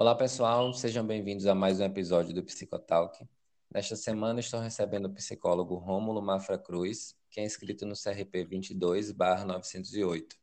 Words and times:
Olá, 0.00 0.14
pessoal, 0.14 0.72
sejam 0.72 1.06
bem-vindos 1.06 1.44
a 1.44 1.54
mais 1.54 1.78
um 1.78 1.84
episódio 1.84 2.32
do 2.32 2.42
Psicotalk. 2.42 3.22
Nesta 3.70 3.94
semana 3.94 4.40
estou 4.40 4.58
recebendo 4.58 5.04
o 5.04 5.12
psicólogo 5.12 5.74
Rômulo 5.74 6.22
Mafra 6.22 6.56
Cruz, 6.56 7.14
que 7.30 7.38
é 7.38 7.44
inscrito 7.44 7.84
no 7.84 7.94
CRP 7.94 8.46
22/908. 8.46 10.38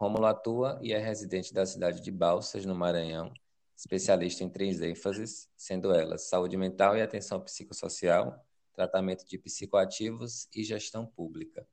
Rômulo 0.00 0.24
atua 0.24 0.80
e 0.82 0.94
é 0.94 0.98
residente 0.98 1.52
da 1.52 1.66
cidade 1.66 2.00
de 2.00 2.10
Balsas, 2.10 2.64
no 2.64 2.74
Maranhão, 2.74 3.30
especialista 3.76 4.42
em 4.42 4.48
três 4.48 4.80
ênfases, 4.80 5.50
sendo 5.54 5.92
elas 5.92 6.22
saúde 6.22 6.56
mental 6.56 6.96
e 6.96 7.02
atenção 7.02 7.38
psicossocial, 7.42 8.42
tratamento 8.72 9.26
de 9.26 9.36
psicoativos 9.36 10.48
e 10.54 10.64
gestão 10.64 11.04
pública. 11.04 11.68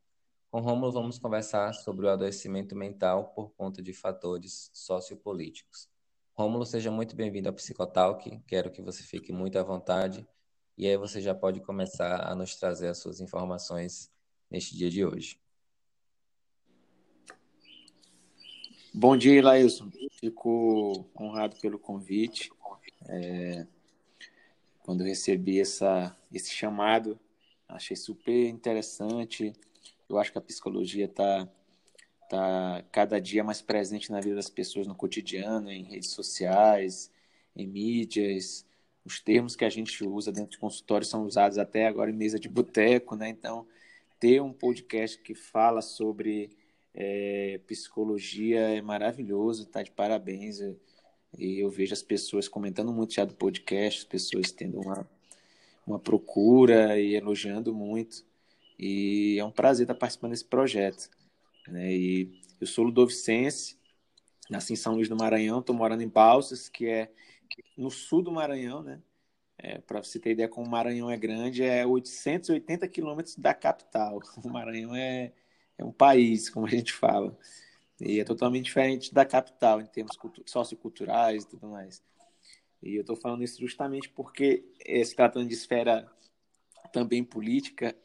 Com 0.51 0.59
Rômulo 0.59 0.91
vamos 0.91 1.17
conversar 1.17 1.71
sobre 1.75 2.07
o 2.07 2.09
adoecimento 2.09 2.75
mental 2.75 3.29
por 3.33 3.53
conta 3.53 3.81
de 3.81 3.93
fatores 3.93 4.69
sociopolíticos. 4.73 5.90
Rômulo, 6.33 6.65
seja 6.65 6.89
muito 6.89 7.15
bem-vindo 7.15 7.49
ao 7.49 7.53
Psicotalk. 7.53 8.41
Quero 8.47 8.71
que 8.71 8.81
você 8.81 9.03
fique 9.03 9.33
muito 9.33 9.59
à 9.59 9.63
vontade 9.63 10.25
e 10.77 10.87
aí 10.87 10.95
você 10.95 11.21
já 11.21 11.35
pode 11.35 11.59
começar 11.59 12.25
a 12.25 12.33
nos 12.33 12.55
trazer 12.55 12.87
as 12.87 12.99
suas 12.99 13.19
informações 13.19 14.09
neste 14.49 14.75
dia 14.75 14.89
de 14.89 15.05
hoje. 15.05 15.39
Bom 18.93 19.17
dia, 19.17 19.37
Ilailson. 19.37 19.91
Fico 20.19 21.05
honrado 21.19 21.57
pelo 21.57 21.77
convite. 21.77 22.49
É, 23.07 23.67
quando 24.79 25.03
recebi 25.03 25.59
essa, 25.59 26.15
esse 26.31 26.51
chamado, 26.51 27.19
achei 27.67 27.95
super 27.95 28.47
interessante. 28.47 29.53
Eu 30.07 30.17
acho 30.17 30.31
que 30.31 30.37
a 30.37 30.41
psicologia 30.41 31.05
está 31.05 31.47
está 32.31 32.83
cada 32.91 33.19
dia 33.19 33.43
mais 33.43 33.61
presente 33.61 34.09
na 34.09 34.21
vida 34.21 34.35
das 34.35 34.49
pessoas 34.49 34.87
no 34.87 34.95
cotidiano, 34.95 35.69
em 35.69 35.83
redes 35.83 36.11
sociais, 36.11 37.11
em 37.55 37.67
mídias. 37.67 38.65
Os 39.03 39.19
termos 39.19 39.55
que 39.55 39.65
a 39.65 39.69
gente 39.69 40.03
usa 40.05 40.31
dentro 40.31 40.51
de 40.51 40.57
consultório 40.57 41.05
são 41.05 41.25
usados 41.25 41.57
até 41.57 41.87
agora 41.87 42.09
em 42.09 42.15
mesa 42.15 42.39
de 42.39 42.47
boteco, 42.47 43.15
né? 43.15 43.29
Então, 43.29 43.67
ter 44.19 44.41
um 44.41 44.53
podcast 44.53 45.17
que 45.19 45.35
fala 45.35 45.81
sobre 45.81 46.51
é, 46.93 47.59
psicologia 47.67 48.59
é 48.61 48.81
maravilhoso, 48.81 49.65
tá 49.65 49.83
de 49.83 49.91
parabéns. 49.91 50.59
E 51.37 51.59
eu 51.59 51.69
vejo 51.69 51.93
as 51.93 52.03
pessoas 52.03 52.47
comentando 52.47 52.93
muito 52.93 53.13
já 53.13 53.25
do 53.25 53.33
podcast, 53.33 54.01
as 54.01 54.05
pessoas 54.05 54.51
tendo 54.51 54.79
uma, 54.79 55.09
uma 55.85 55.99
procura 55.99 56.97
e 56.99 57.15
elogiando 57.15 57.73
muito. 57.73 58.23
E 58.79 59.37
é 59.37 59.43
um 59.43 59.51
prazer 59.51 59.83
estar 59.83 59.95
participando 59.95 60.31
desse 60.31 60.45
projeto. 60.45 61.09
Né? 61.67 61.93
E 61.93 62.41
eu 62.59 62.67
sou 62.67 62.85
ludovicense, 62.85 63.77
nasci 64.49 64.73
em 64.73 64.75
São 64.75 64.95
Luís 64.95 65.09
do 65.09 65.15
Maranhão, 65.15 65.59
estou 65.59 65.75
morando 65.75 66.03
em 66.03 66.07
Balsas, 66.09 66.69
que 66.69 66.87
é 66.87 67.11
no 67.77 67.89
sul 67.91 68.21
do 68.21 68.31
Maranhão, 68.31 68.83
né? 68.83 69.01
É, 69.57 69.77
Para 69.79 70.03
você 70.03 70.19
ter 70.19 70.31
ideia 70.31 70.49
como 70.49 70.67
o 70.67 70.69
Maranhão 70.69 71.09
é 71.09 71.17
grande, 71.17 71.63
é 71.63 71.85
880 71.85 72.87
quilômetros 72.87 73.35
da 73.37 73.53
capital. 73.53 74.19
O 74.43 74.49
Maranhão 74.49 74.95
é, 74.95 75.33
é 75.77 75.85
um 75.85 75.91
país, 75.91 76.49
como 76.49 76.65
a 76.65 76.69
gente 76.69 76.93
fala. 76.93 77.37
E 77.99 78.19
é 78.19 78.23
totalmente 78.23 78.65
diferente 78.65 79.13
da 79.13 79.25
capital 79.25 79.79
em 79.81 79.85
termos 79.85 80.17
socioculturais 80.45 81.43
e 81.43 81.47
tudo 81.47 81.67
mais. 81.67 82.03
E 82.81 82.95
eu 82.95 83.01
estou 83.01 83.15
falando 83.15 83.43
isso 83.43 83.59
justamente 83.59 84.09
porque, 84.09 84.65
eh, 84.85 85.03
se 85.03 85.15
tratando 85.15 85.47
de 85.47 85.53
esfera 85.53 86.11
também 86.91 87.23
política, 87.23 87.95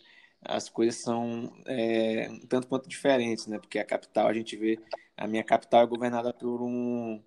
as 0.49 0.69
coisas 0.69 0.97
são 0.97 1.53
é, 1.67 2.29
um 2.31 2.41
tanto 2.41 2.69
quanto 2.69 2.89
diferentes, 2.89 3.47
né? 3.47 3.59
Porque 3.59 3.79
a 3.79 3.85
capital, 3.85 4.29
a 4.29 4.33
gente 4.33 4.57
vê, 4.57 4.79
a 5.17 5.27
minha 5.27 5.45
capital 5.45 5.83
é 5.83 5.87
governada 5.87 6.33
por 6.33 6.63
um, 6.63 7.23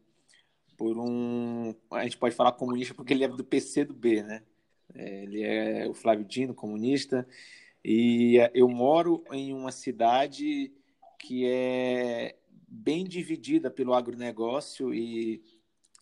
por 0.77 0.97
um, 0.97 1.75
a 1.91 2.03
gente 2.03 2.17
pode 2.17 2.35
falar 2.35 2.53
comunista 2.53 2.93
porque 2.93 3.13
ele 3.13 3.23
é 3.23 3.27
do 3.27 3.43
PC 3.43 3.85
do 3.85 3.93
B, 3.93 4.23
né? 4.23 4.43
É, 4.93 5.23
ele 5.23 5.43
é 5.43 5.87
o 5.87 5.93
Flávio 5.93 6.25
Dino, 6.25 6.53
comunista, 6.53 7.27
e 7.83 8.37
eu 8.53 8.67
moro 8.67 9.23
em 9.31 9.53
uma 9.53 9.71
cidade 9.71 10.73
que 11.19 11.45
é 11.45 12.35
bem 12.67 13.03
dividida 13.03 13.69
pelo 13.69 13.93
agronegócio 13.93 14.93
e 14.93 15.43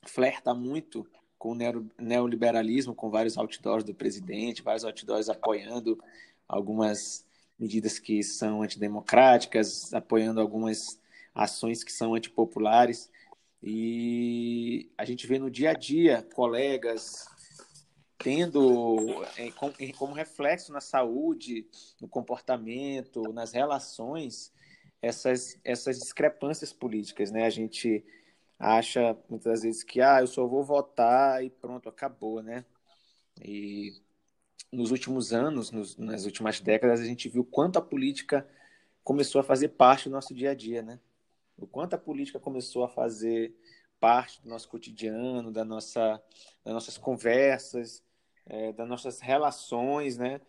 flerta 0.05 0.53
muito 0.53 1.07
com 1.38 1.51
o 1.51 1.55
neoliberalismo, 1.99 2.95
com 2.95 3.09
vários 3.09 3.38
outdoors 3.38 3.84
do 3.84 3.94
presidente, 3.94 4.63
vários 4.63 4.84
outdoors 4.84 5.29
apoiando 5.29 5.99
algumas 6.47 7.25
medidas 7.58 8.00
que 8.00 8.24
são 8.24 8.62
antidemocráticas, 8.62 9.94
apoiando 9.94 10.40
algumas 10.40 11.00
ações 11.34 11.84
que 11.84 11.91
são 11.91 12.13
antipopulares. 12.13 13.12
E 13.62 14.91
a 14.97 15.03
gente 15.03 15.25
vê 15.25 15.40
no 15.40 15.50
dia 15.50 15.72
a 15.72 15.74
dia 15.74 16.22
colegas 16.34 17.25
tendo 18.18 19.24
é, 19.38 19.52
como 19.94 20.13
reflexo 20.13 20.72
na 20.72 20.81
saúde, 20.81 21.68
no 22.02 22.08
comportamento, 22.08 23.22
nas 23.31 23.52
relações, 23.52 24.52
essas, 25.02 25.59
essas 25.64 26.00
discrepâncias 26.00 26.74
políticas. 26.74 27.31
Né? 27.31 27.46
A 27.46 27.50
gente 27.50 28.03
acha 28.59 29.18
muitas 29.29 29.62
vezes 29.62 29.84
que 29.84 30.02
ah, 30.02 30.19
eu 30.22 30.28
só 30.28 30.46
vou 30.47 30.64
votar 30.64 31.44
e 31.44 31.50
pronto, 31.50 31.90
acabou. 31.90 32.41
Né? 32.41 32.66
E 33.44 33.94
nos 34.72 34.91
últimos 34.91 35.33
anos, 35.33 35.72
nos, 35.72 35.97
nas 35.97 36.25
últimas 36.25 36.59
décadas, 36.59 37.00
a 37.00 37.05
gente 37.05 37.29
viu 37.29 37.44
quanto 37.44 37.79
a 37.79 37.81
política 37.81 38.47
começou 39.03 39.39
a 39.39 39.44
fazer 39.44 39.69
parte 39.69 40.09
do 40.09 40.11
nosso 40.11 40.33
dia 40.33 40.51
a 40.51 40.53
dia, 40.53 40.81
né? 40.81 41.00
O 41.57 41.66
quanto 41.66 41.94
a 41.94 41.97
política 41.97 42.39
começou 42.39 42.83
a 42.83 42.89
fazer 42.89 43.55
parte 44.00 44.41
do 44.41 44.50
nosso 44.50 44.67
cotidiano, 44.67 45.51
da 45.51 45.63
nossa, 45.63 46.22
das 46.63 46.73
nossas 46.73 46.97
conversas, 46.97 48.03
é, 48.45 48.72
das 48.73 48.88
nossas 48.88 49.19
relações, 49.19 50.17
né? 50.17 50.41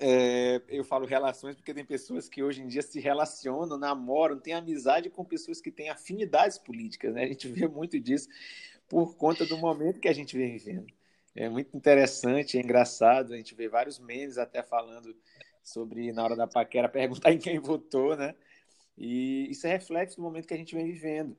É, 0.00 0.60
eu 0.68 0.84
falo 0.84 1.06
relações 1.06 1.54
porque 1.54 1.74
tem 1.74 1.84
pessoas 1.84 2.28
que 2.28 2.42
hoje 2.42 2.62
em 2.62 2.66
dia 2.66 2.82
se 2.82 2.98
relacionam, 2.98 3.78
namoram, 3.78 4.38
têm 4.38 4.54
amizade 4.54 5.10
com 5.10 5.24
pessoas 5.24 5.60
que 5.60 5.70
têm 5.70 5.90
afinidades 5.90 6.58
políticas, 6.58 7.14
né? 7.14 7.24
A 7.24 7.28
gente 7.28 7.48
vê 7.48 7.68
muito 7.68 7.98
disso 8.00 8.28
por 8.88 9.16
conta 9.16 9.46
do 9.46 9.56
momento 9.56 10.00
que 10.00 10.08
a 10.08 10.12
gente 10.12 10.36
vem 10.36 10.50
vivendo. 10.50 10.92
É 11.34 11.48
muito 11.48 11.76
interessante, 11.76 12.58
é 12.58 12.60
engraçado. 12.60 13.32
A 13.32 13.36
gente 13.36 13.54
vê 13.54 13.68
vários 13.68 13.98
memes 13.98 14.38
até 14.38 14.62
falando 14.62 15.14
sobre, 15.62 16.12
na 16.12 16.24
hora 16.24 16.36
da 16.36 16.46
paquera, 16.46 16.88
perguntar 16.90 17.32
em 17.32 17.38
quem 17.38 17.58
votou, 17.58 18.16
né? 18.16 18.34
E 18.96 19.50
isso 19.50 19.66
é 19.66 19.70
reflexo 19.70 20.16
do 20.16 20.22
momento 20.22 20.46
que 20.46 20.54
a 20.54 20.56
gente 20.56 20.74
vem 20.74 20.86
vivendo. 20.86 21.36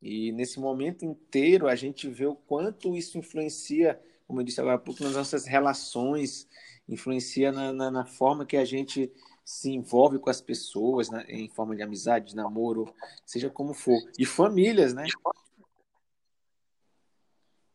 E 0.00 0.32
nesse 0.32 0.58
momento 0.58 1.04
inteiro, 1.04 1.68
a 1.68 1.74
gente 1.74 2.08
vê 2.08 2.26
o 2.26 2.34
quanto 2.34 2.94
isso 2.96 3.16
influencia, 3.16 4.00
como 4.26 4.40
eu 4.40 4.44
disse 4.44 4.60
agora 4.60 4.76
há 4.76 4.78
pouco, 4.78 5.02
nas 5.02 5.14
nossas 5.14 5.46
relações, 5.46 6.48
influencia 6.88 7.52
na, 7.52 7.72
na, 7.72 7.90
na 7.90 8.04
forma 8.04 8.44
que 8.44 8.56
a 8.56 8.64
gente 8.64 9.10
se 9.44 9.70
envolve 9.70 10.18
com 10.18 10.28
as 10.28 10.40
pessoas, 10.40 11.08
né? 11.08 11.24
em 11.28 11.48
forma 11.48 11.74
de 11.74 11.82
amizade, 11.82 12.30
de 12.30 12.36
namoro, 12.36 12.92
seja 13.24 13.48
como 13.48 13.74
for. 13.74 13.98
E 14.18 14.26
famílias, 14.26 14.92
né? 14.92 15.06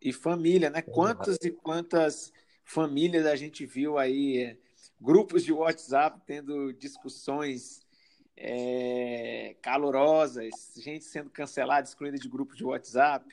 E 0.10 0.14
família, 0.14 0.70
né? 0.70 0.82
Quantas 0.82 1.38
e 1.44 1.52
quantas 1.52 2.32
famílias 2.64 3.26
a 3.26 3.36
gente 3.36 3.66
viu 3.66 3.98
aí, 3.98 4.38
é, 4.38 4.58
grupos 5.00 5.44
de 5.44 5.52
WhatsApp 5.52 6.22
tendo 6.26 6.74
discussões 6.74 7.82
é, 8.36 9.56
calorosas, 9.62 10.74
gente 10.78 11.04
sendo 11.04 11.30
cancelada, 11.30 11.88
excluída 11.88 12.18
de 12.18 12.30
grupos 12.30 12.58
de 12.58 12.64
WhatsApp, 12.64 13.26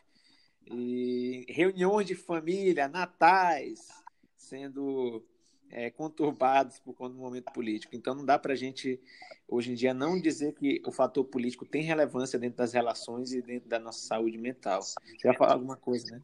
e 0.66 1.44
reuniões 1.48 2.06
de 2.06 2.14
família, 2.14 2.88
natais, 2.88 3.88
sendo 4.36 5.22
é, 5.70 5.90
conturbados 5.90 6.78
por 6.78 6.94
conta 6.94 7.14
do 7.14 7.20
momento 7.20 7.52
político. 7.52 7.94
Então 7.94 8.14
não 8.14 8.24
dá 8.24 8.38
para 8.38 8.54
a 8.54 8.56
gente, 8.56 9.00
hoje 9.46 9.72
em 9.72 9.74
dia, 9.74 9.92
não 9.92 10.18
dizer 10.18 10.54
que 10.54 10.80
o 10.86 10.92
fator 10.92 11.24
político 11.24 11.66
tem 11.66 11.82
relevância 11.82 12.38
dentro 12.38 12.58
das 12.58 12.72
relações 12.72 13.32
e 13.32 13.43
dentro 13.43 13.69
da 13.69 13.78
nossa 13.78 14.06
saúde 14.06 14.38
mental. 14.38 14.81
Você 14.81 14.96
vai 15.25 15.37
falar 15.37 15.52
alguma 15.54 15.76
coisa, 15.76 16.16
né? 16.16 16.22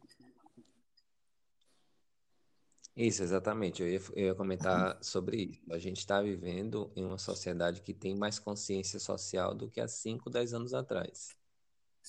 Isso, 2.95 3.23
exatamente. 3.23 3.81
Eu 3.81 3.89
ia, 3.89 4.01
eu 4.15 4.25
ia 4.27 4.35
comentar 4.35 5.01
sobre 5.01 5.43
isso. 5.43 5.61
A 5.71 5.79
gente 5.79 5.99
está 5.99 6.21
vivendo 6.21 6.91
em 6.95 7.05
uma 7.05 7.17
sociedade 7.17 7.81
que 7.81 7.93
tem 7.93 8.15
mais 8.15 8.37
consciência 8.37 8.99
social 8.99 9.55
do 9.55 9.69
que 9.69 9.79
há 9.79 9.87
5, 9.87 10.29
10 10.29 10.53
anos 10.53 10.73
atrás. 10.73 11.35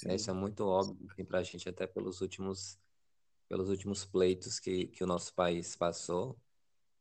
Né? 0.05 0.17
Isso 0.17 0.31
é 0.31 0.35
muito 0.35 0.67
óbvio 0.67 1.25
para 1.27 1.39
a 1.39 1.43
gente, 1.43 1.69
até 1.69 1.87
pelos 1.87 2.21
últimos, 2.21 2.79
pelos 3.49 3.69
últimos 3.69 4.05
pleitos 4.05 4.59
que, 4.59 4.87
que 4.89 5.05
o 5.05 5.07
nosso 5.07 5.33
país 5.35 5.77
passou. 5.77 6.37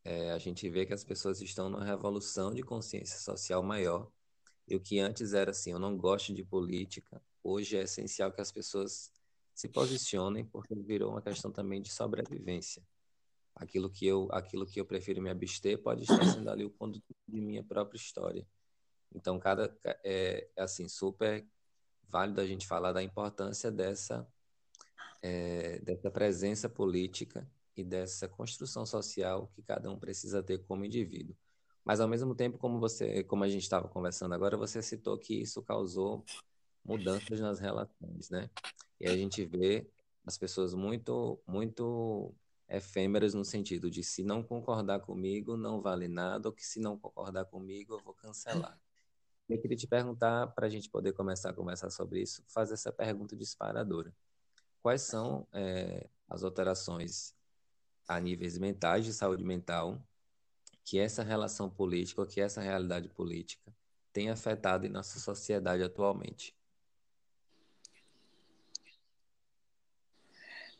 É, 0.03 0.31
a 0.31 0.37
gente 0.37 0.69
vê 0.69 0.85
que 0.85 0.93
as 0.93 1.03
pessoas 1.03 1.41
estão 1.41 1.69
numa 1.69 1.83
revolução 1.85 2.53
de 2.53 2.61
consciência 2.61 3.19
social 3.19 3.63
maior. 3.63 4.11
E 4.67 4.75
o 4.75 4.79
que 4.79 4.99
antes 4.99 5.33
era 5.33 5.51
assim, 5.51 5.71
eu 5.71 5.79
não 5.79 5.97
gosto 5.97 6.33
de 6.33 6.43
política, 6.43 7.21
hoje 7.43 7.77
é 7.77 7.83
essencial 7.83 8.31
que 8.31 8.41
as 8.41 8.51
pessoas 8.51 9.11
se 9.53 9.67
posicionem, 9.67 10.45
porque 10.45 10.73
virou 10.75 11.11
uma 11.11 11.21
questão 11.21 11.51
também 11.51 11.81
de 11.81 11.91
sobrevivência 11.91 12.81
aquilo 13.61 13.89
que 13.89 14.05
eu 14.05 14.27
aquilo 14.31 14.65
que 14.65 14.79
eu 14.79 14.85
prefiro 14.85 15.21
me 15.21 15.29
abster 15.29 15.81
pode 15.81 16.03
estar 16.03 16.23
sendo 16.25 16.49
ali 16.49 16.65
o 16.65 16.71
condutor 16.71 17.15
de 17.27 17.39
minha 17.39 17.63
própria 17.63 17.97
história 17.97 18.45
então 19.13 19.39
cada 19.39 19.73
é, 19.85 20.49
é 20.55 20.61
assim 20.61 20.87
super 20.87 21.45
válido 22.09 22.41
a 22.41 22.45
gente 22.45 22.67
falar 22.67 22.91
da 22.91 23.01
importância 23.01 23.71
dessa 23.71 24.27
é, 25.21 25.79
dessa 25.79 26.09
presença 26.09 26.67
política 26.67 27.47
e 27.75 27.83
dessa 27.83 28.27
construção 28.27 28.85
social 28.85 29.51
que 29.55 29.61
cada 29.61 29.89
um 29.89 29.97
precisa 29.97 30.41
ter 30.43 30.59
como 30.65 30.83
indivíduo. 30.83 31.35
Mas 31.83 31.99
ao 31.99 32.07
mesmo 32.07 32.35
tempo, 32.35 32.57
como 32.57 32.79
você, 32.79 33.23
como 33.23 33.43
a 33.43 33.49
gente 33.49 33.63
estava 33.63 33.87
conversando 33.87 34.33
agora, 34.33 34.57
você 34.57 34.81
citou 34.81 35.17
que 35.17 35.41
isso 35.41 35.61
causou 35.63 36.23
mudanças 36.83 37.39
nas 37.39 37.59
relações, 37.59 38.29
né? 38.29 38.49
E 38.99 39.07
a 39.07 39.15
gente 39.15 39.45
vê 39.45 39.87
as 40.25 40.37
pessoas 40.37 40.73
muito, 40.73 41.39
muito 41.47 42.33
efêmeras 42.71 43.33
no 43.33 43.43
sentido 43.43 43.91
de 43.91 44.03
se 44.03 44.23
não 44.23 44.41
concordar 44.41 45.01
comigo 45.01 45.57
não 45.57 45.81
vale 45.81 46.07
nada, 46.07 46.47
ou 46.47 46.53
que 46.53 46.65
se 46.65 46.79
não 46.79 46.97
concordar 46.97 47.45
comigo 47.45 47.95
eu 47.95 47.99
vou 47.99 48.13
cancelar. 48.13 48.79
Eu 49.49 49.59
queria 49.59 49.75
te 49.75 49.85
perguntar, 49.85 50.47
para 50.47 50.67
a 50.67 50.69
gente 50.69 50.89
poder 50.89 51.11
começar 51.11 51.49
a 51.49 51.53
conversar 51.53 51.89
sobre 51.89 52.21
isso, 52.21 52.41
fazer 52.47 52.75
essa 52.75 52.91
pergunta 52.91 53.35
disparadora. 53.35 54.13
Quais 54.81 55.01
são 55.01 55.45
é, 55.51 56.07
as 56.29 56.43
alterações 56.43 57.35
a 58.07 58.19
níveis 58.19 58.57
mentais 58.57 59.05
de 59.05 59.13
saúde 59.13 59.43
mental 59.43 60.01
que 60.83 60.97
essa 60.97 61.23
relação 61.23 61.69
política, 61.69 62.21
ou 62.21 62.27
que 62.27 62.39
essa 62.39 62.61
realidade 62.61 63.09
política 63.09 63.73
tem 64.13 64.29
afetado 64.29 64.85
em 64.85 64.89
nossa 64.89 65.19
sociedade 65.19 65.83
atualmente? 65.83 66.55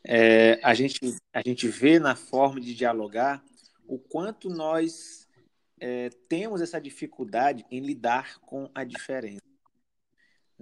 É, 0.04 0.58
a, 0.62 0.74
gente, 0.74 0.98
a 1.32 1.40
gente 1.46 1.68
vê 1.68 1.98
na 1.98 2.16
forma 2.16 2.60
de 2.60 2.74
dialogar 2.74 3.42
o 3.86 3.98
quanto 3.98 4.48
nós 4.48 5.28
é, 5.80 6.10
temos 6.28 6.60
essa 6.60 6.80
dificuldade 6.80 7.64
em 7.70 7.80
lidar 7.80 8.38
com 8.40 8.70
a 8.74 8.84
diferença. 8.84 9.42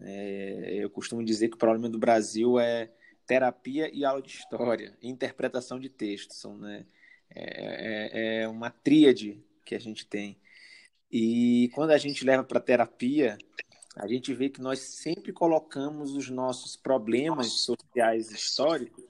É, 0.03 0.77
eu 0.77 0.91
costumo 0.91 1.25
dizer 1.25 1.49
que 1.49 1.55
o 1.55 1.59
problema 1.59 1.89
do 1.89 1.99
Brasil 1.99 2.59
é 2.59 2.91
terapia 3.27 3.91
e 3.95 4.05
aula 4.05 4.23
de 4.23 4.31
história, 4.31 4.97
interpretação 5.03 5.79
de 5.79 5.89
textos. 5.89 6.39
São, 6.39 6.59
né, 6.59 6.87
é, 7.31 8.41
é, 8.41 8.43
é 8.43 8.49
uma 8.49 8.71
tríade 8.71 9.43
que 9.65 9.75
a 9.75 9.79
gente 9.79 10.07
tem. 10.07 10.39
E 11.11 11.71
quando 11.75 11.91
a 11.91 11.99
gente 11.99 12.25
leva 12.25 12.45
para 12.45 12.61
terapia, 12.61 13.39
a 13.97 14.07
gente 14.07 14.33
vê 14.33 14.49
que 14.49 14.61
nós 14.61 14.79
sempre 14.79 15.33
colocamos 15.33 16.15
os 16.15 16.31
nossos 16.31 16.77
problemas 16.77 17.49
sociais 17.53 18.31
históricos 18.31 19.10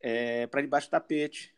é, 0.00 0.46
para 0.46 0.62
debaixo 0.62 0.88
do 0.88 0.90
tapete. 0.90 1.54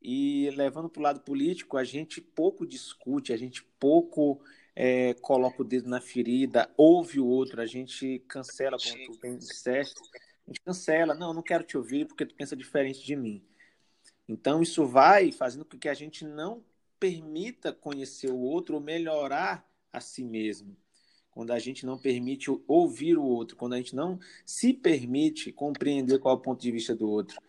E 0.00 0.50
levando 0.50 0.88
para 0.88 1.00
o 1.00 1.02
lado 1.02 1.20
político, 1.20 1.76
a 1.76 1.84
gente 1.84 2.20
pouco 2.20 2.66
discute, 2.66 3.32
a 3.32 3.36
gente 3.36 3.64
pouco 3.80 4.40
é, 4.74 5.14
coloca 5.14 5.62
o 5.62 5.64
dedo 5.64 5.88
na 5.88 6.00
ferida, 6.00 6.70
ouve 6.76 7.18
o 7.18 7.26
outro, 7.26 7.60
a 7.60 7.66
gente 7.66 8.20
cancela, 8.28 8.76
como 8.78 9.12
tu 9.12 9.20
bem 9.20 9.36
disseste, 9.36 10.00
a 10.46 10.50
gente 10.50 10.60
cancela, 10.60 11.14
não, 11.14 11.34
não 11.34 11.42
quero 11.42 11.64
te 11.64 11.76
ouvir 11.76 12.06
porque 12.06 12.24
tu 12.24 12.34
pensa 12.34 12.54
diferente 12.54 13.04
de 13.04 13.16
mim. 13.16 13.42
Então, 14.28 14.62
isso 14.62 14.86
vai 14.86 15.32
fazendo 15.32 15.64
com 15.64 15.78
que 15.78 15.88
a 15.88 15.94
gente 15.94 16.24
não 16.24 16.62
permita 17.00 17.72
conhecer 17.72 18.30
o 18.30 18.38
outro 18.38 18.76
ou 18.76 18.80
melhorar 18.80 19.68
a 19.92 20.00
si 20.00 20.22
mesmo 20.22 20.76
quando 21.38 21.52
a 21.52 21.58
gente 21.60 21.86
não 21.86 21.96
permite 21.96 22.50
ouvir 22.66 23.16
o 23.16 23.22
outro, 23.22 23.56
quando 23.56 23.74
a 23.74 23.76
gente 23.76 23.94
não 23.94 24.18
se 24.44 24.74
permite 24.74 25.52
compreender 25.52 26.18
qual 26.18 26.34
é 26.34 26.36
o 26.36 26.40
ponto 26.40 26.60
de 26.60 26.72
vista 26.72 26.96
do 26.96 27.08
outro. 27.08 27.40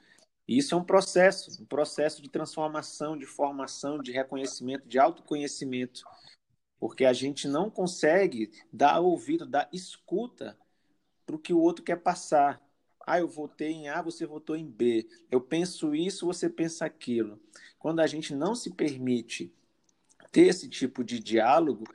E 0.47 0.59
isso 0.59 0.75
é 0.75 0.77
um 0.77 0.83
processo, 0.83 1.59
um 1.59 1.65
processo 1.65 2.21
de 2.21 2.29
transformação, 2.29 3.17
de 3.17 3.25
formação, 3.25 3.99
de 3.99 4.11
reconhecimento, 4.11 4.87
de 4.87 4.99
autoconhecimento, 4.99 6.03
porque 6.79 7.03
a 7.03 7.13
gente 7.13 7.47
não 7.47 7.67
consegue 7.67 8.51
dar 8.71 8.99
ouvido, 8.99 9.43
dar 9.43 9.67
escuta 9.73 10.55
para 11.25 11.35
o 11.35 11.39
que 11.39 11.51
o 11.51 11.59
outro 11.59 11.83
quer 11.83 11.97
passar. 11.97 12.61
Ah, 13.07 13.17
eu 13.17 13.27
votei 13.27 13.71
em 13.71 13.89
A, 13.89 14.03
você 14.03 14.23
votou 14.23 14.55
em 14.55 14.69
B. 14.69 15.09
Eu 15.31 15.41
penso 15.41 15.95
isso, 15.95 16.27
você 16.27 16.47
pensa 16.47 16.85
aquilo. 16.85 17.41
Quando 17.79 18.01
a 18.01 18.05
gente 18.05 18.35
não 18.35 18.53
se 18.53 18.69
permite 18.69 19.51
ter 20.31 20.41
esse 20.41 20.69
tipo 20.69 21.03
de 21.03 21.19
diálogo, 21.19 21.85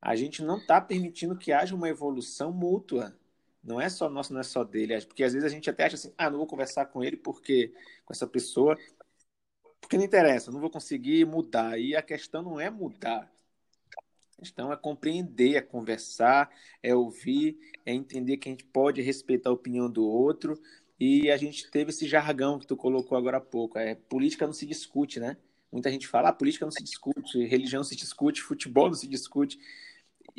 a 0.00 0.14
gente 0.14 0.42
não 0.42 0.58
está 0.58 0.80
permitindo 0.80 1.36
que 1.36 1.52
haja 1.52 1.74
uma 1.74 1.88
evolução 1.88 2.52
mútua. 2.52 3.16
Não 3.62 3.80
é 3.80 3.88
só 3.88 4.08
nosso, 4.08 4.32
não 4.32 4.40
é 4.40 4.44
só 4.44 4.64
dele. 4.64 5.00
Porque 5.06 5.24
às 5.24 5.32
vezes 5.32 5.46
a 5.46 5.52
gente 5.52 5.68
até 5.68 5.84
acha 5.84 5.96
assim, 5.96 6.12
ah, 6.16 6.30
não 6.30 6.38
vou 6.38 6.46
conversar 6.46 6.86
com 6.86 7.02
ele 7.02 7.16
porque 7.16 7.72
com 8.04 8.12
essa 8.12 8.26
pessoa, 8.26 8.76
porque 9.80 9.96
não 9.96 10.04
interessa, 10.04 10.50
não 10.50 10.60
vou 10.60 10.70
conseguir 10.70 11.26
mudar. 11.26 11.78
E 11.78 11.96
a 11.96 12.02
questão 12.02 12.42
não 12.42 12.60
é 12.60 12.70
mudar. 12.70 13.30
A 14.36 14.40
questão 14.40 14.72
é 14.72 14.76
compreender, 14.76 15.56
é 15.56 15.60
conversar, 15.60 16.48
é 16.80 16.94
ouvir, 16.94 17.58
é 17.84 17.92
entender 17.92 18.36
que 18.36 18.48
a 18.48 18.52
gente 18.52 18.64
pode 18.64 19.02
respeitar 19.02 19.50
a 19.50 19.52
opinião 19.52 19.90
do 19.90 20.06
outro. 20.06 20.60
E 20.98 21.30
a 21.30 21.36
gente 21.36 21.70
teve 21.70 21.90
esse 21.90 22.06
jargão 22.08 22.58
que 22.58 22.66
tu 22.66 22.76
colocou 22.76 23.18
agora 23.18 23.38
há 23.38 23.40
pouco. 23.40 23.78
É, 23.78 23.94
política 23.94 24.46
não 24.46 24.52
se 24.52 24.66
discute, 24.66 25.18
né? 25.20 25.36
Muita 25.70 25.90
gente 25.90 26.08
fala, 26.08 26.30
ah, 26.30 26.32
política 26.32 26.64
não 26.64 26.72
se 26.72 26.82
discute, 26.82 27.44
religião 27.44 27.80
não 27.80 27.84
se 27.84 27.94
discute, 27.94 28.42
futebol 28.42 28.86
não 28.86 28.94
se 28.94 29.06
discute. 29.06 29.58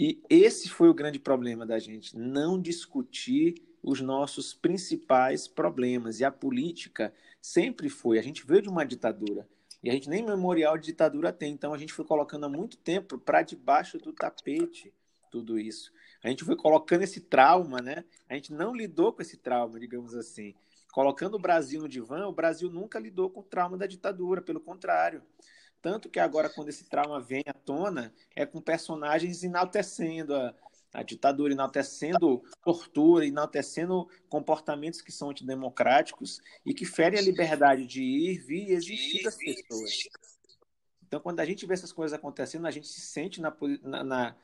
E 0.02 0.24
esse 0.30 0.70
foi 0.70 0.88
o 0.88 0.94
grande 0.94 1.20
problema 1.20 1.66
da 1.66 1.78
gente, 1.78 2.18
não 2.18 2.58
discutir 2.58 3.56
os 3.84 4.00
nossos 4.00 4.54
principais 4.54 5.46
problemas. 5.46 6.22
E 6.22 6.24
a 6.24 6.32
política 6.32 7.14
sempre 7.42 7.90
foi. 7.90 8.18
A 8.18 8.22
gente 8.22 8.48
veio 8.48 8.62
de 8.62 8.70
uma 8.70 8.86
ditadura. 8.86 9.46
E 9.84 9.90
a 9.90 9.94
gente 9.94 10.10
nem 10.10 10.24
memorial 10.24 10.78
de 10.78 10.86
ditadura 10.86 11.34
tem. 11.34 11.52
Então 11.52 11.74
a 11.74 11.78
gente 11.78 11.92
foi 11.92 12.06
colocando 12.06 12.46
há 12.46 12.50
muito 12.50 12.78
tempo 12.78 13.18
para 13.18 13.42
debaixo 13.42 13.98
do 13.98 14.14
tapete 14.14 14.94
tudo 15.30 15.60
isso. 15.60 15.92
A 16.24 16.30
gente 16.30 16.46
foi 16.46 16.56
colocando 16.56 17.02
esse 17.02 17.20
trauma, 17.20 17.82
né? 17.82 18.06
A 18.30 18.36
gente 18.36 18.54
não 18.54 18.74
lidou 18.74 19.12
com 19.12 19.22
esse 19.22 19.36
trauma, 19.36 19.82
digamos 19.82 20.16
assim. 20.16 20.56
Colocando 20.94 21.36
o 21.36 21.40
Brasil 21.40 21.82
no 21.82 21.90
divã, 21.90 22.26
o 22.26 22.34
Brasil 22.34 22.70
nunca 22.72 23.00
lidou 23.00 23.30
com 23.30 23.42
o 23.42 23.44
trauma 23.44 23.78
da 23.78 23.86
ditadura, 23.86 24.42
pelo 24.42 24.62
contrário. 24.62 25.22
Tanto 25.82 26.10
que 26.10 26.20
agora, 26.20 26.50
quando 26.50 26.70
esse 26.70 26.84
trauma 26.86 27.22
vem 27.22 27.44
à 27.48 27.54
tona, 27.54 28.14
é 28.36 28.46
com 28.46 28.60
personagens 28.60 29.44
enaltecendo 29.44 30.36
a, 30.36 30.54
a 30.94 31.04
ditadura, 31.04 31.54
enaltecendo 31.54 32.44
tortura, 32.64 33.26
enaltecendo 33.26 34.10
comportamentos 34.28 35.02
que 35.02 35.12
são 35.12 35.30
antidemocráticos 35.30 36.42
e 36.66 36.74
que 36.74 36.86
ferem 36.86 37.20
a 37.20 37.22
liberdade 37.22 37.86
de 37.86 38.04
ir, 38.04 38.40
vir 38.40 38.70
e 38.70 38.74
existir 38.74 39.24
das 39.24 39.38
pessoas. 39.38 40.10
Então, 41.08 41.20
quando 41.20 41.40
a 41.40 41.46
gente 41.46 41.66
vê 41.66 41.74
essas 41.74 41.94
coisas 41.94 42.18
acontecendo, 42.18 42.68
a 42.68 42.72
gente 42.72 42.88
se 42.88 43.02
sente 43.02 43.42
na, 43.42 43.56
na, 43.82 44.36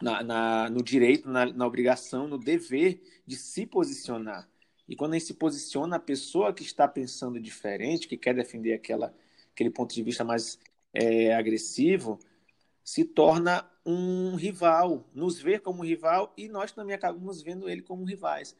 na, 0.00 0.22
na 0.22 0.70
no 0.70 0.82
direito, 0.82 1.28
na, 1.28 1.66
obrigação, 1.66 2.26
no 2.26 2.38
dever 2.38 3.00
de 3.26 3.36
se 3.36 3.66
posicionar. 3.66 4.48
E 4.88 4.96
quando 4.96 5.12
a 5.12 5.18
gente 5.18 5.28
se 5.28 5.34
posiciona, 5.34 5.96
a 5.96 6.00
pessoa 6.00 6.52
que 6.52 6.62
está 6.62 6.88
pensando 6.88 7.40
diferente, 7.40 8.08
que 8.08 8.16
quer 8.16 8.34
defender 8.34 8.72
aquela 8.72 9.14
aquele 9.56 9.70
ponto 9.70 9.94
de 9.94 10.02
vista 10.02 10.22
mais 10.22 10.58
é, 10.92 11.34
agressivo, 11.34 12.20
se 12.84 13.04
torna 13.04 13.66
um 13.86 14.36
rival, 14.36 15.08
nos 15.14 15.40
vê 15.40 15.58
como 15.58 15.82
rival 15.82 16.32
e 16.36 16.46
nós 16.46 16.72
também 16.72 16.94
acabamos 16.94 17.40
vendo 17.40 17.68
ele 17.68 17.80
como 17.80 18.04
rivais. 18.04 18.54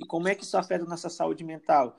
E 0.00 0.04
como 0.04 0.26
é 0.26 0.34
que 0.34 0.42
isso 0.42 0.56
afeta 0.56 0.84
a 0.84 0.88
nossa 0.88 1.08
saúde 1.08 1.44
mental? 1.44 1.96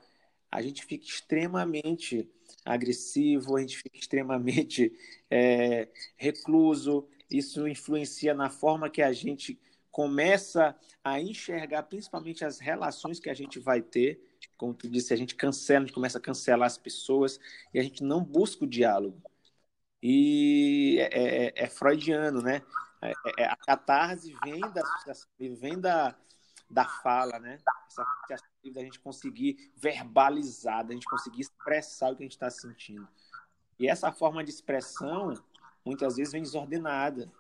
A 0.51 0.61
gente 0.61 0.85
fica 0.85 1.05
extremamente 1.05 2.29
agressivo, 2.65 3.55
a 3.55 3.61
gente 3.61 3.77
fica 3.77 3.97
extremamente 3.97 4.91
é, 5.31 5.87
recluso, 6.17 7.07
isso 7.31 7.65
influencia 7.65 8.33
na 8.33 8.49
forma 8.49 8.89
que 8.89 9.01
a 9.01 9.13
gente 9.13 9.57
começa 9.89 10.75
a 11.01 11.21
enxergar 11.21 11.83
principalmente 11.83 12.43
as 12.43 12.59
relações 12.59 13.19
que 13.19 13.29
a 13.29 13.33
gente 13.33 13.57
vai 13.57 13.81
ter 13.81 14.19
como 14.57 14.73
tu 14.73 14.89
disse, 14.89 15.13
a 15.13 15.17
gente 15.17 15.35
cancela, 15.35 15.79
a 15.79 15.85
gente 15.85 15.93
começa 15.93 16.17
a 16.17 16.21
cancelar 16.21 16.67
as 16.67 16.77
pessoas 16.77 17.39
e 17.73 17.79
a 17.79 17.83
gente 17.83 18.03
não 18.03 18.23
busca 18.23 18.63
o 18.63 18.67
diálogo. 18.67 19.21
E 20.01 20.97
é, 20.99 21.47
é, 21.47 21.63
é 21.63 21.67
freudiano, 21.67 22.41
né? 22.41 22.61
É, 23.01 23.13
é 23.39 23.45
a 23.45 23.55
catarse 23.55 24.33
vem 24.43 24.59
da, 24.59 24.83
vem 25.59 25.79
da, 25.79 26.15
da 26.69 26.85
fala, 26.85 27.39
né? 27.39 27.57
Essa 27.87 28.05
da 28.73 28.81
gente 28.81 28.99
conseguir 28.99 29.71
verbalizar, 29.75 30.85
da 30.85 30.93
gente 30.93 31.05
conseguir 31.05 31.41
expressar 31.41 32.11
o 32.11 32.15
que 32.15 32.23
a 32.23 32.25
gente 32.25 32.33
está 32.33 32.49
sentindo. 32.49 33.07
E 33.77 33.89
essa 33.89 34.11
forma 34.11 34.43
de 34.43 34.49
expressão, 34.49 35.33
muitas 35.85 36.15
vezes, 36.15 36.31
vem 36.31 36.41
desordenada, 36.41 37.31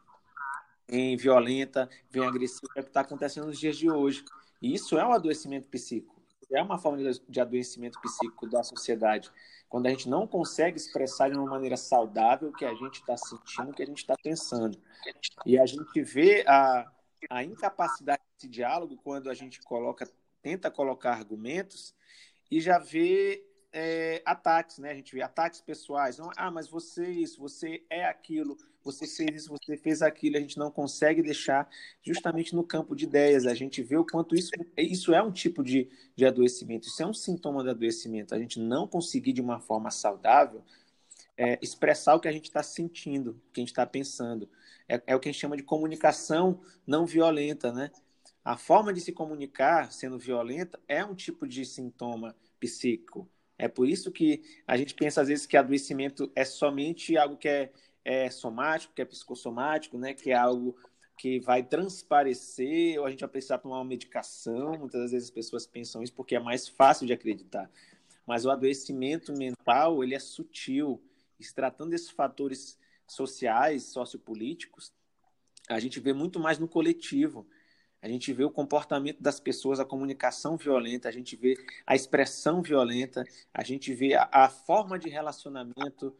vem 0.87 1.15
violenta, 1.15 1.89
vem 2.09 2.25
agressiva, 2.25 2.71
é 2.75 2.81
o 2.81 2.83
que 2.83 2.89
está 2.89 3.01
acontecendo 3.01 3.47
nos 3.47 3.59
dias 3.59 3.77
de 3.77 3.89
hoje. 3.89 4.25
E 4.61 4.73
isso 4.73 4.97
é 4.97 5.05
um 5.05 5.13
adoecimento 5.13 5.69
psíquico 5.69 6.22
é 6.51 6.61
uma 6.61 6.77
forma 6.77 7.11
de 7.27 7.39
adoecimento 7.39 7.99
psíquico 8.01 8.47
da 8.47 8.63
sociedade. 8.63 9.31
Quando 9.69 9.87
a 9.87 9.89
gente 9.89 10.07
não 10.07 10.27
consegue 10.27 10.77
expressar 10.77 11.29
de 11.29 11.37
uma 11.37 11.49
maneira 11.49 11.75
saudável 11.77 12.49
o 12.49 12.53
que 12.53 12.65
a 12.65 12.73
gente 12.73 12.99
está 12.99 13.17
sentindo, 13.17 13.71
o 13.71 13.73
que 13.73 13.83
a 13.83 13.85
gente 13.85 13.97
está 13.97 14.15
pensando. 14.21 14.77
E 15.45 15.57
a 15.57 15.65
gente 15.65 16.01
vê 16.01 16.43
a, 16.47 16.91
a 17.29 17.43
incapacidade 17.43 18.21
desse 18.35 18.47
diálogo 18.47 18.97
quando 19.03 19.29
a 19.29 19.33
gente 19.33 19.61
coloca, 19.61 20.07
tenta 20.41 20.69
colocar 20.69 21.13
argumentos 21.13 21.95
e 22.51 22.61
já 22.61 22.77
vê 22.77 23.43
é, 23.73 24.21
ataques, 24.23 24.77
né? 24.77 24.91
A 24.91 24.95
gente 24.95 25.13
vê 25.13 25.21
ataques 25.21 25.59
pessoais. 25.59 26.17
Não, 26.17 26.29
ah, 26.37 26.51
mas 26.51 26.67
você 26.67 27.09
isso, 27.09 27.41
você 27.41 27.83
é 27.89 28.05
aquilo, 28.05 28.55
você 28.83 29.07
fez 29.07 29.43
isso, 29.43 29.49
você 29.49 29.75
fez 29.75 30.01
aquilo. 30.03 30.37
A 30.37 30.39
gente 30.39 30.57
não 30.57 30.69
consegue 30.69 31.23
deixar 31.23 31.67
justamente 32.03 32.55
no 32.55 32.63
campo 32.63 32.95
de 32.95 33.05
ideias. 33.05 33.47
A 33.47 33.55
gente 33.55 33.81
vê 33.81 33.97
o 33.97 34.05
quanto 34.05 34.35
isso, 34.35 34.51
isso 34.77 35.13
é 35.13 35.21
um 35.21 35.31
tipo 35.31 35.63
de, 35.63 35.89
de 36.15 36.25
adoecimento, 36.25 36.87
isso 36.87 37.01
é 37.01 37.05
um 37.05 37.13
sintoma 37.13 37.63
de 37.63 37.71
adoecimento. 37.71 38.35
A 38.35 38.39
gente 38.39 38.59
não 38.59 38.87
conseguir 38.87 39.33
de 39.33 39.41
uma 39.41 39.59
forma 39.59 39.89
saudável 39.89 40.63
é, 41.35 41.57
expressar 41.61 42.15
o 42.15 42.19
que 42.19 42.27
a 42.27 42.31
gente 42.31 42.45
está 42.45 42.61
sentindo, 42.61 43.31
o 43.31 43.51
que 43.51 43.59
a 43.59 43.61
gente 43.61 43.71
está 43.71 43.85
pensando. 43.85 44.47
É, 44.87 45.01
é 45.07 45.15
o 45.15 45.19
que 45.19 45.29
a 45.29 45.31
gente 45.31 45.41
chama 45.41 45.57
de 45.57 45.63
comunicação 45.63 46.61
não 46.85 47.05
violenta, 47.05 47.71
né? 47.71 47.89
A 48.45 48.57
forma 48.57 48.93
de 48.93 48.99
se 48.99 49.13
comunicar 49.13 49.91
sendo 49.91 50.19
violenta 50.19 50.79
é 50.87 51.03
um 51.03 51.15
tipo 51.15 51.47
de 51.47 51.65
sintoma 51.65 52.35
psíquico. 52.59 53.27
É 53.63 53.69
por 53.69 53.87
isso 53.87 54.11
que 54.11 54.43
a 54.67 54.75
gente 54.75 54.93
pensa 54.93 55.21
às 55.21 55.29
vezes 55.29 55.45
que 55.45 55.55
adoecimento 55.55 56.29
é 56.35 56.43
somente 56.43 57.17
algo 57.17 57.37
que 57.37 57.47
é, 57.47 57.71
é 58.03 58.29
somático, 58.29 58.93
que 58.93 59.01
é 59.01 59.05
psicossomático, 59.05 59.97
né? 59.97 60.13
Que 60.13 60.31
é 60.31 60.35
algo 60.35 60.75
que 61.17 61.39
vai 61.39 61.63
transparecer, 61.63 62.99
ou 62.99 63.05
a 63.05 63.09
gente 63.09 63.21
vai 63.21 63.29
precisar 63.29 63.59
tomar 63.59 63.77
uma 63.77 63.85
medicação. 63.85 64.77
Muitas 64.77 65.11
vezes 65.11 65.29
as 65.29 65.33
pessoas 65.33 65.65
pensam 65.65 66.03
isso 66.03 66.13
porque 66.13 66.35
é 66.35 66.41
mais 66.41 66.67
fácil 66.67 67.07
de 67.07 67.13
acreditar. 67.13 67.71
Mas 68.27 68.45
o 68.45 68.51
adoecimento 68.51 69.31
mental, 69.31 70.03
ele 70.03 70.13
é 70.13 70.19
sutil. 70.19 71.01
E 71.39 71.43
se 71.45 71.55
tratando 71.55 71.91
desses 71.91 72.09
fatores 72.09 72.77
sociais, 73.07 73.83
sociopolíticos, 73.83 74.91
a 75.69 75.79
gente 75.79 76.01
vê 76.01 76.11
muito 76.11 76.37
mais 76.37 76.59
no 76.59 76.67
coletivo 76.67 77.47
a 78.03 78.07
gente 78.09 78.33
vê 78.33 78.43
o 78.43 78.51
comportamento 78.51 79.23
das 79.23 79.39
pessoas, 79.39 79.79
a 79.79 79.85
comunicação 79.85 80.57
violenta, 80.57 81.07
a 81.07 81.11
gente 81.11 81.37
vê 81.37 81.55
a 81.87 81.95
expressão 81.95 82.61
violenta, 82.61 83.23
a 83.53 83.63
gente 83.63 83.93
vê 83.93 84.13
a, 84.13 84.27
a 84.29 84.49
forma 84.49 84.99
de 84.99 85.07
relacionamento 85.07 86.13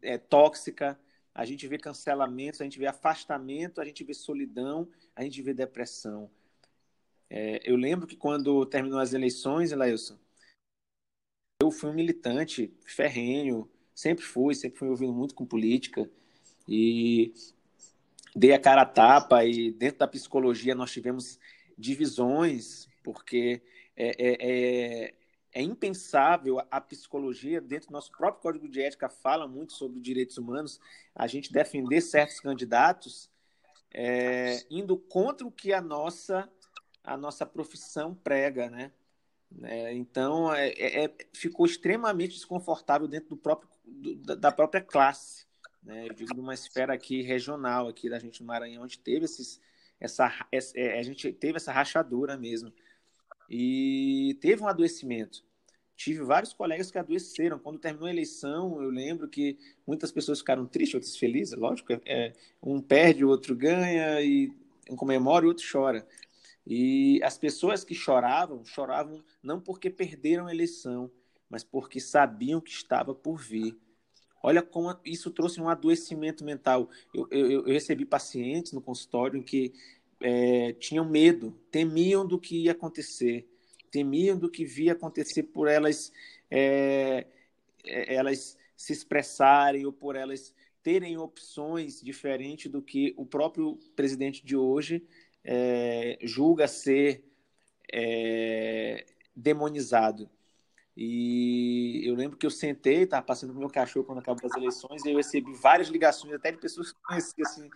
é, 0.00 0.16
tóxica, 0.16 0.98
a 1.34 1.44
gente 1.44 1.68
vê 1.68 1.76
cancelamentos, 1.76 2.62
a 2.62 2.64
gente 2.64 2.78
vê 2.78 2.86
afastamento, 2.86 3.78
a 3.78 3.84
gente 3.84 4.02
vê 4.04 4.14
solidão, 4.14 4.88
a 5.14 5.22
gente 5.22 5.42
vê 5.42 5.52
depressão. 5.52 6.30
É, 7.28 7.60
eu 7.62 7.76
lembro 7.76 8.06
que 8.06 8.16
quando 8.16 8.64
terminou 8.64 8.98
as 8.98 9.12
eleições, 9.12 9.70
Elailson, 9.70 10.18
eu 11.60 11.70
fui 11.70 11.90
um 11.90 11.94
militante 11.94 12.72
ferrenho, 12.86 13.68
sempre 13.94 14.24
fui, 14.24 14.54
sempre 14.54 14.78
fui 14.78 14.88
ouvindo 14.88 15.12
muito 15.12 15.34
com 15.34 15.44
política, 15.44 16.10
e 16.66 17.34
dei 18.34 18.52
a 18.52 18.58
cara 18.58 18.82
a 18.82 18.86
tapa 18.86 19.44
e 19.44 19.70
dentro 19.70 20.00
da 20.00 20.08
psicologia 20.08 20.74
nós 20.74 20.92
tivemos 20.92 21.38
divisões, 21.76 22.88
porque 23.02 23.62
é, 23.96 24.08
é, 24.18 24.36
é, 24.40 25.14
é, 25.52 25.62
impensável 25.62 26.60
a 26.70 26.80
psicologia, 26.80 27.60
dentro 27.60 27.88
do 27.88 27.92
nosso 27.92 28.10
próprio 28.12 28.42
código 28.42 28.68
de 28.68 28.82
ética, 28.82 29.08
fala 29.08 29.46
muito 29.46 29.72
sobre 29.72 30.00
direitos 30.00 30.38
humanos, 30.38 30.80
a 31.14 31.26
gente 31.26 31.52
defender 31.52 32.00
certos 32.00 32.40
candidatos 32.40 33.30
é, 33.92 34.64
indo 34.70 34.96
contra 34.96 35.46
o 35.46 35.50
que 35.50 35.72
a 35.72 35.80
nossa, 35.80 36.48
a 37.02 37.16
nossa 37.16 37.46
profissão 37.46 38.14
prega, 38.14 38.68
né? 38.68 38.92
É, 39.62 39.94
então, 39.94 40.52
é, 40.52 41.10
ficou 41.32 41.64
extremamente 41.64 42.34
desconfortável 42.34 43.08
dentro 43.08 43.30
do 43.30 43.36
próprio, 43.36 43.70
do, 43.86 44.36
da 44.36 44.52
própria 44.52 44.82
classe 44.82 45.47
né? 45.88 46.06
Eu 46.06 46.12
digo 46.12 46.34
numa 46.34 46.52
esfera 46.52 46.92
aqui 46.92 47.22
regional 47.22 47.88
aqui 47.88 48.10
da 48.10 48.18
gente 48.18 48.42
no 48.42 48.46
Maranhão, 48.46 48.84
onde 48.84 48.98
teve 48.98 49.24
esses, 49.24 49.58
essa, 49.98 50.30
essa, 50.52 50.78
é, 50.78 50.98
a 50.98 51.02
gente 51.02 51.32
teve 51.32 51.56
essa 51.56 51.72
rachadura 51.72 52.36
mesmo. 52.36 52.70
E 53.48 54.36
teve 54.42 54.62
um 54.62 54.68
adoecimento. 54.68 55.42
Tive 55.96 56.22
vários 56.22 56.52
colegas 56.52 56.90
que 56.90 56.98
adoeceram. 56.98 57.58
Quando 57.58 57.78
terminou 57.78 58.06
a 58.06 58.10
eleição, 58.10 58.80
eu 58.82 58.90
lembro 58.90 59.26
que 59.26 59.58
muitas 59.86 60.12
pessoas 60.12 60.40
ficaram 60.40 60.66
tristes, 60.66 60.94
outras 60.94 61.16
felizes, 61.16 61.58
lógico. 61.58 61.94
É, 62.04 62.34
um 62.62 62.82
perde, 62.82 63.24
o 63.24 63.28
outro 63.30 63.56
ganha, 63.56 64.20
e 64.20 64.52
um 64.90 64.94
comemora 64.94 65.46
o 65.46 65.48
outro 65.48 65.64
chora. 65.70 66.06
E 66.66 67.18
as 67.24 67.38
pessoas 67.38 67.82
que 67.82 67.94
choravam, 67.94 68.62
choravam 68.62 69.24
não 69.42 69.58
porque 69.58 69.88
perderam 69.88 70.46
a 70.46 70.52
eleição, 70.52 71.10
mas 71.48 71.64
porque 71.64 71.98
sabiam 71.98 72.60
que 72.60 72.70
estava 72.70 73.14
por 73.14 73.40
vir. 73.40 73.74
Olha 74.42 74.62
como 74.62 74.96
isso 75.04 75.30
trouxe 75.30 75.60
um 75.60 75.68
adoecimento 75.68 76.44
mental. 76.44 76.88
Eu, 77.14 77.28
eu, 77.30 77.50
eu 77.50 77.64
recebi 77.64 78.04
pacientes 78.04 78.72
no 78.72 78.80
consultório 78.80 79.42
que 79.42 79.72
é, 80.20 80.72
tinham 80.74 81.08
medo, 81.08 81.52
temiam 81.70 82.26
do 82.26 82.38
que 82.38 82.64
ia 82.64 82.72
acontecer, 82.72 83.48
temiam 83.90 84.38
do 84.38 84.50
que 84.50 84.64
via 84.64 84.92
acontecer 84.92 85.44
por 85.44 85.68
elas, 85.68 86.12
é, 86.50 87.26
é, 87.84 88.14
elas 88.14 88.56
se 88.76 88.92
expressarem 88.92 89.86
ou 89.86 89.92
por 89.92 90.16
elas 90.16 90.54
terem 90.82 91.18
opções 91.18 92.00
diferentes 92.00 92.70
do 92.70 92.80
que 92.80 93.12
o 93.16 93.26
próprio 93.26 93.78
presidente 93.96 94.44
de 94.44 94.56
hoje 94.56 95.04
é, 95.44 96.18
julga 96.22 96.68
ser 96.68 97.24
é, 97.92 99.04
demonizado. 99.34 100.30
E 101.00 102.02
eu 102.04 102.16
lembro 102.16 102.36
que 102.36 102.44
eu 102.44 102.50
sentei, 102.50 103.04
estava 103.04 103.24
passando 103.24 103.52
com 103.52 103.60
meu 103.60 103.70
cachorro 103.70 104.04
quando 104.04 104.18
acabou 104.18 104.50
as 104.50 104.56
eleições, 104.56 105.04
e 105.04 105.10
eu 105.10 105.16
recebi 105.16 105.54
várias 105.54 105.86
ligações, 105.86 106.34
até 106.34 106.50
de 106.50 106.58
pessoas 106.58 106.90
que 106.90 107.00
conhecia, 107.00 107.44
assim. 107.46 107.70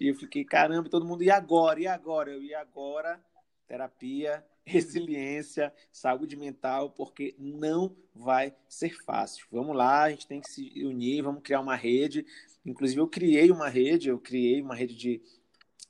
E 0.00 0.08
eu 0.08 0.16
fiquei, 0.16 0.44
caramba, 0.44 0.90
todo 0.90 1.06
mundo, 1.06 1.22
e 1.22 1.30
agora? 1.30 1.78
E 1.78 1.86
agora? 1.86 2.32
Eu, 2.32 2.42
e 2.42 2.52
agora? 2.52 3.22
Terapia, 3.68 4.44
resiliência, 4.66 5.72
saúde 5.92 6.34
mental, 6.34 6.90
porque 6.90 7.36
não 7.38 7.96
vai 8.12 8.52
ser 8.68 9.00
fácil. 9.04 9.46
Vamos 9.48 9.76
lá, 9.76 10.02
a 10.02 10.10
gente 10.10 10.26
tem 10.26 10.40
que 10.40 10.50
se 10.50 10.84
unir, 10.84 11.22
vamos 11.22 11.44
criar 11.44 11.60
uma 11.60 11.76
rede. 11.76 12.26
Inclusive, 12.64 13.00
eu 13.00 13.06
criei 13.06 13.48
uma 13.48 13.68
rede, 13.68 14.08
eu 14.08 14.18
criei 14.18 14.60
uma 14.60 14.74
rede 14.74 14.96
de, 14.96 15.22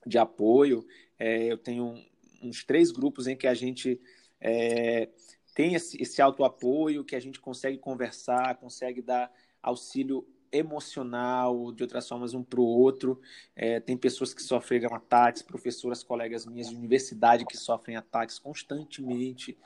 de 0.04 0.18
apoio. 0.18 0.86
É, 1.18 1.50
eu 1.50 1.56
tenho 1.56 2.04
uns 2.42 2.64
três 2.64 2.90
grupos 2.90 3.26
em 3.26 3.34
que 3.34 3.46
a 3.46 3.54
gente. 3.54 3.98
É, 4.38 5.08
tem 5.56 5.74
esse, 5.74 6.00
esse 6.00 6.20
autoapoio, 6.20 7.02
que 7.02 7.16
a 7.16 7.20
gente 7.20 7.40
consegue 7.40 7.78
conversar, 7.78 8.56
consegue 8.56 9.00
dar 9.00 9.32
auxílio 9.62 10.28
emocional, 10.52 11.72
de 11.72 11.82
outras 11.82 12.06
formas, 12.06 12.34
um 12.34 12.42
para 12.42 12.60
o 12.60 12.62
outro. 12.64 13.18
É, 13.56 13.80
tem 13.80 13.96
pessoas 13.96 14.34
que 14.34 14.42
sofrem 14.42 14.84
ataques, 14.84 15.40
professoras, 15.40 16.02
colegas 16.02 16.44
minhas 16.44 16.68
de 16.68 16.76
universidade 16.76 17.46
que 17.46 17.56
sofrem 17.56 17.96
ataques 17.96 18.38
constantemente. 18.38 19.56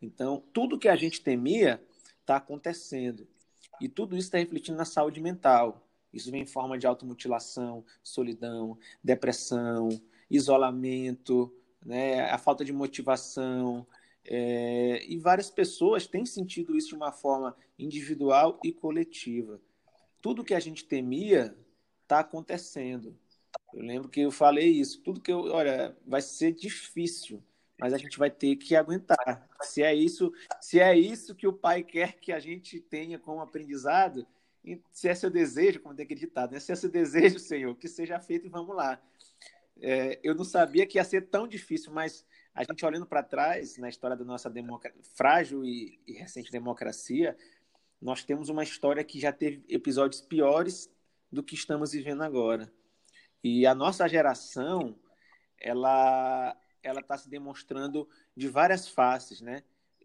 Então, 0.00 0.42
tudo 0.54 0.78
que 0.78 0.88
a 0.88 0.96
gente 0.96 1.20
temia 1.20 1.82
está 2.18 2.36
acontecendo. 2.36 3.28
E 3.78 3.90
tudo 3.90 4.16
isso 4.16 4.28
está 4.28 4.38
refletindo 4.38 4.78
na 4.78 4.86
saúde 4.86 5.20
mental. 5.20 5.86
Isso 6.14 6.30
vem 6.30 6.44
em 6.44 6.46
forma 6.46 6.78
de 6.78 6.86
automutilação, 6.86 7.84
solidão, 8.02 8.78
depressão, 9.04 9.90
isolamento, 10.30 11.54
né, 11.84 12.22
a 12.30 12.38
falta 12.38 12.64
de 12.64 12.72
motivação, 12.72 13.86
é, 14.28 15.04
e 15.06 15.18
várias 15.18 15.50
pessoas 15.50 16.06
têm 16.06 16.26
sentido 16.26 16.76
isso 16.76 16.88
de 16.88 16.94
uma 16.96 17.12
forma 17.12 17.56
individual 17.78 18.58
e 18.64 18.72
coletiva. 18.72 19.60
Tudo 20.20 20.44
que 20.44 20.54
a 20.54 20.60
gente 20.60 20.84
temia 20.84 21.56
está 22.02 22.20
acontecendo. 22.20 23.16
Eu 23.72 23.82
lembro 23.82 24.08
que 24.08 24.20
eu 24.20 24.30
falei 24.30 24.68
isso. 24.68 25.00
Tudo 25.02 25.20
que 25.20 25.30
eu. 25.30 25.44
Olha, 25.44 25.96
vai 26.06 26.20
ser 26.20 26.52
difícil, 26.52 27.42
mas 27.78 27.92
a 27.92 27.98
gente 27.98 28.18
vai 28.18 28.30
ter 28.30 28.56
que 28.56 28.74
aguentar. 28.74 29.48
Se 29.62 29.82
é 29.82 29.94
isso, 29.94 30.32
se 30.60 30.80
é 30.80 30.96
isso 30.96 31.34
que 31.34 31.46
o 31.46 31.52
pai 31.52 31.82
quer 31.82 32.18
que 32.18 32.32
a 32.32 32.40
gente 32.40 32.80
tenha 32.80 33.18
como 33.18 33.40
aprendizado, 33.40 34.26
se 34.90 35.08
é 35.08 35.14
seu 35.14 35.30
desejo, 35.30 35.80
como 35.80 35.94
tem 35.94 36.04
acreditado, 36.04 36.52
né? 36.52 36.60
se 36.60 36.72
é 36.72 36.74
seu 36.74 36.90
desejo, 36.90 37.38
Senhor, 37.38 37.76
que 37.76 37.86
seja 37.86 38.18
feito 38.18 38.46
e 38.46 38.50
vamos 38.50 38.74
lá. 38.74 39.00
É, 39.80 40.18
eu 40.22 40.34
não 40.34 40.44
sabia 40.44 40.86
que 40.86 40.98
ia 40.98 41.04
ser 41.04 41.28
tão 41.28 41.46
difícil, 41.46 41.92
mas 41.92 42.24
a 42.56 42.64
gente 42.64 42.86
olhando 42.86 43.04
para 43.04 43.22
trás 43.22 43.76
na 43.76 43.88
história 43.88 44.16
da 44.16 44.24
nossa 44.24 44.50
frágil 45.14 45.62
e, 45.62 46.00
e, 46.06 46.14
recente 46.14 46.50
democracia, 46.50 47.36
nós 48.00 48.24
temos 48.24 48.48
uma 48.48 48.64
história 48.64 49.04
que 49.04 49.20
já 49.20 49.30
teve 49.30 49.62
episódios 49.68 50.22
piores 50.22 50.90
do 51.30 51.42
que 51.42 51.54
estamos 51.54 51.92
vivendo 51.92 52.22
agora. 52.22 52.72
E 53.44 53.66
a 53.66 53.74
nossa 53.74 54.08
geração, 54.08 54.98
ela 55.60 56.56
ela 56.82 57.00
está 57.00 57.18
se 57.18 57.28
demonstrando 57.28 58.08
de 58.34 58.48
várias 58.48 58.88
faces, 58.88 59.40
né? 59.40 59.62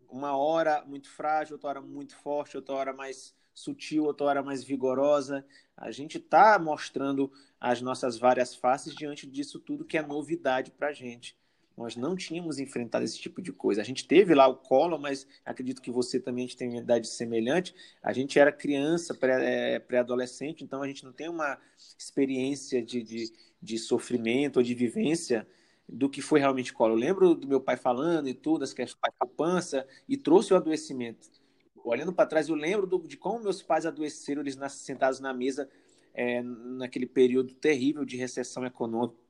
Uma 0.10 0.36
hora 0.36 0.84
muito 0.84 1.10
frágil, 1.10 1.54
outra 1.54 1.70
hora 1.70 1.82
muito 1.82 2.18
forte, 2.18 2.58
outra 2.58 2.76
hora 2.76 2.94
mais 2.94 3.34
sutil, 3.54 4.04
outra 4.04 4.26
hora 4.26 4.44
mais 4.44 4.64
vigorosa. 4.64 5.46
A 5.78 5.92
gente 5.92 6.18
está 6.18 6.60
mostrando 6.60 7.32
as 7.60 7.82
nossas 7.82 8.18
várias 8.18 8.56
faces 8.56 8.94
diante 8.94 9.26
disso 9.26 9.60
tudo 9.60 9.86
que 9.86 9.98
é 9.98 10.02
novidade 10.02 10.72
para 10.72 10.88
a 10.88 10.94
gente. 10.94 11.40
Nós 11.82 11.96
não 11.96 12.16
tínhamos 12.16 12.60
enfrentado 12.60 13.04
esse 13.04 13.18
tipo 13.18 13.42
de 13.42 13.52
coisa. 13.52 13.82
A 13.82 13.84
gente 13.84 14.08
teve 14.08 14.36
lá 14.36 14.48
o 14.48 14.56
colo, 14.56 15.00
mas 15.00 15.28
acredito 15.44 15.82
que 15.82 15.90
você 15.90 16.20
também 16.20 16.48
tem 16.48 16.70
uma 16.70 16.78
idade 16.78 17.08
semelhante. 17.08 17.74
A 18.04 18.14
gente 18.14 18.38
era 18.38 18.52
criança, 18.52 19.18
é, 19.24 19.80
pré-adolescente, 19.80 20.64
então 20.64 20.84
a 20.84 20.88
gente 20.88 21.04
não 21.04 21.12
tem 21.12 21.28
uma 21.28 21.58
experiência 21.98 22.84
de, 22.84 23.02
de, 23.02 23.34
de 23.60 23.78
sofrimento 23.80 24.58
ou 24.58 24.64
de 24.64 24.76
vivência 24.76 25.48
do 25.90 26.08
que 26.08 26.22
foi 26.22 26.40
realmente 26.40 26.72
colo. 26.72 26.94
Eu 26.94 27.00
lembro 27.00 27.34
do 27.34 27.48
meu 27.48 27.60
pai 27.60 27.78
falando 27.78 28.30
e 28.30 28.34
tudo, 28.36 28.64
as 28.64 28.74
questões 28.74 29.02
da 29.02 29.26
poupança, 29.26 29.88
e 30.08 30.16
trouxe 30.16 30.54
o 30.54 30.56
adoecimento. 30.56 31.30
olhando 31.84 32.14
para 32.14 32.28
trás, 32.28 32.48
eu 32.48 32.56
lembro 32.56 32.86
do, 32.86 33.00
de 33.08 33.18
como 33.18 33.44
meus 33.44 33.64
pais 33.64 33.88
adoeceram, 33.88 34.42
eles 34.42 34.56
sentados 34.70 35.20
na 35.20 35.34
mesa 35.34 35.68
é, 36.14 36.42
naquele 36.44 37.08
período 37.08 37.54
terrível 37.54 38.06
de 38.06 38.18
recessão 38.18 38.64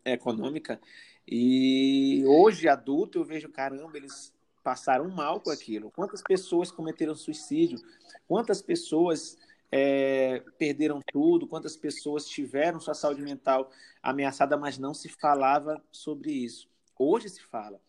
econômica. 0.05 0.79
E 1.27 2.23
hoje, 2.25 2.67
adulto, 2.67 3.19
eu 3.19 3.25
vejo, 3.25 3.49
caramba, 3.49 3.97
eles 3.97 4.33
passaram 4.63 5.09
mal 5.09 5.39
com 5.39 5.49
aquilo. 5.49 5.91
Quantas 5.91 6.21
pessoas 6.21 6.71
cometeram 6.71 7.15
suicídio? 7.15 7.79
Quantas 8.27 8.61
pessoas 8.61 9.37
é, 9.71 10.43
perderam 10.57 10.99
tudo? 11.11 11.47
Quantas 11.47 11.75
pessoas 11.75 12.27
tiveram 12.27 12.79
sua 12.79 12.93
saúde 12.93 13.21
mental 13.21 13.71
ameaçada, 14.01 14.57
mas 14.57 14.77
não 14.77 14.93
se 14.93 15.09
falava 15.09 15.83
sobre 15.91 16.31
isso? 16.31 16.69
Hoje 16.97 17.29
se 17.29 17.41
fala. 17.41 17.79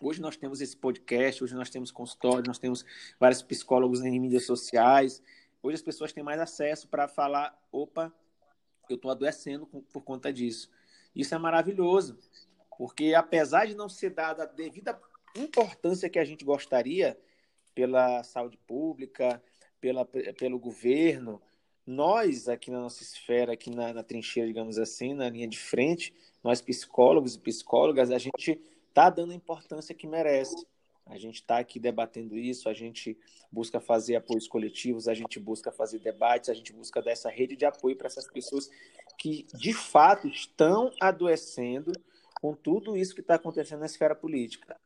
Hoje 0.00 0.20
nós 0.20 0.36
temos 0.36 0.62
esse 0.62 0.76
podcast, 0.76 1.44
hoje 1.44 1.54
nós 1.54 1.68
temos 1.68 1.90
consultório, 1.90 2.44
nós 2.46 2.58
temos 2.58 2.84
vários 3.18 3.42
psicólogos 3.42 4.00
em 4.00 4.18
mídias 4.18 4.46
sociais. 4.46 5.22
Hoje 5.62 5.74
as 5.74 5.82
pessoas 5.82 6.10
têm 6.10 6.24
mais 6.24 6.40
acesso 6.40 6.88
para 6.88 7.06
falar: 7.06 7.54
opa, 7.70 8.10
eu 8.88 8.96
estou 8.96 9.10
adoecendo 9.10 9.66
por 9.66 10.02
conta 10.02 10.32
disso. 10.32 10.70
Isso 11.14 11.34
é 11.34 11.38
maravilhoso, 11.38 12.18
porque 12.80 13.12
apesar 13.12 13.66
de 13.66 13.74
não 13.74 13.90
ser 13.90 14.08
dada 14.08 14.44
a 14.44 14.46
devida 14.46 14.98
importância 15.36 16.08
que 16.08 16.18
a 16.18 16.24
gente 16.24 16.46
gostaria 16.46 17.14
pela 17.74 18.22
saúde 18.22 18.56
pública, 18.56 19.42
pela, 19.78 20.06
pelo 20.06 20.58
governo, 20.58 21.42
nós 21.86 22.48
aqui 22.48 22.70
na 22.70 22.80
nossa 22.80 23.02
esfera, 23.02 23.52
aqui 23.52 23.68
na, 23.68 23.92
na 23.92 24.02
trincheira, 24.02 24.48
digamos 24.48 24.78
assim, 24.78 25.12
na 25.12 25.28
linha 25.28 25.46
de 25.46 25.58
frente, 25.58 26.14
nós 26.42 26.62
psicólogos 26.62 27.34
e 27.34 27.40
psicólogas, 27.40 28.10
a 28.10 28.16
gente 28.16 28.58
está 28.88 29.10
dando 29.10 29.32
a 29.32 29.36
importância 29.36 29.94
que 29.94 30.06
merece. 30.06 30.66
A 31.04 31.18
gente 31.18 31.34
está 31.34 31.58
aqui 31.58 31.78
debatendo 31.78 32.34
isso, 32.38 32.66
a 32.66 32.72
gente 32.72 33.14
busca 33.52 33.78
fazer 33.78 34.16
apoios 34.16 34.48
coletivos, 34.48 35.06
a 35.06 35.12
gente 35.12 35.38
busca 35.38 35.70
fazer 35.70 35.98
debates, 35.98 36.48
a 36.48 36.54
gente 36.54 36.72
busca 36.72 37.02
dar 37.02 37.10
essa 37.10 37.28
rede 37.28 37.56
de 37.56 37.66
apoio 37.66 37.94
para 37.94 38.06
essas 38.06 38.26
pessoas 38.26 38.70
que, 39.18 39.46
de 39.52 39.74
fato, 39.74 40.28
estão 40.28 40.90
adoecendo 40.98 41.92
com 42.40 42.54
tudo 42.54 42.96
isso 42.96 43.14
que 43.14 43.20
está 43.20 43.34
acontecendo 43.34 43.80
na 43.80 43.86
esfera 43.86 44.14
política. 44.14 44.80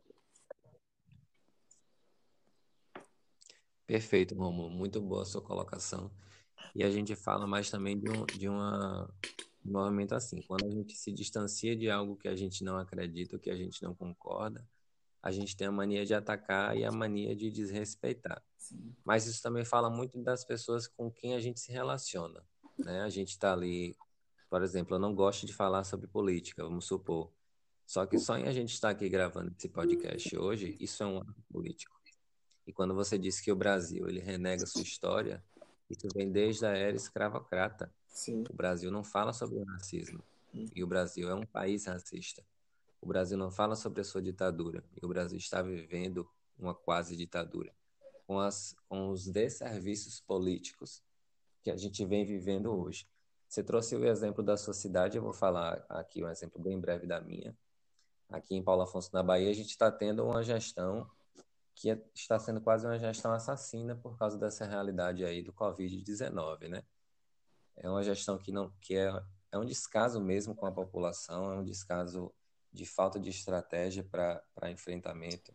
Perfeito, 3.87 4.35
Romulo. 4.35 4.71
Muito 4.71 5.01
boa 5.01 5.23
a 5.23 5.27
sua 5.27 5.43
colocação. 5.43 6.11
E 6.75 6.83
a 6.83 6.91
gente 6.91 7.15
fala 7.15 7.47
mais 7.47 7.71
também 7.71 7.99
de, 7.99 8.11
um, 8.11 8.25
de 8.27 8.49
uma, 8.49 9.09
um 9.65 9.73
movimento 9.73 10.15
assim. 10.15 10.41
Quando 10.43 10.67
a 10.67 10.71
gente 10.71 10.97
se 10.97 11.13
distancia 11.13 11.77
de 11.77 11.91
algo 11.91 12.17
que 12.17 12.27
a 12.27 12.35
gente 12.35 12.65
não 12.65 12.79
acredita, 12.79 13.39
que 13.39 13.51
a 13.51 13.57
gente 13.57 13.83
não 13.83 13.95
concorda, 13.95 14.67
a 15.23 15.31
gente 15.31 15.57
tem 15.57 15.67
a 15.67 15.73
mania 15.73 16.05
de 16.05 16.15
atacar 16.15 16.77
e 16.77 16.85
a 16.85 16.91
mania 16.91 17.37
de 17.37 17.51
desrespeitar. 17.51 18.43
Sim. 18.59 18.95
Mas 19.05 19.27
isso 19.27 19.43
também 19.43 19.65
fala 19.65 19.89
muito 19.89 20.19
das 20.23 20.45
pessoas 20.45 20.87
com 20.87 21.11
quem 21.11 21.35
a 21.35 21.41
gente 21.41 21.61
se 21.61 21.71
relaciona. 21.71 22.43
Né? 22.79 23.03
A 23.03 23.09
gente 23.09 23.31
está 23.31 23.53
ali, 23.53 23.97
por 24.51 24.63
exemplo, 24.63 24.97
eu 24.97 24.99
não 24.99 25.15
gosto 25.15 25.47
de 25.47 25.53
falar 25.53 25.85
sobre 25.85 26.07
política, 26.07 26.65
vamos 26.65 26.87
supor. 26.87 27.31
Só 27.87 28.07
que 28.07 28.19
só 28.19 28.37
em 28.37 28.49
a 28.49 28.53
gente 28.53 28.73
estar 28.73 28.91
aqui 28.91 29.09
gravando 29.09 29.53
esse 29.57 29.69
podcast 29.69 30.37
hoje, 30.37 30.77
isso 30.81 31.03
é 31.03 31.07
um 31.07 31.19
ato 31.19 31.43
político. 31.53 31.95
E 32.67 32.73
quando 32.73 32.95
você 32.95 33.19
diz 33.19 33.41
que 33.41 33.53
o 33.53 33.57
Brasil 33.57 34.09
ele 34.09 34.21
renega 34.21 34.67
sua 34.67 34.83
história, 34.83 35.45
isso 35.89 36.09
vem 36.15 36.33
desde 36.33 36.65
a 36.65 36.71
era 36.71 36.97
escravocrata. 36.97 37.93
Sim. 38.09 38.45
O 38.49 38.55
Brasil 38.55 38.91
não 38.91 39.05
fala 39.05 39.33
sobre 39.33 39.59
o 39.59 39.65
racismo. 39.65 40.23
E 40.75 40.83
o 40.83 40.87
Brasil 40.87 41.29
é 41.29 41.35
um 41.35 41.45
país 41.45 41.87
racista. 41.87 42.43
O 43.01 43.07
Brasil 43.07 43.37
não 43.37 43.51
fala 43.51 43.77
sobre 43.77 44.01
a 44.01 44.05
sua 44.05 44.23
ditadura 44.23 44.83
e 45.01 45.05
o 45.05 45.09
Brasil 45.09 45.37
está 45.37 45.61
vivendo 45.61 46.27
uma 46.59 46.75
quase 46.75 47.17
ditadura 47.17 47.75
com, 48.27 48.39
as, 48.39 48.75
com 48.89 49.11
os 49.11 49.27
desserviços 49.27 50.21
políticos 50.21 51.03
que 51.63 51.71
a 51.71 51.77
gente 51.77 52.05
vem 52.05 52.25
vivendo 52.25 52.73
hoje. 52.73 53.07
Você 53.49 53.63
trouxe 53.63 53.95
o 53.95 54.05
exemplo 54.05 54.43
da 54.43 54.57
sua 54.57 54.75
cidade, 54.75 55.17
eu 55.17 55.23
vou 55.23 55.33
falar 55.33 55.85
aqui 55.89 56.25
um 56.25 56.29
exemplo 56.29 56.63
bem 56.63 56.81
breve 56.81 57.07
da 57.07 57.21
minha. 57.21 57.57
Aqui 58.29 58.55
em 58.55 58.63
Paulo 58.63 58.83
Afonso, 58.83 59.11
na 59.13 59.23
Bahia, 59.23 59.51
a 59.51 59.55
gente 59.55 59.71
está 59.71 59.91
tendo 59.91 60.25
uma 60.25 60.43
gestão 60.43 61.09
que 61.75 61.91
é, 61.91 62.01
está 62.15 62.39
sendo 62.39 62.61
quase 62.61 62.87
uma 62.87 62.99
gestão 62.99 63.33
assassina 63.33 63.97
por 63.97 64.17
causa 64.17 64.39
dessa 64.39 64.65
realidade 64.65 65.25
aí 65.25 65.43
do 65.43 65.53
Covid-19, 65.53 66.69
né? 66.69 66.85
É 67.77 67.89
uma 67.91 68.03
gestão 68.03 68.39
que 68.39 68.53
não 68.53 68.73
que 68.81 68.97
é, 68.97 69.11
é 69.51 69.59
um 69.59 69.65
descaso 69.65 70.21
mesmo 70.21 70.55
com 70.55 70.67
a 70.67 70.73
população, 70.73 71.53
é 71.53 71.57
um 71.59 71.65
descaso 71.65 72.33
de 72.73 72.87
falta 72.87 73.19
de 73.19 73.31
estratégia 73.31 74.05
para 74.05 74.71
enfrentamento. 74.71 75.55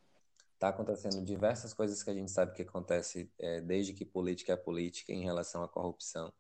Está 0.54 0.70
acontecendo 0.70 1.24
diversas 1.24 1.74
coisas 1.74 2.04
que 2.04 2.10
a 2.10 2.14
gente 2.14 2.32
sabe 2.32 2.54
que 2.54 2.62
acontece 2.64 3.32
é, 3.40 3.62
desde 3.62 3.94
que 3.94 4.06
política 4.06 4.54
é 4.54 4.58
política 4.58 5.14
em 5.14 5.24
relação 5.24 5.64
à 5.64 5.70
corrupção, 5.70 6.34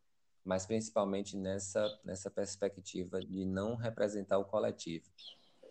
mas 0.43 0.65
principalmente 0.65 1.37
nessa, 1.37 1.99
nessa 2.03 2.29
perspectiva 2.29 3.21
de 3.21 3.45
não 3.45 3.75
representar 3.75 4.37
o 4.37 4.45
coletivo. 4.45 5.09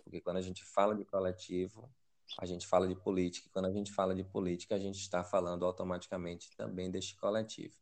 Porque 0.09 0.23
quando 0.23 0.39
a 0.39 0.43
gente 0.43 0.65
fala 0.65 0.95
de 0.95 1.05
coletivo, 1.05 1.95
a 2.39 2.47
gente 2.47 2.67
fala 2.67 2.89
de 2.89 2.97
política, 2.97 3.47
e 3.47 3.51
quando 3.51 3.67
a 3.67 3.71
gente 3.71 3.93
fala 3.93 4.15
de 4.15 4.25
política, 4.25 4.75
a 4.75 4.79
gente 4.79 4.99
está 4.99 5.23
falando 5.23 5.67
automaticamente 5.67 6.51
também 6.57 6.91
deste 6.91 7.15
coletivo. 7.15 7.77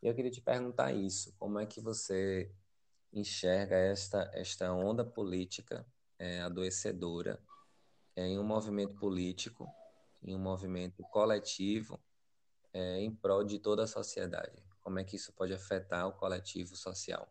E 0.00 0.06
eu 0.06 0.14
queria 0.14 0.30
te 0.30 0.40
perguntar 0.40 0.92
isso: 0.92 1.34
como 1.36 1.58
é 1.58 1.66
que 1.66 1.80
você 1.80 2.54
enxerga 3.12 3.74
esta, 3.74 4.30
esta 4.32 4.72
onda 4.72 5.04
política 5.04 5.84
é, 6.16 6.42
adoecedora 6.42 7.42
é, 8.14 8.24
em 8.28 8.38
um 8.38 8.44
movimento 8.44 8.94
político, 8.94 9.68
em 10.22 10.36
um 10.36 10.38
movimento 10.38 11.02
coletivo, 11.10 11.98
é, 12.72 13.00
em 13.00 13.12
prol 13.12 13.42
de 13.42 13.58
toda 13.58 13.82
a 13.82 13.88
sociedade. 13.88 14.62
Como 14.80 15.00
é 15.00 15.02
que 15.04 15.16
isso 15.16 15.32
pode 15.32 15.52
afetar 15.52 16.06
o 16.06 16.12
coletivo 16.12 16.76
social? 16.76 17.28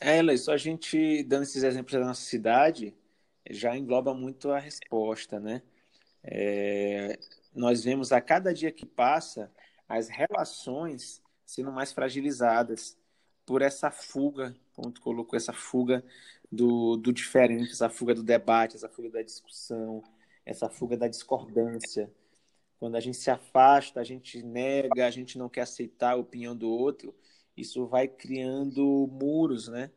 É, 0.00 0.20
isso 0.32 0.50
a 0.50 0.56
gente, 0.56 1.22
dando 1.24 1.44
esses 1.44 1.62
exemplos 1.62 1.92
da 1.92 2.00
nossa 2.00 2.22
cidade, 2.22 2.94
já 3.50 3.76
engloba 3.76 4.12
muito 4.14 4.50
a 4.50 4.58
resposta, 4.58 5.40
né? 5.40 5.62
É, 6.22 7.18
nós 7.54 7.84
vemos 7.84 8.12
a 8.12 8.20
cada 8.20 8.52
dia 8.52 8.72
que 8.72 8.84
passa 8.84 9.50
as 9.88 10.08
relações 10.08 11.22
sendo 11.44 11.70
mais 11.72 11.92
fragilizadas 11.92 12.98
por 13.46 13.62
essa 13.62 13.90
fuga, 13.90 14.54
como 14.74 14.90
tu 14.90 15.00
colocou, 15.00 15.36
essa 15.36 15.52
fuga 15.52 16.04
do, 16.50 16.96
do 16.96 17.12
diferente, 17.12 17.70
essa 17.70 17.88
fuga 17.88 18.14
do 18.14 18.22
debate, 18.22 18.76
essa 18.76 18.88
fuga 18.88 19.08
da 19.10 19.22
discussão, 19.22 20.02
essa 20.44 20.68
fuga 20.68 20.96
da 20.96 21.08
discordância. 21.08 22.10
Quando 22.78 22.96
a 22.96 23.00
gente 23.00 23.16
se 23.16 23.30
afasta, 23.30 24.00
a 24.00 24.04
gente 24.04 24.42
nega, 24.42 25.06
a 25.06 25.10
gente 25.10 25.38
não 25.38 25.48
quer 25.48 25.62
aceitar 25.62 26.12
a 26.12 26.16
opinião 26.16 26.54
do 26.56 26.68
outro, 26.68 27.14
isso 27.56 27.86
vai 27.86 28.06
criando 28.08 29.08
muros, 29.10 29.68
né? 29.68 29.90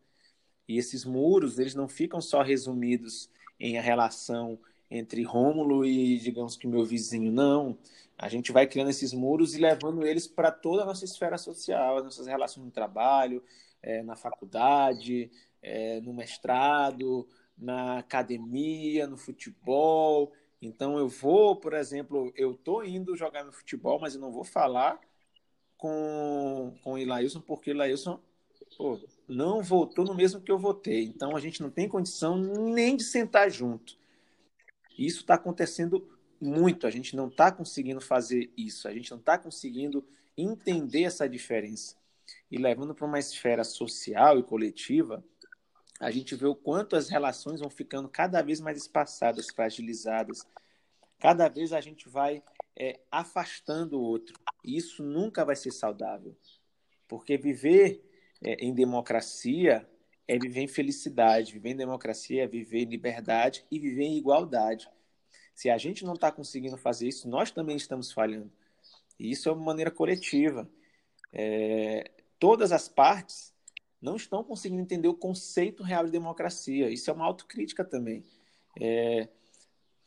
E 0.68 0.78
esses 0.78 1.04
muros, 1.04 1.60
eles 1.60 1.76
não 1.76 1.88
ficam 1.88 2.22
só 2.22 2.42
resumidos 2.42 3.30
em 3.60 3.78
a 3.78 3.82
relação 3.82 4.60
entre 4.90 5.24
Rômulo 5.24 5.86
e, 5.86 6.18
digamos 6.20 6.56
que, 6.56 6.68
meu 6.68 6.86
vizinho, 6.86 7.32
não. 7.32 7.78
A 8.18 8.30
gente 8.30 8.52
vai 8.52 8.68
criando 8.68 8.90
esses 8.90 9.14
muros 9.14 9.56
e 9.56 9.60
levando 9.60 10.06
eles 10.06 10.28
para 10.28 10.52
toda 10.52 10.84
a 10.84 10.86
nossa 10.86 11.06
esfera 11.06 11.38
social, 11.38 11.98
as 11.98 12.04
nossas 12.04 12.28
relações 12.28 12.66
no 12.66 12.72
trabalho, 12.72 13.44
é, 13.82 14.04
na 14.04 14.16
faculdade, 14.16 15.32
é, 15.62 16.02
no 16.02 16.14
mestrado, 16.14 17.28
na 17.58 18.00
academia, 18.00 19.08
no 19.08 19.18
futebol. 19.18 20.32
Então 20.62 20.98
eu 20.98 21.08
vou, 21.08 21.56
por 21.56 21.74
exemplo, 21.74 22.32
eu 22.36 22.54
tô 22.54 22.84
indo 22.84 23.16
jogar 23.16 23.44
meu 23.44 23.54
futebol, 23.54 24.00
mas 24.00 24.16
eu 24.16 24.22
não 24.22 24.32
vou 24.32 24.44
falar 24.44 25.00
com, 25.80 26.76
com 26.84 26.94
o 26.94 26.98
Ilailson, 26.98 27.40
porque 27.40 27.72
o 27.72 27.74
Ilailson 27.74 28.20
não 29.28 29.64
votou 29.64 30.06
no 30.06 30.14
mesmo 30.14 30.42
que 30.42 30.52
eu 30.52 30.60
votei. 30.60 31.06
Então 31.06 31.36
a 31.36 31.40
gente 31.40 31.62
não 31.62 31.72
tem 31.72 31.88
condição 31.88 32.38
nem 32.38 32.96
de 32.96 33.04
sentar 33.04 33.50
junto. 33.50 33.98
Isso 34.98 35.22
está 35.22 35.36
acontecendo 35.36 36.06
muito. 36.40 36.86
A 36.86 36.90
gente 36.90 37.16
não 37.16 37.28
está 37.28 37.52
conseguindo 37.52 38.02
fazer 38.02 38.52
isso, 38.56 38.88
a 38.88 38.94
gente 38.94 39.10
não 39.10 39.18
está 39.18 39.38
conseguindo 39.38 40.06
entender 40.38 41.04
essa 41.04 41.28
diferença. 41.28 41.96
E 42.52 42.58
levando 42.58 42.94
para 42.94 43.08
uma 43.08 43.18
esfera 43.18 43.64
social 43.64 44.38
e 44.38 44.44
coletiva, 44.44 45.24
a 46.00 46.12
gente 46.12 46.36
vê 46.36 46.46
o 46.46 46.56
quanto 46.56 46.96
as 46.96 47.10
relações 47.10 47.62
vão 47.62 47.70
ficando 47.70 48.10
cada 48.10 48.42
vez 48.42 48.60
mais 48.60 48.78
espaçadas, 48.78 49.50
fragilizadas. 49.50 50.46
Cada 51.20 51.48
vez 51.48 51.72
a 51.72 51.82
gente 51.82 52.10
vai 52.10 52.44
é, 52.78 53.00
afastando 53.12 53.98
o 53.98 54.04
outro. 54.04 54.38
E 54.64 54.78
isso 54.78 55.04
nunca 55.04 55.46
vai 55.46 55.56
ser 55.56 55.72
saudável. 55.72 56.36
Porque 57.08 57.38
viver 57.38 58.04
é, 58.42 58.66
em 58.66 58.74
democracia 58.74 59.88
é 60.28 60.38
viver 60.38 60.62
em 60.62 60.68
felicidade. 60.68 61.54
Viver 61.54 61.70
em 61.70 61.76
democracia 61.76 62.44
é 62.44 62.48
viver 62.48 62.80
em 62.80 62.90
liberdade 62.90 63.66
e 63.72 63.80
viver 63.80 64.04
em 64.04 64.18
igualdade. 64.18 64.90
Se 65.56 65.70
a 65.70 65.78
gente 65.78 66.06
não 66.06 66.14
está 66.14 66.32
conseguindo 66.32 66.78
fazer 66.78 67.08
isso, 67.08 67.28
nós 67.28 67.52
também 67.52 67.76
estamos 67.76 68.12
falhando. 68.12 68.52
E 69.20 69.32
isso 69.32 69.50
é 69.50 69.52
uma 69.52 69.66
maneira 69.66 69.92
coletiva. 69.92 70.70
É, 71.34 72.12
todas 72.40 72.72
as 72.72 72.88
partes 72.88 73.54
não 74.02 74.16
estão 74.16 74.44
conseguindo 74.44 74.82
entender 74.82 75.08
o 75.08 75.16
conceito 75.16 75.84
real 75.84 76.06
de 76.06 76.12
democracia. 76.12 76.90
Isso 76.90 77.10
é 77.10 77.14
uma 77.14 77.26
autocrítica 77.26 77.84
também. 77.84 78.24
É, 78.80 79.28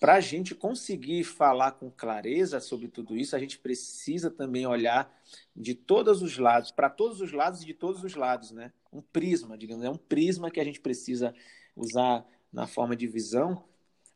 para 0.02 0.14
a 0.14 0.20
gente 0.20 0.52
conseguir 0.52 1.22
falar 1.22 1.70
com 1.70 1.88
clareza 1.88 2.58
sobre 2.58 2.88
tudo 2.88 3.16
isso, 3.16 3.36
a 3.36 3.38
gente 3.38 3.56
precisa 3.56 4.32
também 4.32 4.66
olhar 4.66 5.16
de 5.54 5.76
todos 5.76 6.22
os 6.22 6.38
lados, 6.38 6.72
para 6.72 6.90
todos 6.90 7.20
os 7.20 7.30
lados 7.30 7.62
e 7.62 7.66
de 7.66 7.72
todos 7.72 8.02
os 8.02 8.16
lados, 8.16 8.50
né? 8.50 8.72
Um 8.92 9.00
prisma, 9.00 9.56
digamos, 9.56 9.84
é 9.84 9.88
um 9.88 9.96
prisma 9.96 10.50
que 10.50 10.58
a 10.58 10.64
gente 10.64 10.80
precisa 10.80 11.32
usar 11.76 12.26
na 12.52 12.66
forma 12.66 12.96
de 12.96 13.06
visão 13.06 13.62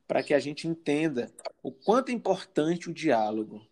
para 0.09 0.25
que 0.25 0.35
a 0.35 0.40
gente 0.40 0.66
entenda 0.66 1.33
o 1.62 1.70
quanto 1.70 2.09
é 2.09 2.12
importante 2.12 2.90
o 2.90 2.92
diálogo. 2.92 3.64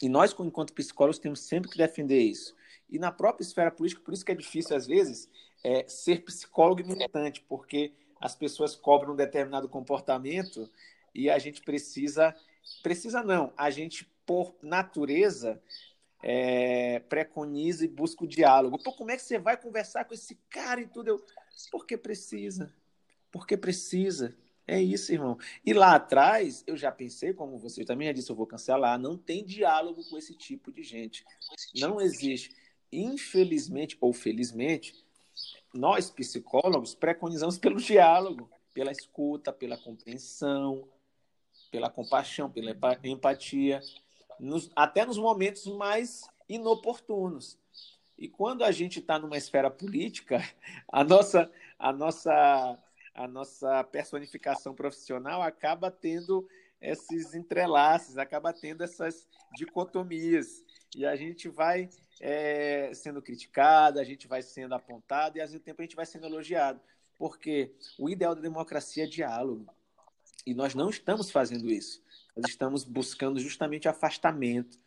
E 0.00 0.08
nós, 0.08 0.32
enquanto 0.38 0.72
psicólogos, 0.72 1.18
temos 1.18 1.40
sempre 1.40 1.68
que 1.68 1.76
defender 1.76 2.20
isso. 2.20 2.54
E 2.88 2.96
na 2.96 3.10
própria 3.10 3.44
esfera 3.44 3.72
política, 3.72 4.00
por 4.04 4.14
isso 4.14 4.24
que 4.24 4.30
é 4.30 4.36
difícil, 4.36 4.76
às 4.76 4.86
vezes, 4.86 5.28
é, 5.64 5.84
ser 5.88 6.22
psicólogo 6.22 6.80
e 6.80 6.84
militante, 6.84 7.44
porque 7.48 7.92
as 8.20 8.36
pessoas 8.36 8.76
cobram 8.76 9.14
um 9.14 9.16
determinado 9.16 9.68
comportamento 9.68 10.70
e 11.14 11.30
a 11.30 11.38
gente 11.38 11.62
precisa. 11.62 12.34
Precisa 12.82 13.22
não, 13.22 13.52
a 13.56 13.70
gente, 13.70 14.10
por 14.26 14.54
natureza, 14.62 15.62
é, 16.22 17.00
preconiza 17.00 17.84
e 17.84 17.88
busca 17.88 18.24
o 18.24 18.28
diálogo. 18.28 18.82
Pô, 18.82 18.92
como 18.92 19.10
é 19.10 19.16
que 19.16 19.22
você 19.22 19.38
vai 19.38 19.56
conversar 19.56 20.06
com 20.06 20.14
esse 20.14 20.36
cara 20.48 20.80
e 20.80 20.86
tudo? 20.86 21.08
Eu, 21.08 21.26
porque 21.70 21.96
precisa. 21.96 22.74
Porque 23.30 23.56
precisa. 23.56 24.34
É 24.66 24.80
isso, 24.80 25.12
irmão. 25.12 25.36
E 25.64 25.74
lá 25.74 25.94
atrás, 25.94 26.64
eu 26.66 26.76
já 26.76 26.90
pensei, 26.90 27.34
como 27.34 27.58
você 27.58 27.84
também 27.84 28.08
já 28.08 28.12
disse, 28.12 28.30
eu 28.30 28.36
vou 28.36 28.46
cancelar, 28.46 28.98
não 28.98 29.18
tem 29.18 29.44
diálogo 29.44 30.02
com 30.08 30.16
esse 30.16 30.34
tipo 30.34 30.72
de 30.72 30.82
gente. 30.82 31.22
Não 31.78 32.00
existe. 32.00 32.56
Infelizmente 32.90 33.98
ou 34.00 34.12
felizmente, 34.14 35.04
nós 35.74 36.10
psicólogos 36.10 36.94
preconizamos 36.94 37.58
pelo 37.58 37.76
diálogo, 37.76 38.48
pela 38.72 38.90
escuta, 38.90 39.52
pela 39.52 39.76
compreensão, 39.76 40.88
pela 41.74 41.90
compaixão, 41.90 42.48
pela 42.48 42.72
empatia, 43.02 43.80
nos, 44.38 44.70
até 44.76 45.04
nos 45.04 45.18
momentos 45.18 45.66
mais 45.66 46.22
inoportunos. 46.48 47.58
E 48.16 48.28
quando 48.28 48.62
a 48.62 48.70
gente 48.70 49.00
está 49.00 49.18
numa 49.18 49.36
esfera 49.36 49.68
política, 49.68 50.38
a 50.86 51.02
nossa, 51.02 51.50
a 51.76 51.92
nossa, 51.92 52.78
a 53.12 53.26
nossa 53.26 53.82
personificação 53.82 54.72
profissional 54.72 55.42
acaba 55.42 55.90
tendo 55.90 56.48
esses 56.80 57.34
entrelaços, 57.34 58.18
acaba 58.18 58.52
tendo 58.52 58.84
essas 58.84 59.26
dicotomias. 59.56 60.62
E 60.96 61.04
a 61.04 61.16
gente 61.16 61.48
vai 61.48 61.90
é, 62.20 62.92
sendo 62.94 63.20
criticado, 63.20 63.98
a 63.98 64.04
gente 64.04 64.28
vai 64.28 64.42
sendo 64.42 64.76
apontado 64.76 65.38
e, 65.38 65.40
ao 65.40 65.46
mesmo 65.48 65.58
tempo, 65.58 65.82
a 65.82 65.84
gente 65.84 65.96
vai 65.96 66.06
sendo 66.06 66.26
elogiado. 66.26 66.80
Porque 67.18 67.74
o 67.98 68.08
ideal 68.08 68.32
da 68.32 68.40
democracia 68.40 69.02
é 69.02 69.08
diálogo. 69.08 69.73
E 70.46 70.54
nós 70.54 70.74
não 70.74 70.90
estamos 70.90 71.30
fazendo 71.30 71.70
isso. 71.70 72.02
Nós 72.36 72.50
estamos 72.50 72.84
buscando 72.84 73.38
justamente 73.40 73.88
afastamento. 73.88 74.78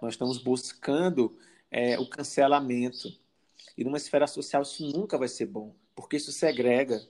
Nós 0.00 0.14
estamos 0.14 0.38
buscando 0.38 1.36
é, 1.70 1.98
o 1.98 2.08
cancelamento. 2.08 3.08
E 3.76 3.84
numa 3.84 3.96
esfera 3.96 4.26
social 4.26 4.62
isso 4.62 4.84
nunca 4.84 5.16
vai 5.16 5.28
ser 5.28 5.46
bom, 5.46 5.74
porque 5.94 6.16
isso 6.16 6.32
segrega. 6.32 7.02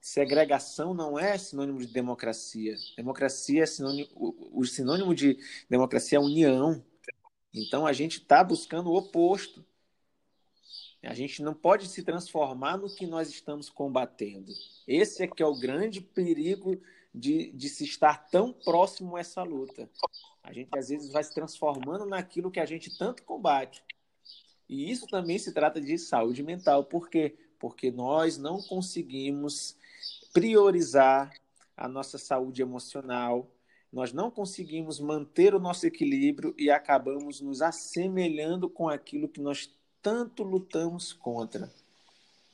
Segregação 0.00 0.94
não 0.94 1.18
é 1.18 1.36
sinônimo 1.36 1.78
de 1.78 1.86
democracia. 1.86 2.74
Democracia 2.96 3.62
é 3.62 3.66
sinônimo, 3.66 4.08
o, 4.16 4.64
sinônimo 4.64 5.14
de 5.14 5.38
democracia 5.68 6.18
é 6.18 6.20
união. 6.20 6.82
Então 7.52 7.86
a 7.86 7.92
gente 7.92 8.18
está 8.18 8.42
buscando 8.42 8.90
o 8.90 8.96
oposto. 8.96 9.64
A 11.02 11.14
gente 11.14 11.42
não 11.42 11.54
pode 11.54 11.86
se 11.88 12.02
transformar 12.02 12.76
no 12.76 12.94
que 12.94 13.06
nós 13.06 13.28
estamos 13.30 13.70
combatendo. 13.70 14.52
Esse 14.86 15.22
é 15.22 15.26
que 15.26 15.42
é 15.42 15.46
o 15.46 15.58
grande 15.58 16.00
perigo 16.00 16.80
de, 17.14 17.50
de 17.52 17.68
se 17.68 17.84
estar 17.84 18.28
tão 18.28 18.52
próximo 18.52 19.16
a 19.16 19.20
essa 19.20 19.42
luta. 19.42 19.88
A 20.42 20.52
gente 20.52 20.68
às 20.76 20.88
vezes 20.88 21.12
vai 21.12 21.22
se 21.22 21.34
transformando 21.34 22.06
naquilo 22.06 22.50
que 22.50 22.60
a 22.60 22.66
gente 22.66 22.96
tanto 22.96 23.22
combate. 23.24 23.82
E 24.68 24.90
isso 24.90 25.06
também 25.06 25.38
se 25.38 25.52
trata 25.52 25.80
de 25.80 25.98
saúde 25.98 26.42
mental. 26.42 26.84
Por 26.84 27.10
quê? 27.10 27.36
Porque 27.58 27.90
nós 27.90 28.38
não 28.38 28.62
conseguimos 28.62 29.76
priorizar 30.32 31.32
a 31.76 31.88
nossa 31.88 32.18
saúde 32.18 32.62
emocional, 32.62 33.50
nós 33.92 34.12
não 34.12 34.30
conseguimos 34.30 35.00
manter 35.00 35.54
o 35.54 35.58
nosso 35.58 35.86
equilíbrio 35.86 36.54
e 36.56 36.70
acabamos 36.70 37.40
nos 37.40 37.60
assemelhando 37.60 38.68
com 38.68 38.88
aquilo 38.88 39.28
que 39.28 39.40
nós 39.40 39.68
tanto 40.00 40.42
lutamos 40.42 41.12
contra. 41.12 41.72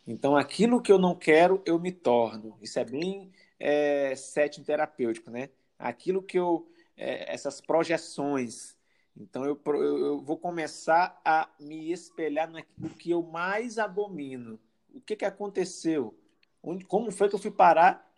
Então, 0.07 0.37
aquilo 0.37 0.81
que 0.81 0.91
eu 0.91 0.99
não 0.99 1.15
quero, 1.15 1.61
eu 1.67 1.79
me 1.79 1.93
torno. 1.93 2.57
Isso 2.63 2.79
é 2.79 2.85
bem 2.85 3.31
é, 3.59 4.15
setting 4.15 4.63
terapêutico, 4.63 5.31
né? 5.31 5.51
Aquilo 5.79 6.23
que 6.23 6.39
eu. 6.39 6.71
É, 6.97 7.33
essas 7.33 7.61
projeções. 7.61 8.75
Então, 9.17 9.45
eu, 9.45 9.61
eu, 9.75 10.21
vou 10.23 10.39
começar 10.39 11.21
a 11.25 11.49
me 11.59 11.91
espelhar 11.91 12.51
naquilo 12.51 12.91
que 12.91 13.11
eu 13.11 13.23
mais 13.23 13.79
abomino. 13.79 14.59
O 14.95 15.01
que, 15.01 15.17
que 15.17 15.25
aconteceu? 15.25 16.19
Onde, 16.63 16.85
como 16.85 17.11
foi 17.11 17.29
que 17.29 17.35
eu 17.35 17.39
fui 17.39 17.51
parar 17.51 18.11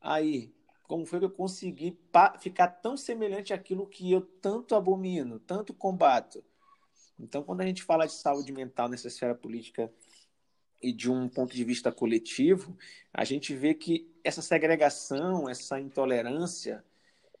aí? 0.00 0.52
Como 0.86 1.06
foi 1.06 1.18
que 1.18 1.24
eu 1.24 1.30
consegui 1.30 1.98
ficar 2.40 2.68
tão 2.68 2.96
semelhante 2.96 3.52
àquilo 3.52 3.86
que 3.86 4.12
eu 4.12 4.20
tanto 4.20 4.74
abomino, 4.74 5.40
tanto 5.40 5.72
combato? 5.72 6.44
Então, 7.18 7.42
quando 7.42 7.60
a 7.60 7.66
gente 7.66 7.82
fala 7.82 8.06
de 8.06 8.12
saúde 8.12 8.52
mental 8.52 8.88
nessa 8.88 9.08
esfera 9.08 9.34
política 9.34 9.92
e 10.84 10.92
de 10.92 11.10
um 11.10 11.28
ponto 11.28 11.54
de 11.54 11.64
vista 11.64 11.90
coletivo, 11.90 12.76
a 13.12 13.24
gente 13.24 13.54
vê 13.54 13.72
que 13.74 14.06
essa 14.22 14.42
segregação, 14.42 15.48
essa 15.48 15.80
intolerância, 15.80 16.84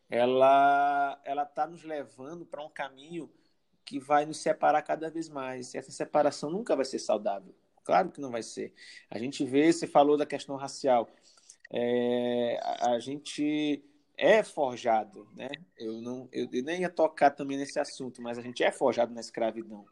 ela 0.08 1.20
ela 1.24 1.42
está 1.42 1.66
nos 1.66 1.82
levando 1.84 2.46
para 2.46 2.64
um 2.64 2.70
caminho 2.70 3.30
que 3.84 3.98
vai 3.98 4.24
nos 4.24 4.38
separar 4.38 4.82
cada 4.82 5.10
vez 5.10 5.28
mais. 5.28 5.74
E 5.74 5.78
essa 5.78 5.92
separação 5.92 6.50
nunca 6.50 6.74
vai 6.74 6.86
ser 6.86 6.98
saudável. 6.98 7.54
Claro 7.84 8.10
que 8.10 8.20
não 8.20 8.30
vai 8.30 8.42
ser. 8.42 8.72
A 9.10 9.18
gente 9.18 9.44
vê, 9.44 9.70
você 9.70 9.86
falou 9.86 10.16
da 10.16 10.24
questão 10.24 10.56
racial. 10.56 11.08
É, 11.70 12.58
a, 12.62 12.92
a 12.92 12.98
gente 12.98 13.84
é 14.16 14.42
forjado, 14.42 15.28
né? 15.36 15.50
Eu 15.76 16.00
não, 16.00 16.28
eu 16.32 16.48
nem 16.62 16.80
ia 16.82 16.90
tocar 16.90 17.30
também 17.30 17.58
nesse 17.58 17.78
assunto, 17.78 18.22
mas 18.22 18.38
a 18.38 18.42
gente 18.42 18.62
é 18.64 18.72
forjado 18.72 19.12
na 19.12 19.20
escravidão. 19.20 19.84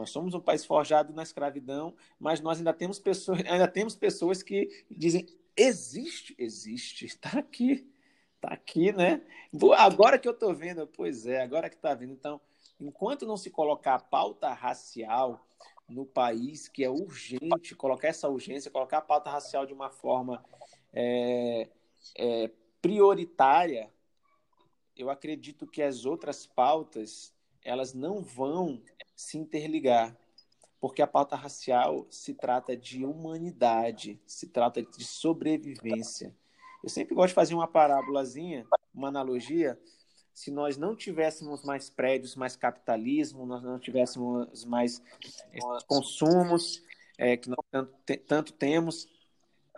Nós 0.00 0.08
somos 0.08 0.32
um 0.32 0.40
país 0.40 0.64
forjado 0.64 1.12
na 1.12 1.22
escravidão, 1.22 1.94
mas 2.18 2.40
nós 2.40 2.56
ainda 2.56 2.72
temos 2.72 2.98
pessoas, 2.98 3.40
ainda 3.44 3.68
temos 3.68 3.94
pessoas 3.94 4.42
que 4.42 4.86
dizem 4.90 5.26
existe, 5.54 6.34
existe, 6.38 7.04
está 7.04 7.38
aqui, 7.38 7.86
está 8.34 8.48
aqui, 8.48 8.92
né? 8.92 9.20
Agora 9.76 10.18
que 10.18 10.26
eu 10.26 10.32
estou 10.32 10.54
vendo, 10.54 10.86
pois 10.86 11.26
é, 11.26 11.42
agora 11.42 11.68
que 11.68 11.76
está 11.76 11.92
vendo. 11.92 12.14
Então, 12.14 12.40
enquanto 12.80 13.26
não 13.26 13.36
se 13.36 13.50
colocar 13.50 13.96
a 13.96 13.98
pauta 13.98 14.50
racial 14.54 15.46
no 15.86 16.06
país, 16.06 16.66
que 16.66 16.82
é 16.82 16.88
urgente, 16.88 17.74
colocar 17.74 18.08
essa 18.08 18.26
urgência, 18.26 18.70
colocar 18.70 18.98
a 18.98 19.02
pauta 19.02 19.28
racial 19.28 19.66
de 19.66 19.74
uma 19.74 19.90
forma 19.90 20.42
é, 20.94 21.68
é, 22.16 22.50
prioritária, 22.80 23.92
eu 24.96 25.10
acredito 25.10 25.66
que 25.66 25.82
as 25.82 26.06
outras 26.06 26.46
pautas 26.46 27.34
elas 27.62 27.92
não 27.92 28.22
vão 28.22 28.80
se 29.20 29.36
interligar, 29.36 30.16
porque 30.80 31.02
a 31.02 31.06
pauta 31.06 31.36
racial 31.36 32.06
se 32.10 32.32
trata 32.32 32.74
de 32.74 33.04
humanidade, 33.04 34.18
se 34.26 34.46
trata 34.46 34.82
de 34.82 35.04
sobrevivência. 35.04 36.34
Eu 36.82 36.88
sempre 36.88 37.14
gosto 37.14 37.28
de 37.28 37.34
fazer 37.34 37.54
uma 37.54 37.68
parábolazinha, 37.68 38.66
uma 38.94 39.08
analogia. 39.08 39.78
Se 40.32 40.50
nós 40.50 40.78
não 40.78 40.96
tivéssemos 40.96 41.62
mais 41.62 41.90
prédios, 41.90 42.34
mais 42.34 42.56
capitalismo, 42.56 43.44
nós 43.44 43.62
não 43.62 43.78
tivéssemos 43.78 44.64
mais 44.64 45.02
consumos 45.86 46.82
é, 47.18 47.36
que 47.36 47.50
nós 47.50 47.58
tanto, 47.70 47.92
tanto 48.26 48.52
temos, 48.54 49.06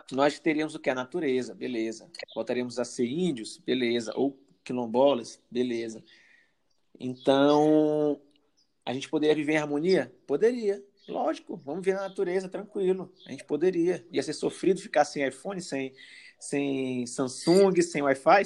nós 0.09 0.39
teríamos 0.39 0.73
o 0.73 0.79
que? 0.79 0.89
A 0.89 0.95
natureza, 0.95 1.53
beleza. 1.53 2.09
Voltaríamos 2.33 2.79
a 2.79 2.85
ser 2.85 3.07
índios, 3.07 3.57
beleza. 3.57 4.13
Ou 4.15 4.39
quilombolas, 4.63 5.41
beleza. 5.51 6.01
Então, 6.97 8.21
a 8.85 8.93
gente 8.93 9.09
poderia 9.09 9.35
viver 9.35 9.53
em 9.53 9.57
harmonia? 9.57 10.13
Poderia. 10.27 10.83
Lógico, 11.07 11.57
vamos 11.57 11.85
ver 11.85 11.95
na 11.95 12.07
natureza, 12.07 12.49
tranquilo. 12.49 13.13
A 13.25 13.31
gente 13.31 13.45
poderia. 13.45 14.05
Ia 14.11 14.23
ser 14.23 14.33
sofrido 14.33 14.79
ficar 14.79 15.05
sem 15.05 15.25
iPhone, 15.27 15.61
sem, 15.61 15.93
sem 16.39 17.05
Samsung, 17.05 17.81
sem 17.81 18.01
Wi-Fi? 18.01 18.43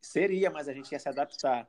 Seria, 0.00 0.50
mas 0.50 0.68
a 0.68 0.72
gente 0.72 0.90
ia 0.92 0.98
se 0.98 1.08
adaptar. 1.08 1.68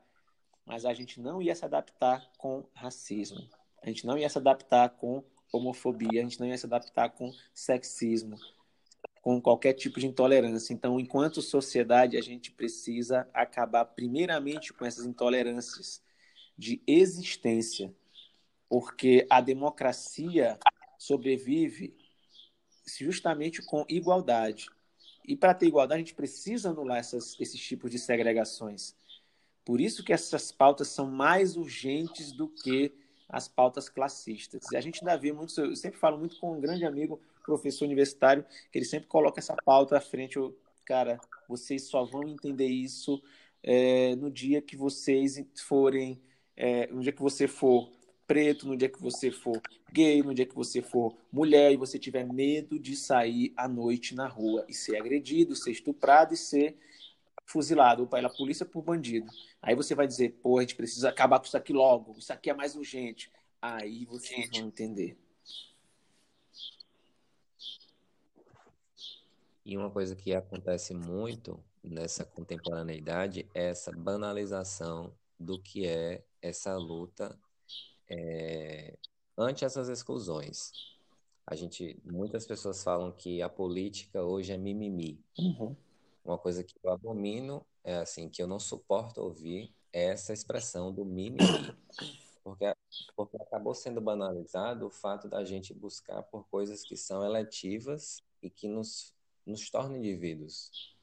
Mas 0.66 0.86
a 0.86 0.94
gente 0.94 1.20
não 1.22 1.42
ia 1.42 1.56
se 1.56 1.64
adaptar 1.64 2.30
com 2.38 2.66
racismo. 2.74 3.40
A 3.82 3.88
gente 3.88 4.06
não 4.06 4.18
ia 4.18 4.30
se 4.30 4.38
adaptar 4.38 4.90
com 4.90 5.24
homofobia. 5.52 6.20
A 6.20 6.24
gente 6.24 6.40
não 6.40 6.48
ia 6.48 6.58
se 6.58 6.66
adaptar 6.66 7.10
com 7.10 7.32
sexismo, 7.54 8.38
com 9.22 9.40
qualquer 9.42 9.74
tipo 9.74 10.00
de 10.00 10.08
intolerância. 10.08 10.74
Então, 10.74 11.00
enquanto 11.00 11.42
sociedade, 11.42 12.18
a 12.18 12.22
gente 12.22 12.52
precisa 12.52 13.28
acabar 13.34 13.86
primeiramente 13.86 14.74
com 14.74 14.86
essas 14.86 15.06
intolerâncias 15.06 16.02
de 16.58 16.82
existência 16.86 17.94
porque 18.70 19.26
a 19.30 19.42
democracia 19.42 20.58
sobrevive 20.98 21.96
justamente 23.00 23.62
com 23.62 23.86
igualdade. 23.90 24.68
E 25.26 25.36
para 25.36 25.54
ter 25.54 25.68
igualdade, 25.68 26.02
a 26.02 26.06
gente 26.06 26.16
precisa 26.16 26.70
anular 26.70 26.98
essas, 26.98 27.40
esses 27.40 27.60
tipos 27.60 27.92
de 27.92 28.00
segregações. 28.00 28.96
Por 29.66 29.82
isso 29.82 30.04
que 30.04 30.14
essas 30.14 30.52
pautas 30.52 30.88
são 30.88 31.06
mais 31.12 31.58
urgentes 31.58 32.32
do 32.32 32.48
que 32.48 32.94
as 33.28 33.48
pautas 33.48 33.90
classistas. 33.90 34.72
E 34.72 34.78
a 34.78 34.82
gente 34.82 35.00
ainda 35.02 35.18
vê 35.18 35.34
muito, 35.34 35.60
eu 35.60 35.76
sempre 35.76 36.00
falo 36.00 36.18
muito 36.18 36.40
com 36.40 36.54
um 36.54 36.62
grande 36.62 36.86
amigo, 36.86 37.20
professor 37.44 37.86
universitário, 37.86 38.46
que 38.72 38.78
ele 38.78 38.86
sempre 38.86 39.08
coloca 39.08 39.40
essa 39.40 39.56
pauta 39.66 39.98
à 39.98 40.02
frente. 40.02 40.38
Eu, 40.38 40.58
cara, 40.86 41.20
vocês 41.48 41.84
só 41.84 42.06
vão 42.06 42.24
entender 42.24 42.68
isso 42.68 43.22
é, 43.62 44.16
no 44.16 44.32
dia 44.32 44.62
que 44.62 44.78
vocês 44.78 45.44
forem, 45.66 46.22
é, 46.56 46.88
no 46.88 47.02
dia 47.02 47.12
que 47.12 47.22
você 47.22 47.48
for 47.48 47.92
preto, 48.28 48.68
no 48.68 48.76
dia 48.76 48.90
que 48.90 49.02
você 49.02 49.32
for 49.32 49.60
gay, 49.92 50.22
no 50.22 50.34
dia 50.34 50.46
que 50.46 50.54
você 50.54 50.82
for 50.82 51.16
mulher 51.32 51.72
e 51.72 51.78
você 51.78 51.98
tiver 51.98 52.26
medo 52.26 52.78
de 52.78 52.96
sair 52.96 53.54
à 53.56 53.68
noite 53.68 54.14
na 54.14 54.28
rua 54.28 54.66
e 54.68 54.74
ser 54.74 54.98
agredido, 54.98 55.56
ser 55.56 55.72
estuprado 55.72 56.34
e 56.34 56.38
ser 56.38 56.78
fuzilado 57.46 58.06
pela 58.06 58.30
polícia 58.30 58.66
por 58.66 58.84
bandido. 58.84 59.28
Aí 59.62 59.74
você 59.74 59.96
vai 59.96 60.06
dizer, 60.06 60.34
pô, 60.44 60.58
a 60.58 60.62
gente 60.62 60.76
precisa 60.76 61.10
acabar 61.10 61.40
com 61.40 61.46
isso 61.46 61.56
aqui 61.56 61.72
logo, 61.72 62.20
isso 62.20 62.34
aqui 62.34 62.50
é 62.50 62.54
mais 62.54 62.76
urgente. 62.76 63.32
Aí 63.62 64.06
vocês 64.06 64.50
vão 64.50 64.68
entender. 64.68 65.18
E 69.66 69.78
uma 69.78 69.90
coisa 69.90 70.16
que 70.16 70.34
acontece 70.34 70.94
muito 70.94 71.60
nessa 71.84 72.26
contemporaneidade 72.26 73.48
é 73.54 73.70
essa 73.70 73.92
banalização 73.92 75.14
do 75.40 75.62
que 75.62 75.86
é 75.86 76.24
essa 76.42 76.76
luta 76.78 77.38
é, 78.10 78.98
ante 79.38 79.66
essas 79.66 79.90
exclusões. 79.90 80.72
A 81.46 81.56
gente, 81.56 82.00
muitas 82.04 82.46
pessoas 82.46 82.84
falam 82.84 83.12
que 83.12 83.42
a 83.42 83.50
política 83.50 84.24
hoje 84.24 84.52
é 84.52 84.58
mimimi. 84.58 85.24
Uhum. 85.40 85.76
Uma 86.26 86.38
coisa 86.38 86.64
que 86.64 86.76
eu 86.84 86.92
abomino, 86.92 87.66
é 87.84 87.98
assim, 87.98 88.28
que 88.30 88.42
eu 88.42 88.48
não 88.48 88.60
suporto 88.60 89.22
ouvir, 89.22 89.74
essa 89.94 90.34
expressão 90.34 90.94
do 90.94 91.06
mimimi. 91.06 91.76
Porque, 92.44 92.74
porque 93.14 93.36
acabou 93.42 93.74
sendo 93.74 94.00
banalizado 94.00 94.88
o 94.88 94.90
fato 94.90 95.28
da 95.28 95.44
gente 95.44 95.74
buscar 95.74 96.24
por 96.24 96.48
coisas 96.48 96.82
que 96.82 96.96
são 96.96 97.22
eletivas 97.26 98.24
e 98.42 98.50
que 98.50 98.70
nos, 98.70 99.14
nos 99.46 99.70
tornam 99.70 99.98
indivíduos. 99.98 100.96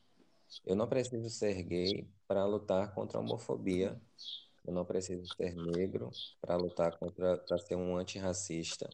Eu 0.65 0.75
não 0.77 0.87
preciso 0.87 1.29
ser 1.29 1.63
gay 1.63 2.09
para 2.27 2.47
lutar 2.47 2.95
contra 2.95 3.19
a 3.19 3.21
homofobia. 3.21 4.01
Eu 4.65 4.73
não 4.73 4.85
preciso 4.85 5.27
ser 5.37 5.55
negro 5.55 6.11
para 6.41 6.57
lutar 6.57 6.97
contra, 6.99 7.37
para 7.37 7.59
ser 7.59 7.77
um 7.77 7.97
antirracista. 7.97 8.89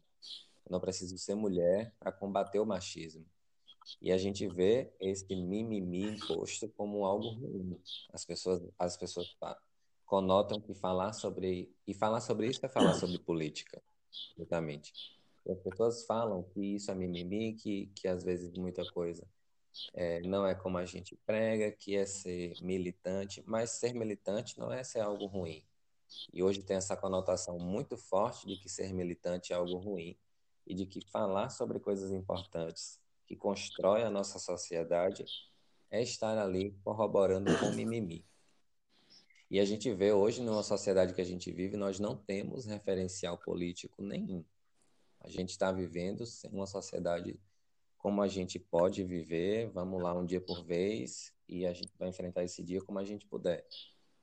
Eu 0.65 0.71
não 0.71 0.79
preciso 0.79 1.17
ser 1.17 1.35
mulher 1.35 1.93
para 1.99 2.11
combater 2.11 2.59
o 2.59 2.65
machismo. 2.65 3.25
E 4.01 4.11
a 4.11 4.17
gente 4.17 4.47
vê 4.47 4.91
esse 4.99 5.35
mimimi 5.35 6.03
imposto 6.03 6.69
como 6.69 7.05
algo 7.05 7.29
ruim. 7.29 7.79
As 8.13 8.25
pessoas, 8.25 8.61
as 8.77 8.97
pessoas 8.97 9.35
conotam 10.05 10.59
que 10.59 10.73
falar 10.73 11.13
sobre 11.13 11.73
e 11.87 11.93
falar 11.93 12.21
sobre 12.21 12.47
isso 12.47 12.65
é 12.65 12.69
falar 12.69 12.93
sobre 12.93 13.17
política, 13.19 13.81
exatamente. 14.37 14.93
E 15.45 15.51
as 15.51 15.59
pessoas 15.59 16.05
falam 16.05 16.43
que 16.43 16.75
isso 16.75 16.91
é 16.91 16.95
mimimi, 16.95 17.53
que 17.53 17.87
que 17.95 18.07
às 18.07 18.23
vezes 18.23 18.51
muita 18.51 18.85
coisa 18.91 19.25
é, 19.93 20.21
não 20.21 20.45
é 20.45 20.53
como 20.55 20.77
a 20.77 20.85
gente 20.85 21.15
prega, 21.25 21.71
que 21.71 21.95
é 21.95 22.05
ser 22.05 22.53
militante, 22.61 23.43
mas 23.45 23.71
ser 23.71 23.93
militante 23.93 24.59
não 24.59 24.71
é 24.71 24.83
ser 24.83 24.99
algo 24.99 25.25
ruim. 25.25 25.63
E 26.33 26.43
hoje 26.43 26.61
tem 26.61 26.77
essa 26.77 26.97
conotação 26.97 27.57
muito 27.57 27.97
forte 27.97 28.45
de 28.45 28.57
que 28.57 28.69
ser 28.69 28.93
militante 28.93 29.53
é 29.53 29.55
algo 29.55 29.77
ruim 29.77 30.17
e 30.67 30.75
de 30.75 30.85
que 30.85 31.01
falar 31.09 31.49
sobre 31.49 31.79
coisas 31.79 32.11
importantes 32.11 32.99
que 33.25 33.35
constrói 33.35 34.03
a 34.03 34.09
nossa 34.09 34.39
sociedade 34.39 35.25
é 35.89 36.01
estar 36.01 36.37
ali 36.37 36.71
corroborando 36.83 37.57
com 37.57 37.71
mimimi. 37.71 38.25
E 39.49 39.59
a 39.59 39.65
gente 39.65 39.93
vê 39.93 40.13
hoje, 40.13 40.41
numa 40.41 40.63
sociedade 40.63 41.13
que 41.13 41.19
a 41.19 41.25
gente 41.25 41.51
vive, 41.51 41.75
nós 41.75 41.99
não 41.99 42.15
temos 42.15 42.65
referencial 42.65 43.37
político 43.37 44.01
nenhum. 44.01 44.45
A 45.19 45.29
gente 45.29 45.49
está 45.49 45.71
vivendo 45.71 46.23
uma 46.51 46.65
sociedade 46.65 47.37
como 48.01 48.21
a 48.21 48.27
gente 48.27 48.57
pode 48.57 49.03
viver, 49.03 49.69
vamos 49.69 50.01
lá 50.01 50.13
um 50.13 50.25
dia 50.25 50.41
por 50.41 50.63
vez, 50.63 51.31
e 51.47 51.65
a 51.65 51.73
gente 51.73 51.91
vai 51.99 52.09
enfrentar 52.09 52.43
esse 52.43 52.63
dia 52.63 52.81
como 52.81 52.97
a 52.97 53.05
gente 53.05 53.27
puder. 53.27 53.65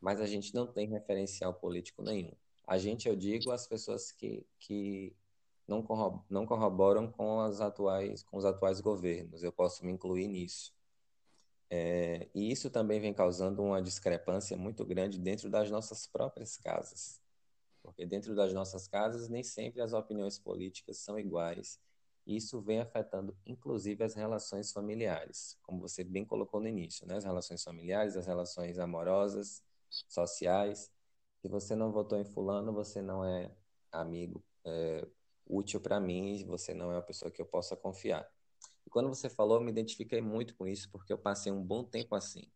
Mas 0.01 0.21
a 0.21 0.27
gente 0.27 0.55
não 0.55 0.67
tem 0.67 0.89
referencial 0.89 1.55
político 1.55 2.03
nenhum. 2.03 2.33
A 2.67 2.77
gente, 2.77 3.09
eu 3.09 3.15
digo, 3.15 3.51
as 3.51 3.67
pessoas 3.67 4.11
que, 4.11 4.45
que 4.59 5.15
não, 5.67 5.87
não 6.29 6.45
corroboram 6.45 7.11
com, 7.11 7.41
as 7.41 7.61
atuais, 7.61 8.23
com 8.23 8.37
os 8.37 8.45
atuais 8.45 8.81
governos. 8.81 9.43
Eu 9.43 9.53
posso 9.53 9.85
me 9.87 9.93
incluir 9.93 10.27
nisso. 10.27 10.75
É, 11.71 12.29
e 12.35 12.51
isso 12.51 12.71
também 12.71 12.99
vem 12.99 13.13
causando 13.13 13.63
uma 13.63 13.81
discrepância 13.81 14.57
muito 14.57 14.85
grande 14.85 15.19
dentro 15.19 15.49
das 15.49 15.71
nossas 15.71 16.07
próprias 16.07 16.57
casas. 16.57 17.21
Porque 17.83 18.05
dentro 18.05 18.35
das 18.35 18.53
nossas 18.53 18.89
casas 18.89 19.29
nem 19.29 19.43
sempre 19.43 19.81
as 19.81 19.93
opiniões 19.93 20.39
políticas 20.39 20.99
são 20.99 21.19
iguais. 21.19 21.79
Isso 22.29 22.61
vem 22.61 22.79
afetando, 22.79 23.35
inclusive, 23.47 24.05
as 24.05 24.15
relações 24.15 24.71
familiares, 24.71 25.57
como 25.63 25.81
você 25.81 26.05
bem 26.05 26.27
colocou 26.27 26.61
no 26.61 26.69
início, 26.69 27.07
né? 27.07 27.17
as 27.17 27.25
relações 27.25 27.65
familiares, 27.65 28.17
as 28.17 28.27
relações 28.27 28.79
amorosas, 28.79 29.65
sociais. 30.07 30.93
Se 31.41 31.49
você 31.49 31.75
não 31.75 31.91
votou 31.91 32.19
em 32.21 32.27
fulano, 32.27 32.71
você 32.71 33.01
não 33.01 33.25
é 33.25 33.51
amigo, 33.91 34.45
é, 34.63 35.09
útil 35.47 35.81
para 35.81 35.99
mim, 35.99 36.45
você 36.47 36.75
não 36.75 36.93
é 36.93 36.97
uma 36.97 37.03
pessoa 37.03 37.31
que 37.31 37.41
eu 37.41 37.47
possa 37.47 37.75
confiar. 37.75 38.31
E 38.87 38.91
quando 38.91 39.09
você 39.09 39.31
falou, 39.31 39.57
eu 39.57 39.65
me 39.65 39.71
identifiquei 39.71 40.21
muito 40.21 40.55
com 40.55 40.69
isso, 40.69 40.91
porque 40.91 41.11
eu 41.11 41.19
passei 41.19 41.51
um 41.51 41.65
bom 41.65 41.83
tempo 41.83 42.15
assim. 42.15 42.47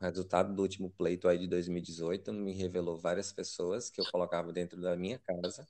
O 0.00 0.04
resultado 0.04 0.52
do 0.52 0.62
último 0.62 0.90
pleito 0.90 1.28
aí 1.28 1.38
de 1.38 1.46
2018 1.46 2.32
me 2.32 2.52
revelou 2.52 2.98
várias 2.98 3.32
pessoas 3.32 3.88
que 3.88 4.00
eu 4.00 4.04
colocava 4.10 4.52
dentro 4.52 4.80
da 4.80 4.96
minha 4.96 5.18
casa, 5.20 5.66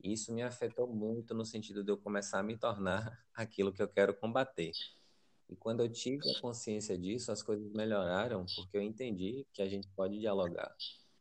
e 0.00 0.12
isso 0.12 0.32
me 0.32 0.42
afetou 0.42 0.86
muito 0.86 1.34
no 1.34 1.44
sentido 1.44 1.82
de 1.82 1.90
eu 1.90 1.98
começar 1.98 2.40
a 2.40 2.42
me 2.42 2.56
tornar 2.56 3.24
aquilo 3.34 3.72
que 3.72 3.82
eu 3.82 3.88
quero 3.88 4.14
combater. 4.14 4.72
E 5.48 5.56
quando 5.56 5.80
eu 5.80 5.88
tive 5.88 6.30
a 6.30 6.40
consciência 6.40 6.98
disso, 6.98 7.32
as 7.32 7.42
coisas 7.42 7.72
melhoraram, 7.72 8.44
porque 8.54 8.76
eu 8.76 8.82
entendi 8.82 9.46
que 9.52 9.62
a 9.62 9.68
gente 9.68 9.88
pode 9.88 10.18
dialogar 10.18 10.74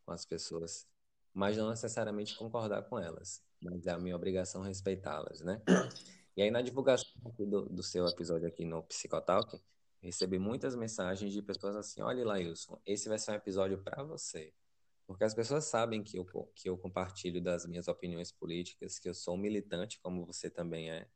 com 0.06 0.12
as 0.12 0.26
pessoas, 0.26 0.86
mas 1.34 1.56
não 1.58 1.70
necessariamente 1.70 2.36
concordar 2.36 2.84
com 2.84 3.00
elas 3.00 3.46
mas 3.62 3.88
é 3.88 3.92
a 3.92 3.98
minha 3.98 4.16
obrigação 4.16 4.62
respeitá-las, 4.62 5.42
né? 5.42 5.62
E 6.36 6.42
aí, 6.42 6.52
na 6.52 6.62
divulgação 6.62 7.10
do, 7.40 7.66
do 7.66 7.84
seu 7.84 8.06
episódio 8.06 8.48
aqui 8.48 8.64
no 8.64 8.84
Psicotalk, 8.84 9.60
recebi 10.02 10.38
muitas 10.38 10.76
mensagens 10.76 11.34
de 11.34 11.42
pessoas 11.42 11.76
assim: 11.76 12.02
olha, 12.02 12.26
Lailson, 12.26 12.80
esse 12.86 13.10
vai 13.10 13.18
ser 13.18 13.32
um 13.32 13.36
episódio 13.36 13.80
para 13.80 14.04
você. 14.04 14.54
Porque 15.08 15.24
as 15.24 15.34
pessoas 15.34 15.64
sabem 15.64 16.04
que 16.04 16.20
eu, 16.20 16.26
que 16.54 16.70
eu 16.70 16.78
compartilho 16.78 17.42
das 17.42 17.66
minhas 17.66 17.88
opiniões 17.88 18.30
políticas, 18.30 19.00
que 19.00 19.08
eu 19.08 19.14
sou 19.14 19.36
um 19.36 19.38
militante, 19.38 20.00
como 20.00 20.26
você 20.26 20.50
também 20.50 20.92
é, 20.92 21.08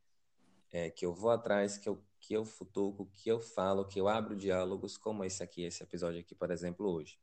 é 0.71 0.89
que 0.89 1.05
eu 1.05 1.13
vou 1.13 1.29
atrás, 1.29 1.77
que 1.77 1.89
eu, 1.89 2.01
que 2.17 2.33
eu 2.33 2.45
futuco, 2.45 3.11
que 3.13 3.29
eu 3.29 3.41
falo, 3.41 3.85
que 3.85 3.99
eu 3.99 4.07
abro 4.07 4.33
diálogos, 4.33 4.97
como 4.97 5.25
esse 5.25 5.43
aqui, 5.43 5.63
esse 5.63 5.83
episódio 5.83 6.21
aqui, 6.21 6.33
por 6.33 6.49
exemplo, 6.51 6.89
hoje. 6.89 7.19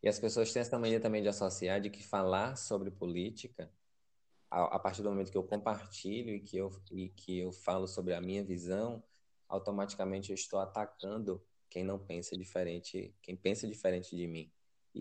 E 0.00 0.08
as 0.08 0.20
pessoas 0.20 0.52
têm 0.52 0.62
essa 0.62 0.78
mania 0.78 1.00
também 1.00 1.20
de 1.20 1.28
associar 1.28 1.80
de 1.80 1.90
que 1.90 2.02
falar 2.02 2.56
sobre 2.56 2.90
política 2.90 3.70
a, 4.50 4.76
a, 4.76 4.78
partir 4.78 5.02
do 5.02 5.10
momento 5.10 5.30
que 5.30 5.36
eu 5.36 5.42
compartilho 5.42 6.34
e 6.34 6.40
que 6.40 6.56
eu, 6.56 6.70
e 6.92 7.08
que 7.08 7.40
eu 7.40 7.52
falo 7.52 7.88
sobre 7.88 8.14
a 8.14 8.20
minha 8.20 8.44
visão, 8.44 9.02
automaticamente 9.48 10.30
eu 10.30 10.34
estou 10.34 10.60
atacando 10.60 11.44
quem 11.68 11.84
não 11.84 11.98
pensa 11.98 12.36
diferente, 12.36 13.14
quem 13.20 13.36
pensa 13.36 13.66
diferente 13.66 14.16
de 14.16 14.26
mim. 14.26 14.50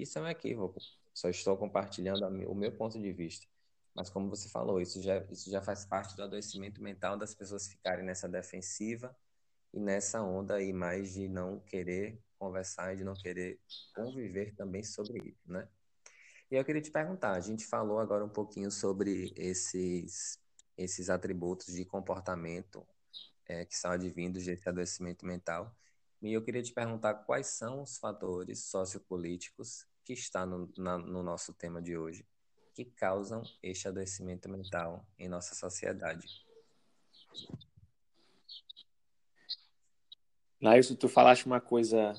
Isso 0.01 0.19
é 0.19 0.21
um 0.21 0.27
equívoco. 0.27 0.79
Só 1.13 1.29
estou 1.29 1.55
compartilhando 1.58 2.25
o 2.49 2.55
meu 2.55 2.71
ponto 2.71 2.99
de 2.99 3.12
vista. 3.12 3.47
Mas 3.95 4.10
como 4.10 4.29
você 4.29 4.49
falou, 4.49 4.81
isso 4.81 5.01
já, 5.01 5.23
isso 5.31 5.49
já 5.49 5.62
faz 5.62 5.86
parte 5.86 6.15
do 6.15 6.23
adoecimento 6.23 6.81
mental 6.84 7.17
das 7.17 7.34
pessoas 7.34 7.67
ficarem 7.67 8.03
nessa 8.03 8.27
defensiva 8.27 9.15
e 9.73 9.79
nessa 9.79 10.21
onda 10.21 10.55
aí 10.55 10.73
mais 10.73 11.13
de 11.13 11.29
não 11.29 11.62
querer 11.62 12.19
conversar 12.38 12.93
e 12.93 12.97
de 12.97 13.03
não 13.05 13.13
querer 13.13 13.60
conviver 13.95 14.53
também 14.55 14.84
sobre 14.84 15.29
isso, 15.29 15.39
né? 15.45 15.67
E 16.51 16.55
eu 16.55 16.65
queria 16.65 16.81
te 16.81 16.91
perguntar, 16.91 17.31
a 17.31 17.39
gente 17.39 17.65
falou 17.65 17.99
agora 17.99 18.23
um 18.23 18.29
pouquinho 18.29 18.69
sobre 18.69 19.34
esses, 19.36 20.39
esses 20.77 21.10
atributos 21.10 21.73
de 21.73 21.86
comportamento 21.86 22.86
é, 23.47 23.65
que 23.65 23.75
são 23.75 23.91
advindos 23.91 24.45
desse 24.45 24.67
adoecimento 24.67 25.25
mental. 25.25 25.75
E 26.21 26.34
eu 26.34 26.41
queria 26.41 26.63
te 26.63 26.73
perguntar 26.73 27.13
quais 27.13 27.47
são 27.47 27.82
os 27.82 27.97
fatores 27.97 28.65
sociopolíticos 28.65 29.86
que 30.04 30.13
está 30.13 30.45
no, 30.45 30.71
na, 30.78 30.97
no 30.97 31.21
nosso 31.21 31.54
tema 31.54 31.82
de 31.82 31.97
hoje 31.97 32.25
que 32.73 32.84
causam 32.84 33.41
este 33.63 33.88
adoecimento 33.88 34.49
mental 34.49 35.06
em 35.17 35.30
nossa 35.30 35.56
sociedade. 35.56 36.28
Laírcio, 40.62 40.95
tu 40.95 41.08
falaste 41.08 41.45
uma 41.45 41.62
coisa 41.62 42.13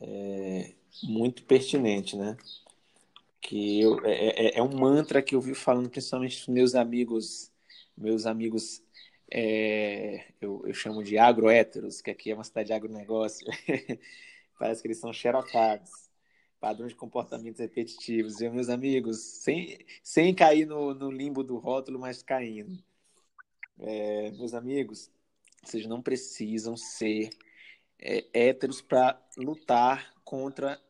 é, 0.00 0.74
muito 1.02 1.44
pertinente, 1.44 2.16
né? 2.16 2.36
que 3.40 3.80
eu, 3.80 4.04
é, 4.04 4.12
é, 4.12 4.58
é, 4.58 4.62
um 4.62 4.76
mantra 4.76 5.22
que 5.22 5.34
eu 5.34 5.40
vi 5.40 5.54
falando 5.54 5.88
principalmente 5.88 6.50
meus 6.50 6.74
amigos, 6.74 7.50
meus 7.96 8.26
amigos 8.26 8.82
é, 9.30 10.24
eu, 10.40 10.62
eu, 10.66 10.74
chamo 10.74 11.02
de 11.02 11.18
agrohéteros, 11.18 12.00
que 12.00 12.10
aqui 12.10 12.30
é 12.30 12.34
uma 12.34 12.44
cidade 12.44 12.68
de 12.68 12.72
agronegócio. 12.72 13.46
Parece 14.58 14.82
que 14.82 14.88
eles 14.88 14.98
são 14.98 15.12
xerocados, 15.12 15.90
padrões 16.58 16.92
de 16.92 16.96
comportamentos 16.96 17.60
repetitivos. 17.60 18.40
E, 18.40 18.48
meus 18.48 18.68
amigos, 18.68 19.18
sem, 19.18 19.78
sem 20.02 20.34
cair 20.34 20.66
no, 20.66 20.94
no 20.94 21.10
limbo 21.10 21.44
do 21.44 21.58
rótulo, 21.58 21.98
mas 21.98 22.22
caindo. 22.22 22.82
É, 23.78 24.30
meus 24.32 24.54
amigos, 24.54 25.10
vocês 25.62 25.86
não 25.86 26.02
precisam 26.02 26.76
ser 26.76 27.30
é, 27.98 28.24
héteros 28.32 28.80
para 28.80 29.20
lutar 29.36 30.14
contra 30.24 30.80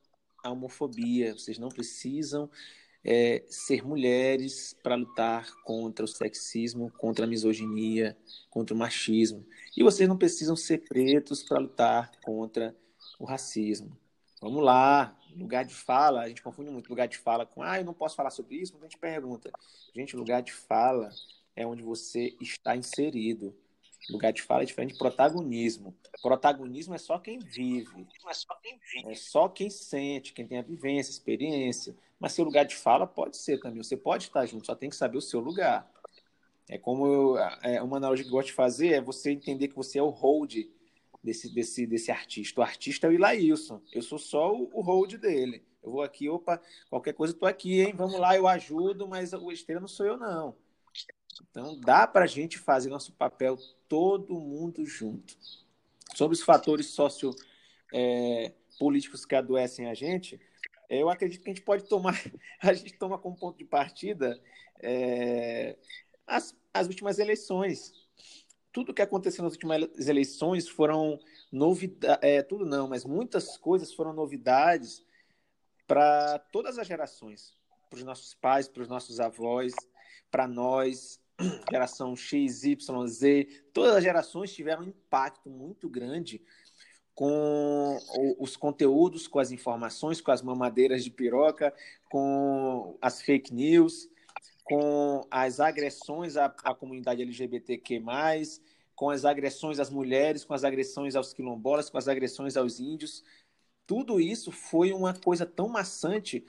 a 0.43 0.51
homofobia. 0.51 1.35
Vocês 1.35 1.59
não 1.59 1.69
precisam 1.69 2.49
é, 3.05 3.45
ser 3.49 3.87
mulheres 3.87 4.75
para 4.83 4.95
lutar 4.95 5.53
contra 5.65 6.05
o 6.05 6.09
sexismo, 6.09 6.91
contra 6.99 7.25
a 7.25 7.29
misoginia, 7.29 8.17
contra 8.51 8.75
o 8.75 8.79
machismo. 8.79 9.47
E 9.77 9.83
vocês 9.83 10.09
não 10.09 10.17
precisam 10.17 10.57
ser 10.57 10.79
pretos 10.79 11.43
para 11.43 11.59
lutar 11.59 12.11
contra 12.23 12.77
o 13.19 13.25
racismo. 13.25 13.97
Vamos 14.41 14.63
lá, 14.63 15.19
lugar 15.37 15.65
de 15.65 15.75
fala, 15.75 16.23
a 16.23 16.29
gente 16.29 16.43
confunde 16.43 16.71
muito 16.71 16.89
lugar 16.89 17.09
de 17.09 17.19
fala 17.19 17.45
com, 17.45 17.63
ah, 17.63 17.79
eu 17.79 17.85
não 17.85 17.95
posso 17.95 18.15
falar 18.15 18.31
sobre 18.31 18.57
isso, 18.57 18.77
a 18.77 18.83
gente 18.83 18.99
pergunta. 18.99 19.51
Gente, 19.95 20.17
lugar 20.17 20.43
de 20.43 20.53
fala 20.53 21.11
é 21.57 21.67
onde 21.67 21.83
você 21.83 22.37
está 22.41 22.77
inserido. 22.77 23.55
Lugar 24.11 24.33
de 24.33 24.43
fala 24.43 24.63
é 24.63 24.67
diferente 24.67 24.93
de 24.93 24.99
protagonismo. 24.99 25.95
Protagonismo 26.23 26.95
é 26.95 26.99
só 26.99 27.19
quem 27.19 27.39
vive. 27.39 28.07
É 28.27 28.35
só 28.35 28.55
quem 28.63 28.79
vive. 28.79 29.11
É 29.11 29.15
só 29.15 29.49
quem 29.49 29.71
sente, 29.71 30.33
quem 30.33 30.47
tem 30.47 30.59
a 30.59 30.63
vivência, 30.63 31.11
experiência. 31.11 31.95
Mas 32.19 32.33
seu 32.33 32.45
lugar 32.45 32.65
de 32.65 32.75
fala 32.75 33.07
pode 33.07 33.37
ser 33.37 33.61
também. 33.61 33.83
Você 33.83 33.97
pode 33.97 34.25
estar 34.25 34.47
junto, 34.47 34.67
só 34.67 34.75
tem 34.75 34.89
que 34.89 34.97
saber 34.97 35.19
o 35.19 35.23
seu 35.23 35.41
lugar. 35.41 35.91
É 36.69 36.79
como 36.79 37.07
eu, 37.07 37.39
é, 37.63 37.83
uma 37.83 37.97
analogia 37.97 38.25
que 38.25 38.31
eu 38.31 38.35
gosto 38.35 38.49
de 38.49 38.55
fazer 38.55 38.93
é 38.93 39.01
você 39.01 39.31
entender 39.31 39.69
que 39.69 39.77
você 39.77 39.99
é 39.99 40.03
o 40.03 40.11
hold 40.11 40.55
desse, 41.23 41.53
desse, 41.53 41.87
desse 41.87 42.11
artista. 42.11 42.61
O 42.61 42.65
artista 42.65 43.07
é 43.07 43.11
o 43.11 43.13
Ilailson. 43.13 43.81
Eu 43.93 44.03
sou 44.03 44.19
só 44.19 44.55
o, 44.55 44.71
o 44.73 44.81
hold 44.81 45.15
dele. 45.15 45.63
Eu 45.83 45.93
vou 45.93 46.03
aqui, 46.03 46.29
opa, 46.29 46.61
qualquer 46.91 47.15
coisa 47.15 47.33
eu 47.33 47.39
tô 47.39 47.47
aqui, 47.47 47.81
hein? 47.81 47.95
Vamos 47.97 48.19
lá, 48.19 48.37
eu 48.37 48.47
ajudo, 48.47 49.07
mas 49.09 49.33
o 49.33 49.51
estrela 49.51 49.81
não 49.81 49.89
sou 49.89 50.05
eu, 50.05 50.17
não. 50.17 50.55
Então, 51.51 51.79
dá 51.81 52.07
para 52.07 52.25
a 52.25 52.29
gente 52.29 52.59
fazer 52.59 52.89
nosso 52.89 53.13
papel 53.13 53.59
todo 53.89 54.39
mundo 54.39 54.85
junto. 54.85 55.37
Sobre 56.15 56.37
os 56.37 56.43
fatores 56.43 56.89
sociopolíticos 56.89 59.25
é, 59.25 59.29
que 59.29 59.35
adoecem 59.35 59.87
a 59.87 59.95
gente, 59.95 60.41
eu 60.89 61.11
acredito 61.11 61.43
que 61.43 61.51
a 61.51 61.55
gente 61.55 61.65
pode 61.65 61.85
tomar, 61.85 62.15
a 62.61 62.73
gente 62.73 62.95
toma 62.95 63.19
como 63.19 63.37
ponto 63.37 63.59
de 63.59 63.65
partida 63.65 64.41
é, 64.81 65.77
as, 66.27 66.57
as 66.73 66.87
últimas 66.87 67.19
eleições. 67.19 67.93
Tudo 68.73 68.95
que 68.95 69.03
aconteceu 69.03 69.43
nas 69.43 69.55
últimas 69.55 70.09
eleições 70.09 70.69
foram 70.69 71.19
novidades, 71.51 72.19
é, 72.23 72.43
tudo 72.43 72.67
não, 72.67 72.87
mas 72.87 73.05
muitas 73.05 73.57
coisas 73.57 73.93
foram 73.93 74.13
novidades 74.13 75.05
para 75.87 76.39
todas 76.53 76.79
as 76.79 76.87
gerações, 76.87 77.57
para 77.89 77.97
os 77.97 78.05
nossos 78.05 78.35
pais, 78.35 78.69
para 78.69 78.83
os 78.83 78.89
nossos 78.89 79.21
avós, 79.21 79.73
para 80.31 80.47
nós, 80.47 81.19
geração 81.71 82.17
X, 82.17 82.65
Y, 82.65 83.07
Z, 83.07 83.49
todas 83.73 83.97
as 83.97 84.03
gerações 84.03 84.53
tiveram 84.53 84.83
um 84.83 84.89
impacto 84.89 85.49
muito 85.49 85.89
grande 85.89 86.43
com 87.15 87.99
os 88.39 88.57
conteúdos, 88.57 89.27
com 89.27 89.41
as 89.41 89.51
informações, 89.51 90.21
com 90.21 90.31
as 90.31 90.41
mamadeiras 90.41 91.03
de 91.03 91.11
piroca, 91.11 91.75
com 92.09 92.97
as 93.03 93.21
fake 93.21 93.53
news, 93.53 94.09
com 94.63 95.27
as 95.29 95.59
agressões 95.59 96.37
à, 96.37 96.45
à 96.63 96.75
comunidade 96.75 97.23
LGBTQ+, 97.23 98.01
com 98.95 99.11
as 99.11 99.25
agressões 99.25 99.81
às 99.81 99.91
mulheres, 99.91 100.45
com 100.45 100.55
as 100.55 100.63
agressões 100.63 101.17
aos 101.17 101.33
quilombolas, 101.33 101.91
com 101.91 101.99
as 101.99 102.07
agressões 102.07 102.57
aos 102.57 102.79
índios. 102.79 103.25
Tudo 103.85 104.21
isso 104.21 104.53
foi 104.53 104.93
uma 104.93 105.13
coisa 105.13 105.45
tão 105.45 105.69
maçante 105.69 106.45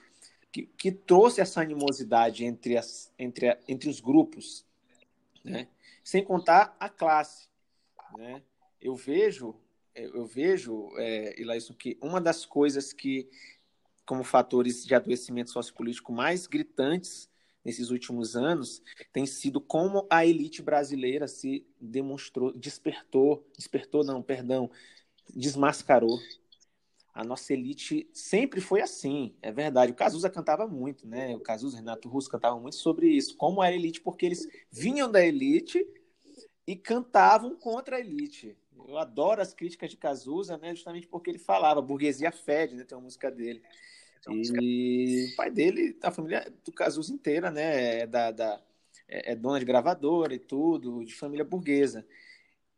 que, 0.52 0.64
que 0.64 0.92
trouxe 0.92 1.42
essa 1.42 1.62
animosidade 1.62 2.46
entre, 2.46 2.78
as, 2.78 3.12
entre, 3.18 3.50
a, 3.50 3.58
entre 3.68 3.90
os 3.90 4.00
grupos, 4.00 4.66
né? 5.44 5.68
sem 6.04 6.24
contar 6.24 6.76
a 6.80 6.90
classe. 6.90 7.48
Né? 8.18 8.42
Eu 8.82 8.96
vejo, 8.96 9.56
eu 9.94 10.26
vejo, 10.26 10.92
é, 10.98 11.40
Ilaíson, 11.40 11.74
que 11.74 11.98
uma 12.02 12.20
das 12.20 12.46
coisas 12.46 12.94
que, 12.94 13.30
como 14.06 14.24
fatores 14.24 14.86
de 14.86 14.96
adoecimento 14.96 15.52
sociopolítico 15.52 16.12
mais 16.12 16.48
gritantes 16.48 17.30
nesses 17.64 17.90
últimos 17.90 18.36
anos, 18.36 18.82
tem 19.12 19.26
sido 19.26 19.60
como 19.60 20.08
a 20.10 20.26
elite 20.26 20.62
brasileira 20.62 21.28
se 21.28 21.68
demonstrou, 21.80 22.54
despertou, 22.54 23.46
despertou 23.56 24.04
não, 24.04 24.22
perdão, 24.22 24.72
desmascarou 25.36 26.18
a 27.20 27.24
nossa 27.26 27.52
elite 27.52 28.10
sempre 28.14 28.62
foi 28.62 28.80
assim, 28.82 29.36
é 29.42 29.52
verdade. 29.52 29.92
O 29.92 29.96
Cazuza 29.96 30.30
cantava 30.30 30.66
muito, 30.66 31.06
né? 31.06 31.36
O 31.36 31.42
Cazuza, 31.42 31.76
Renato 31.76 32.08
Russo 32.08 32.30
cantavam 32.30 32.62
muito 32.62 32.78
sobre 32.78 33.10
isso, 33.10 33.36
como 33.36 33.62
era 33.62 33.76
a 33.76 33.78
elite, 33.78 34.00
porque 34.00 34.26
eles 34.26 34.48
vinham 34.72 35.12
da 35.12 35.22
elite 35.22 35.86
e 36.66 36.78
cantavam 36.78 37.58
contra 37.58 37.98
a 37.98 38.00
elite. 38.00 38.58
Eu 38.88 38.98
adoro 38.98 39.42
as 39.42 39.54
críticas 39.54 39.90
de 39.90 39.98
Cazuza, 39.98 40.58
né? 40.58 40.74
Justamente 40.74 41.08
porque 41.08 41.30
ele 41.30 41.40
falava, 41.40 41.82
burguesia 41.82 42.32
fede, 42.32 42.76
né? 42.76 42.86
Tem 42.86 42.98
uma 42.98 43.04
música 43.04 43.30
dele. 43.30 43.62
E 44.30 45.34
o 45.34 45.36
pai 45.36 45.52
dele, 45.52 45.98
a 46.02 46.12
família 46.12 46.54
do 46.64 46.72
Cazuza 46.72 47.12
inteira, 47.12 47.52
né? 47.52 48.00
É, 48.00 48.08
da, 48.08 48.32
da, 48.32 48.62
é, 49.10 49.34
é 49.34 49.36
dona 49.36 49.60
de 49.60 49.66
gravadora 49.66 50.34
e 50.34 50.40
tudo, 50.40 51.04
de 51.04 51.14
família 51.14 51.44
burguesa. 51.44 52.08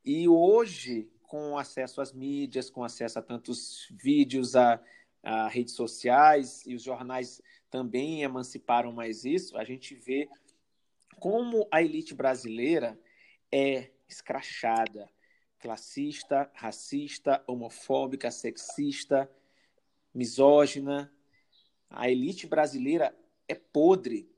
E 0.04 0.28
hoje, 0.28 1.11
com 1.32 1.58
acesso 1.58 2.02
às 2.02 2.12
mídias, 2.12 2.70
com 2.70 2.84
acesso 2.84 3.18
a 3.18 3.22
tantos 3.22 3.88
vídeos, 3.90 4.54
a, 4.54 4.84
a 5.24 5.48
redes 5.48 5.76
sociais, 5.76 6.62
e 6.66 6.76
os 6.76 6.84
jornais 6.84 7.42
também 7.70 8.22
emanciparam 8.22 8.92
mais 8.92 9.24
isso, 9.24 9.58
a 9.58 9.64
gente 9.64 9.96
vê 9.96 10.28
como 11.22 11.66
a 11.72 11.82
elite 11.82 12.14
brasileira 12.14 13.00
é 13.50 13.92
escrachada, 14.10 15.10
classista, 15.58 16.52
racista, 16.54 17.42
homofóbica, 17.48 18.30
sexista, 18.30 19.32
misógina. 20.14 21.10
A 21.90 22.12
elite 22.12 22.46
brasileira 22.46 23.18
é 23.48 23.56
podre. 23.56 24.30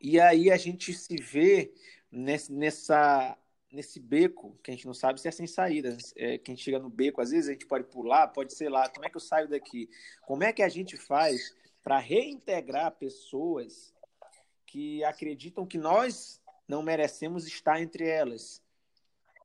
E 0.00 0.20
aí 0.20 0.48
a 0.48 0.56
gente 0.56 0.94
se 0.94 1.16
vê 1.16 1.74
nessa 2.08 3.36
nesse 3.70 4.00
beco, 4.00 4.58
que 4.62 4.70
a 4.70 4.74
gente 4.74 4.86
não 4.86 4.94
sabe 4.94 5.20
se 5.20 5.28
é 5.28 5.30
sem 5.30 5.46
saída. 5.46 5.96
É, 6.16 6.38
quem 6.38 6.56
chega 6.56 6.78
no 6.78 6.88
beco, 6.88 7.20
às 7.20 7.30
vezes 7.30 7.48
a 7.48 7.52
gente 7.52 7.66
pode 7.66 7.84
pular, 7.84 8.28
pode 8.28 8.54
ser 8.54 8.68
lá. 8.68 8.88
Como 8.88 9.04
é 9.04 9.10
que 9.10 9.16
eu 9.16 9.20
saio 9.20 9.48
daqui? 9.48 9.88
Como 10.26 10.42
é 10.42 10.52
que 10.52 10.62
a 10.62 10.68
gente 10.68 10.96
faz 10.96 11.54
para 11.82 11.98
reintegrar 11.98 12.92
pessoas 12.92 13.94
que 14.66 15.02
acreditam 15.04 15.66
que 15.66 15.78
nós 15.78 16.40
não 16.66 16.82
merecemos 16.82 17.46
estar 17.46 17.80
entre 17.80 18.08
elas? 18.08 18.62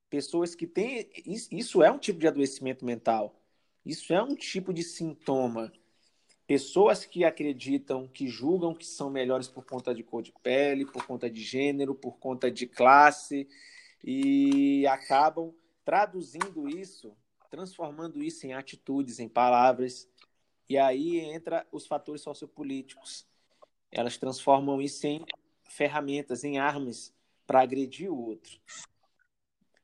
Pessoas 0.10 0.56
que 0.56 0.68
têm. 0.68 1.10
Isso 1.26 1.82
é 1.82 1.92
um 1.92 1.98
tipo 1.98 2.20
de 2.20 2.28
adoecimento 2.28 2.86
mental. 2.86 3.40
Isso 3.86 4.14
é 4.14 4.22
um 4.22 4.36
tipo 4.36 4.74
de 4.74 4.84
sintoma. 4.84 5.72
Pessoas 6.46 7.06
que 7.06 7.24
acreditam, 7.24 8.08
que 8.08 8.28
julgam 8.28 8.76
que 8.76 8.86
são 8.86 9.10
melhores 9.10 9.48
por 9.48 9.66
conta 9.66 9.94
de 9.96 10.04
cor 10.04 10.22
de 10.22 10.32
pele, 10.44 10.86
por 10.86 11.06
conta 11.06 11.30
de 11.30 11.42
gênero, 11.42 11.96
por 11.96 12.18
conta 12.20 12.52
de 12.52 12.68
classe, 12.68 13.48
e 14.04 14.86
acabam 14.88 15.54
traduzindo 15.86 16.68
isso, 16.68 17.16
transformando 17.50 18.22
isso 18.22 18.46
em 18.46 18.54
atitudes, 18.54 19.20
em 19.20 19.30
palavras. 19.30 20.10
E 20.68 20.78
aí 20.78 21.20
entra 21.20 21.66
os 21.72 21.88
fatores 21.88 22.22
sociopolíticos. 22.22 23.26
Elas 23.92 24.18
transformam 24.18 24.82
isso 24.82 25.06
em 25.06 25.24
ferramentas, 25.70 26.44
em 26.44 26.58
armas 26.58 27.14
para 27.46 27.62
agredir 27.62 28.12
o 28.12 28.20
outro. 28.20 28.60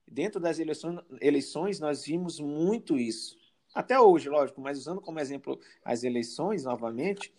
Dentro 0.07 0.39
das 0.39 0.57
eleições, 0.57 0.99
eleições, 1.21 1.79
nós 1.79 2.03
vimos 2.05 2.39
muito 2.39 2.97
isso. 2.97 3.37
Até 3.73 3.99
hoje, 3.99 4.27
lógico, 4.29 4.59
mas 4.59 4.79
usando 4.79 4.99
como 4.99 5.19
exemplo 5.19 5.59
as 5.85 6.03
eleições 6.03 6.63
novamente, 6.63 7.31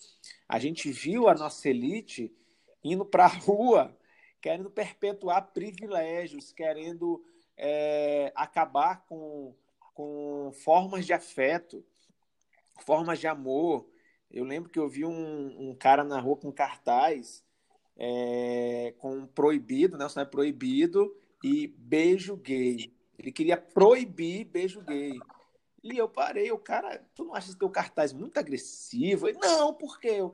a 0.48 0.58
gente 0.60 0.90
viu 0.92 1.28
a 1.28 1.34
nossa 1.34 1.68
elite 1.68 2.32
indo 2.84 3.04
para 3.04 3.24
a 3.24 3.28
rua 3.28 3.96
querendo 4.40 4.70
perpetuar 4.70 5.52
privilégios, 5.52 6.52
querendo 6.52 7.24
é, 7.56 8.32
acabar 8.34 9.04
com, 9.06 9.54
com 9.94 10.50
formas 10.52 11.04
de 11.04 11.12
afeto, 11.12 11.84
formas 12.80 13.18
de 13.18 13.26
amor. 13.26 13.88
Eu 14.30 14.44
lembro 14.44 14.70
que 14.70 14.78
eu 14.78 14.88
vi 14.88 15.04
um, 15.04 15.70
um 15.70 15.74
cara 15.74 16.04
na 16.04 16.20
rua 16.20 16.36
com 16.36 16.52
cartaz 16.52 17.44
é, 17.96 18.94
com 18.98 19.26
proibido, 19.26 19.98
né? 19.98 20.06
Isso 20.06 20.18
é 20.18 20.24
proibido 20.24 21.14
e 21.44 21.66
beijo 21.66 22.34
gay. 22.36 22.94
Ele 23.18 23.30
queria 23.30 23.58
proibir 23.58 24.44
beijo 24.44 24.80
gay. 24.80 25.18
E 25.82 25.96
eu 25.96 26.08
parei, 26.08 26.50
o 26.50 26.58
cara, 26.58 27.06
tu 27.14 27.24
não 27.24 27.34
acha 27.34 27.50
esse 27.50 27.58
teu 27.58 27.68
cartaz 27.68 28.12
muito 28.12 28.38
agressivo? 28.38 29.28
Ele, 29.28 29.38
não, 29.38 29.74
porque 29.74 30.08
eu. 30.08 30.32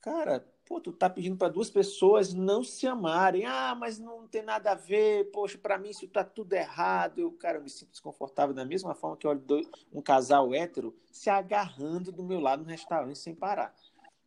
Cara, 0.00 0.46
Pô, 0.64 0.80
tu 0.80 0.92
tá 0.92 1.10
pedindo 1.10 1.36
para 1.36 1.48
duas 1.48 1.68
pessoas 1.68 2.32
não 2.32 2.62
se 2.62 2.86
amarem. 2.86 3.44
Ah, 3.44 3.74
mas 3.74 3.98
não 3.98 4.26
tem 4.28 4.42
nada 4.42 4.72
a 4.72 4.74
ver. 4.74 5.30
Poxa, 5.32 5.58
para 5.58 5.76
mim 5.76 5.90
isso 5.90 6.06
tá 6.08 6.22
tudo 6.24 6.52
errado. 6.52 7.20
Eu, 7.20 7.32
cara, 7.32 7.58
eu 7.58 7.62
me 7.62 7.68
sinto 7.68 7.90
desconfortável 7.90 8.54
da 8.54 8.64
mesma 8.64 8.94
forma 8.94 9.16
que 9.16 9.26
eu 9.26 9.30
olho 9.32 9.42
um 9.92 10.00
casal 10.00 10.54
hétero 10.54 10.94
se 11.10 11.28
agarrando 11.28 12.12
do 12.12 12.22
meu 12.22 12.40
lado 12.40 12.62
no 12.62 12.70
restaurante 12.70 13.18
sem 13.18 13.34
parar. 13.34 13.74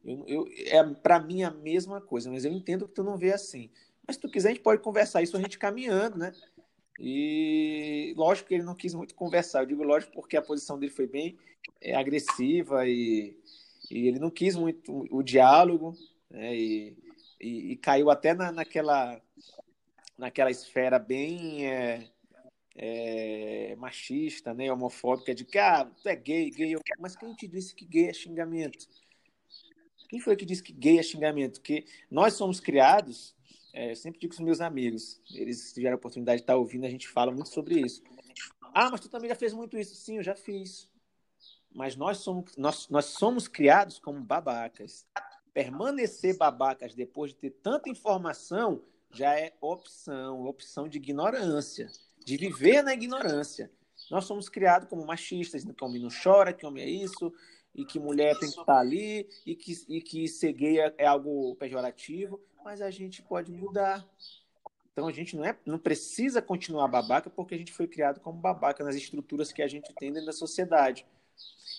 Eu, 0.03 0.23
eu, 0.27 0.47
é 0.67 0.83
para 0.83 1.19
mim 1.19 1.43
a 1.43 1.49
mesma 1.49 2.01
coisa, 2.01 2.29
mas 2.29 2.45
eu 2.45 2.51
entendo 2.51 2.87
que 2.87 2.93
tu 2.93 3.03
não 3.03 3.17
vê 3.17 3.33
assim. 3.33 3.71
Mas 4.05 4.17
se 4.17 4.21
tu 4.21 4.29
quiser, 4.29 4.49
a 4.49 4.51
gente 4.53 4.61
pode 4.63 4.81
conversar 4.81 5.23
isso 5.23 5.35
a 5.35 5.41
gente 5.41 5.57
caminhando, 5.57 6.17
né? 6.17 6.31
E 6.99 8.13
lógico 8.15 8.49
que 8.49 8.53
ele 8.53 8.63
não 8.63 8.75
quis 8.75 8.93
muito 8.93 9.15
conversar. 9.15 9.61
Eu 9.61 9.67
digo 9.67 9.83
lógico 9.83 10.13
porque 10.13 10.37
a 10.37 10.41
posição 10.41 10.77
dele 10.77 10.91
foi 10.91 11.07
bem 11.07 11.37
é, 11.81 11.95
agressiva 11.95 12.87
e, 12.87 13.35
e 13.89 14.07
ele 14.07 14.19
não 14.19 14.29
quis 14.29 14.55
muito 14.55 15.07
o 15.09 15.23
diálogo 15.23 15.95
né? 16.29 16.55
e, 16.55 16.97
e, 17.39 17.71
e, 17.71 17.75
caiu 17.77 18.09
até 18.09 18.33
na, 18.33 18.51
naquela, 18.51 19.21
naquela 20.17 20.51
esfera 20.51 20.97
bem 20.97 21.67
é, 21.67 22.09
é, 22.75 23.75
machista, 23.77 24.53
né? 24.53 24.71
homofóbica, 24.71 25.33
de 25.33 25.45
que 25.45 25.57
ah, 25.57 25.85
tu 25.85 26.09
é 26.09 26.15
gay, 26.15 26.49
gay. 26.49 26.75
Mas 26.99 27.15
quem 27.15 27.33
te 27.33 27.47
disse 27.47 27.75
que 27.75 27.85
gay 27.85 28.09
é 28.09 28.13
xingamento? 28.13 28.87
Quem 30.09 30.19
foi 30.19 30.35
que 30.35 30.45
disse 30.45 30.63
que 30.63 30.73
gay 30.73 30.99
é 30.99 31.03
xingamento? 31.03 31.61
Que 31.61 31.85
nós 32.09 32.33
somos 32.33 32.59
criados, 32.59 33.35
é, 33.73 33.91
eu 33.91 33.95
sempre 33.95 34.19
digo 34.19 34.33
com 34.33 34.41
os 34.41 34.45
meus 34.45 34.61
amigos, 34.61 35.19
eles 35.33 35.73
tiveram 35.73 35.95
a 35.95 35.97
oportunidade 35.97 36.37
de 36.37 36.43
estar 36.43 36.55
ouvindo, 36.55 36.85
a 36.85 36.89
gente 36.89 37.07
fala 37.07 37.31
muito 37.31 37.49
sobre 37.49 37.79
isso. 37.79 38.01
Ah, 38.73 38.89
mas 38.91 38.99
tu 38.99 39.07
também 39.07 39.29
já 39.29 39.35
fez 39.35 39.53
muito 39.53 39.77
isso. 39.77 39.95
Sim, 39.95 40.17
eu 40.17 40.23
já 40.23 40.35
fiz. 40.35 40.89
Mas 41.73 41.95
nós 41.95 42.17
somos, 42.17 42.55
nós, 42.57 42.89
nós 42.89 43.05
somos 43.05 43.47
criados 43.47 43.99
como 43.99 44.19
babacas. 44.19 45.07
Permanecer 45.55 46.35
babacas 46.35 46.93
depois 46.93 47.31
de 47.31 47.37
ter 47.37 47.51
tanta 47.51 47.89
informação 47.89 48.83
já 49.09 49.39
é 49.39 49.53
opção, 49.61 50.45
opção 50.45 50.85
de 50.89 50.97
ignorância, 50.97 51.89
de 52.25 52.35
viver 52.35 52.81
na 52.81 52.93
ignorância. 52.93 53.71
Nós 54.11 54.25
somos 54.25 54.49
criados 54.49 54.89
como 54.89 55.05
machistas, 55.05 55.63
que 55.63 55.83
homem 55.83 56.01
não 56.01 56.09
chora, 56.09 56.51
que 56.51 56.65
homem 56.65 56.83
é 56.83 56.89
isso, 56.89 57.33
e 57.73 57.85
que 57.85 57.97
mulher 57.97 58.37
tem 58.37 58.51
que 58.51 58.59
estar 58.59 58.79
ali, 58.79 59.29
e 59.45 59.55
que, 59.55 59.73
e 59.87 60.01
que 60.01 60.27
ser 60.27 60.51
gay 60.51 60.81
é, 60.81 60.93
é 60.97 61.05
algo 61.05 61.55
pejorativo, 61.55 62.37
mas 62.61 62.81
a 62.81 62.91
gente 62.91 63.21
pode 63.21 63.49
mudar. 63.49 64.05
Então 64.91 65.07
a 65.07 65.11
gente 65.13 65.37
não, 65.37 65.45
é, 65.45 65.57
não 65.65 65.79
precisa 65.79 66.41
continuar 66.41 66.89
babaca 66.89 67.29
porque 67.29 67.55
a 67.55 67.57
gente 67.57 67.71
foi 67.71 67.87
criado 67.87 68.19
como 68.19 68.41
babaca 68.41 68.83
nas 68.83 68.95
estruturas 68.95 69.53
que 69.53 69.61
a 69.61 69.67
gente 69.69 69.93
tem 69.95 70.11
dentro 70.11 70.25
da 70.25 70.33
sociedade. 70.33 71.05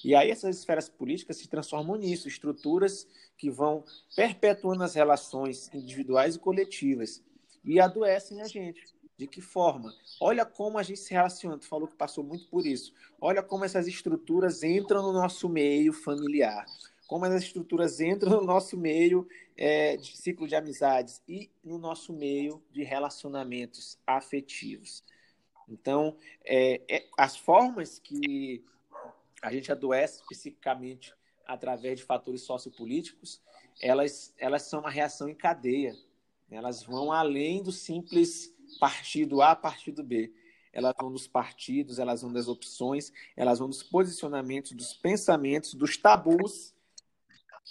E 0.07 0.15
aí 0.15 0.31
essas 0.31 0.57
esferas 0.57 0.89
políticas 0.89 1.37
se 1.37 1.49
transformam 1.49 1.97
nisso, 1.97 2.29
estruturas 2.29 3.09
que 3.37 3.51
vão 3.51 3.85
perpetuando 4.15 4.85
as 4.85 4.95
relações 4.95 5.69
individuais 5.75 6.37
e 6.37 6.39
coletivas 6.39 7.25
e 7.65 7.81
adoecem 7.81 8.41
a 8.41 8.47
gente. 8.47 8.85
De 9.19 9.27
que 9.27 9.41
forma? 9.41 9.93
Olha 10.21 10.47
como 10.47 10.79
a 10.79 10.85
gente 10.85 11.01
se 11.01 11.13
relaciona. 11.13 11.59
Tu 11.59 11.67
falou 11.67 11.89
que 11.89 11.97
passou 11.97 12.23
muito 12.23 12.47
por 12.47 12.65
isso. 12.65 12.95
Olha 13.21 13.43
como 13.43 13.65
essas 13.65 13.89
estruturas 13.89 14.63
entram 14.63 15.03
no 15.03 15.13
nosso 15.13 15.49
meio 15.49 15.93
familiar. 15.93 16.65
Como 17.09 17.27
essas 17.27 17.43
estruturas 17.43 18.01
entram 18.01 18.41
no 18.41 18.47
nosso 18.47 18.77
meio 18.77 19.27
é, 19.57 19.97
de 19.97 20.17
ciclo 20.17 20.47
de 20.47 20.55
amizades 20.55 21.21
e 21.27 21.51
no 21.65 21.79
nosso 21.79 22.13
meio 22.13 22.63
de 22.71 22.85
relacionamentos 22.85 23.99
afetivos. 24.07 25.03
Então, 25.69 26.17
é, 26.45 26.81
é, 26.89 27.07
as 27.19 27.37
formas 27.37 27.99
que 27.99 28.63
a 29.43 29.53
gente 29.53 29.70
adoece 29.70 30.22
psiquicamente 30.28 31.14
através 31.47 32.01
de 32.01 32.05
fatores 32.05 32.43
sociopolíticos, 32.43 33.41
elas, 33.80 34.34
elas 34.39 34.62
são 34.62 34.80
uma 34.80 34.91
reação 34.91 35.28
em 35.28 35.34
cadeia. 35.34 35.95
Elas 36.51 36.82
vão 36.82 37.12
além 37.12 37.62
do 37.62 37.72
simples 37.72 38.55
partido 38.80 39.43
A, 39.43 39.55
partido 39.55 40.03
B. 40.03 40.32
Elas 40.72 40.95
vão 40.99 41.11
dos 41.11 41.26
partidos, 41.26 41.99
elas 41.99 42.22
vão 42.22 42.32
das 42.32 42.49
opções, 42.49 43.12
elas 43.37 43.59
vão 43.59 43.68
dos 43.68 43.82
posicionamentos, 43.82 44.72
dos 44.72 44.93
pensamentos, 44.93 45.74
dos 45.74 45.97
tabus 45.97 46.74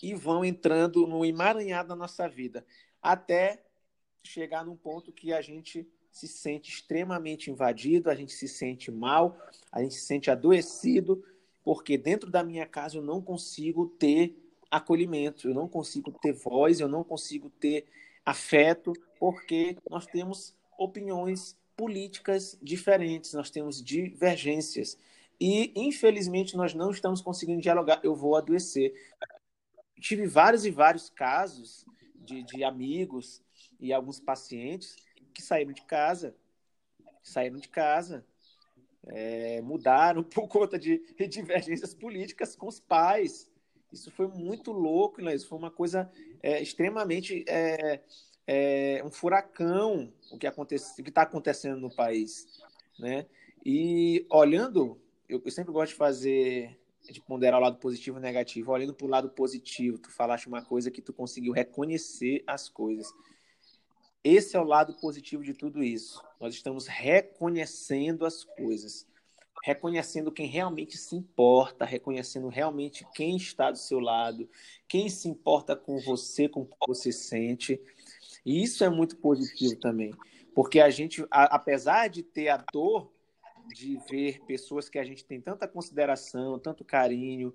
e 0.01 0.13
vão 0.13 0.43
entrando 0.43 1.05
no 1.07 1.24
emaranhado 1.24 1.89
da 1.89 1.95
nossa 1.95 2.28
vida, 2.28 2.66
até 3.01 3.63
chegar 4.24 4.66
num 4.66 4.76
ponto 4.76 5.13
que 5.13 5.32
a 5.32 5.41
gente 5.41 5.88
se 6.11 6.28
sente 6.28 6.72
extremamente 6.72 7.51
invadido, 7.51 8.09
a 8.09 8.16
gente 8.16 8.34
se 8.34 8.47
sente 8.47 8.89
mal, 8.89 9.38
a 9.72 9.82
gente 9.82 9.95
se 9.95 10.05
sente 10.05 10.32
adoecido, 10.32 11.24
porque 11.66 11.97
dentro 11.97 12.30
da 12.30 12.43
minha 12.43 12.68
casa 12.68 12.97
eu 12.97 13.01
não 13.01 13.20
consigo 13.20 13.88
ter 13.88 14.38
acolhimento, 14.70 15.49
eu 15.49 15.53
não 15.53 15.68
consigo 15.68 16.11
ter 16.22 16.32
voz, 16.32 16.80
eu 16.80 16.88
não 16.88 17.03
consigo 17.03 17.49
ter 17.49 17.88
afeto, 18.24 18.93
porque 19.20 19.76
nós 19.89 20.05
temos 20.05 20.55
opiniões 20.78 21.57
políticas 21.76 22.57
diferentes, 22.61 23.34
nós 23.34 23.49
temos 23.49 23.84
divergências. 23.84 24.95
E, 25.41 25.72
infelizmente, 25.76 26.55
nós 26.55 26.76
não 26.76 26.91
estamos 26.91 27.20
conseguindo 27.20 27.61
dialogar. 27.61 27.99
Eu 28.03 28.16
vou 28.16 28.36
adoecer. 28.36 28.93
Tive 29.99 30.28
vários 30.28 30.66
e 30.66 30.72
vários 30.72 31.09
casos 31.09 31.84
de, 32.13 32.43
de 32.43 32.63
amigos 32.63 33.41
e 33.80 33.91
alguns 33.91 34.20
pacientes 34.20 34.95
que 35.34 35.41
saíram 35.41 35.74
de 35.74 35.82
casa, 35.82 36.36
saíram 37.24 37.57
de 37.57 37.68
casa, 37.68 38.26
é, 39.08 39.62
mudaram 39.62 40.24
por 40.26 40.47
conta 40.47 40.78
de 40.78 41.01
divergências 41.30 41.93
políticas 41.93 42.56
com 42.56 42.68
os 42.68 42.80
pais. 42.80 43.49
Isso 43.91 44.12
foi 44.12 44.28
muito 44.28 44.72
louco, 44.72 45.22
né? 45.22 45.34
Isso 45.34 45.47
foi 45.47 45.58
uma 45.58 45.72
coisa 45.72 46.12
é, 46.41 46.62
extremamente 46.62 47.45
é, 47.47 48.01
é, 48.45 49.01
um 49.06 49.10
furacão 49.10 50.12
o 50.32 50.38
que 50.38 50.47
está 50.47 51.22
acontecendo 51.22 51.80
no 51.80 51.93
país, 51.93 52.47
né? 52.99 53.26
E 53.66 54.26
olhando, 54.30 54.99
eu, 55.28 55.41
eu, 55.43 55.51
sempre 55.51 55.72
gosto 55.72 55.91
de 55.93 55.97
fazer, 55.97 56.78
de 57.10 57.20
ponderar 57.22 57.60
o 57.60 57.64
lado 57.64 57.78
positivo 57.78 58.20
e 58.20 58.22
negativo. 58.22 58.72
Olhando 58.72 58.93
para 58.93 59.06
o 59.06 59.10
lado 59.10 59.30
positivo, 59.30 59.97
tu 59.97 60.12
falaste 60.12 60.47
uma 60.47 60.64
coisa 60.64 60.91
que 60.91 61.01
tu 61.01 61.12
conseguiu 61.12 61.51
reconhecer 61.51 62.43
as 62.45 62.70
coisas. 62.70 63.12
Esse 64.26 64.58
é 64.58 64.60
o 64.60 64.64
lado 64.64 64.96
positivo 64.96 65.44
de 65.44 65.54
tudo 65.54 65.84
isso. 65.84 66.22
Nós 66.42 66.56
estamos 66.56 66.88
reconhecendo 66.88 68.26
as 68.26 68.44
coisas, 68.44 69.08
reconhecendo 69.64 70.32
quem 70.32 70.48
realmente 70.48 70.98
se 70.98 71.16
importa, 71.16 71.86
reconhecendo 71.86 72.50
realmente 72.50 73.08
quem 73.14 73.38
está 73.38 73.70
do 73.70 73.78
seu 73.78 74.00
lado, 74.00 74.50
quem 74.88 75.10
se 75.10 75.30
importa 75.30 75.76
com 75.76 76.00
você, 76.00 76.50
com 76.50 76.62
o 76.62 76.66
que 76.66 76.76
você 76.88 77.12
sente 77.12 77.80
e 78.46 78.62
isso 78.62 78.84
é 78.84 78.90
muito 78.90 79.18
positivo 79.18 79.76
também, 79.80 80.14
porque 80.54 80.80
a 80.80 80.90
gente, 80.92 81.26
a, 81.32 81.56
apesar 81.56 82.08
de 82.08 82.22
ter 82.22 82.50
a 82.50 82.64
dor 82.72 83.12
de 83.74 83.98
ver 84.10 84.40
pessoas 84.46 84.88
que 84.88 85.00
a 85.00 85.04
gente 85.04 85.26
tem 85.26 85.42
tanta 85.42 85.68
consideração, 85.68 86.60
tanto 86.60 86.86
carinho, 86.86 87.52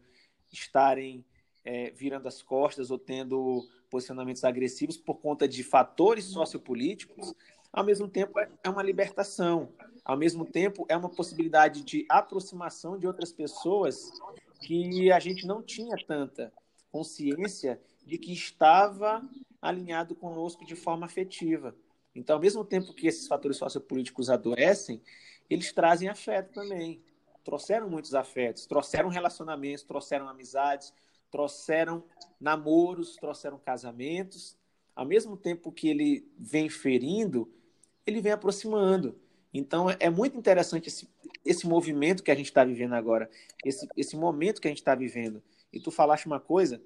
estarem 0.52 1.24
é, 1.64 1.90
virando 1.90 2.26
as 2.26 2.42
costas 2.42 2.90
ou 2.90 2.98
tendo 2.98 3.66
posicionamentos 3.90 4.44
agressivos 4.44 4.96
por 4.96 5.16
conta 5.16 5.46
de 5.46 5.62
fatores 5.62 6.24
sociopolíticos, 6.24 7.34
ao 7.72 7.84
mesmo 7.84 8.08
tempo 8.08 8.38
é, 8.38 8.48
é 8.64 8.70
uma 8.70 8.82
libertação, 8.82 9.72
ao 10.04 10.16
mesmo 10.16 10.44
tempo 10.44 10.86
é 10.88 10.96
uma 10.96 11.08
possibilidade 11.08 11.82
de 11.82 12.06
aproximação 12.08 12.98
de 12.98 13.06
outras 13.06 13.32
pessoas 13.32 14.10
que 14.60 15.10
a 15.10 15.18
gente 15.18 15.46
não 15.46 15.62
tinha 15.62 15.96
tanta 16.06 16.52
consciência 16.90 17.80
de 18.04 18.18
que 18.18 18.32
estava 18.32 19.22
alinhado 19.60 20.14
conosco 20.14 20.64
de 20.64 20.74
forma 20.74 21.06
afetiva. 21.06 21.74
Então, 22.14 22.36
ao 22.36 22.42
mesmo 22.42 22.64
tempo 22.64 22.92
que 22.92 23.06
esses 23.06 23.28
fatores 23.28 23.56
sociopolíticos 23.56 24.28
adoecem, 24.30 25.00
eles 25.48 25.72
trazem 25.72 26.08
afeto 26.08 26.52
também. 26.52 27.02
Trouxeram 27.44 27.88
muitos 27.88 28.14
afetos, 28.14 28.66
trouxeram 28.66 29.08
relacionamentos, 29.08 29.84
trouxeram 29.84 30.28
amizades, 30.28 30.92
trouxeram 31.30 32.04
namoros, 32.40 33.16
trouxeram 33.16 33.58
casamentos. 33.58 34.56
Ao 34.94 35.04
mesmo 35.04 35.36
tempo 35.36 35.72
que 35.72 35.88
ele 35.88 36.28
vem 36.38 36.68
ferindo, 36.68 37.52
ele 38.06 38.20
vem 38.20 38.32
aproximando. 38.32 39.18
Então, 39.52 39.86
é 39.98 40.08
muito 40.08 40.36
interessante 40.36 40.88
esse, 40.88 41.08
esse 41.44 41.66
movimento 41.66 42.22
que 42.22 42.30
a 42.30 42.34
gente 42.34 42.46
está 42.46 42.64
vivendo 42.64 42.94
agora, 42.94 43.28
esse, 43.64 43.88
esse 43.96 44.16
momento 44.16 44.60
que 44.60 44.68
a 44.68 44.70
gente 44.70 44.78
está 44.78 44.94
vivendo. 44.94 45.42
E 45.72 45.80
tu 45.80 45.90
falaste 45.90 46.26
uma 46.26 46.40
coisa 46.40 46.80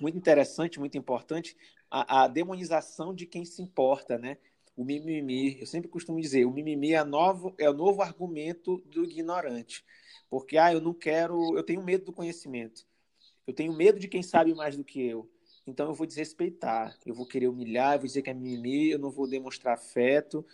muito 0.00 0.16
interessante, 0.16 0.78
muito 0.78 0.96
importante, 0.96 1.56
a, 1.90 2.24
a, 2.24 2.28
demonização 2.28 3.14
de 3.14 3.26
quem 3.26 3.44
se 3.44 3.62
importa, 3.62 4.16
né? 4.16 4.38
O 4.76 4.84
mimimi, 4.84 5.58
eu 5.58 5.66
sempre 5.66 5.88
costumo 5.88 6.20
dizer, 6.20 6.44
o 6.44 6.52
mimimi 6.52 6.92
é, 6.92 7.02
novo, 7.02 7.52
é 7.58 7.68
o 7.68 7.72
novo 7.72 8.00
argumento 8.00 8.78
do 8.86 9.04
ignorante. 9.04 9.84
Porque, 10.30 10.56
ah, 10.56 10.72
eu 10.72 10.80
não 10.80 10.94
quero, 10.94 11.56
eu 11.56 11.64
tenho 11.64 11.82
medo 11.82 12.04
do 12.04 12.12
conhecimento. 12.12 12.86
Eu 13.48 13.54
tenho 13.54 13.72
medo 13.72 13.98
de 13.98 14.08
quem 14.08 14.22
sabe 14.22 14.54
mais 14.54 14.76
do 14.76 14.84
que 14.84 15.00
eu. 15.00 15.26
Então 15.66 15.88
eu 15.88 15.94
vou 15.94 16.06
desrespeitar, 16.06 16.94
eu 17.06 17.14
vou 17.14 17.24
querer 17.24 17.48
humilhar, 17.48 17.94
eu 17.94 18.00
vou 18.00 18.06
dizer 18.06 18.20
que 18.20 18.28
é 18.28 18.34
mimimi, 18.34 18.90
eu 18.90 18.98
não 18.98 19.10
vou 19.10 19.26
demonstrar 19.26 19.72
afeto. 19.72 20.44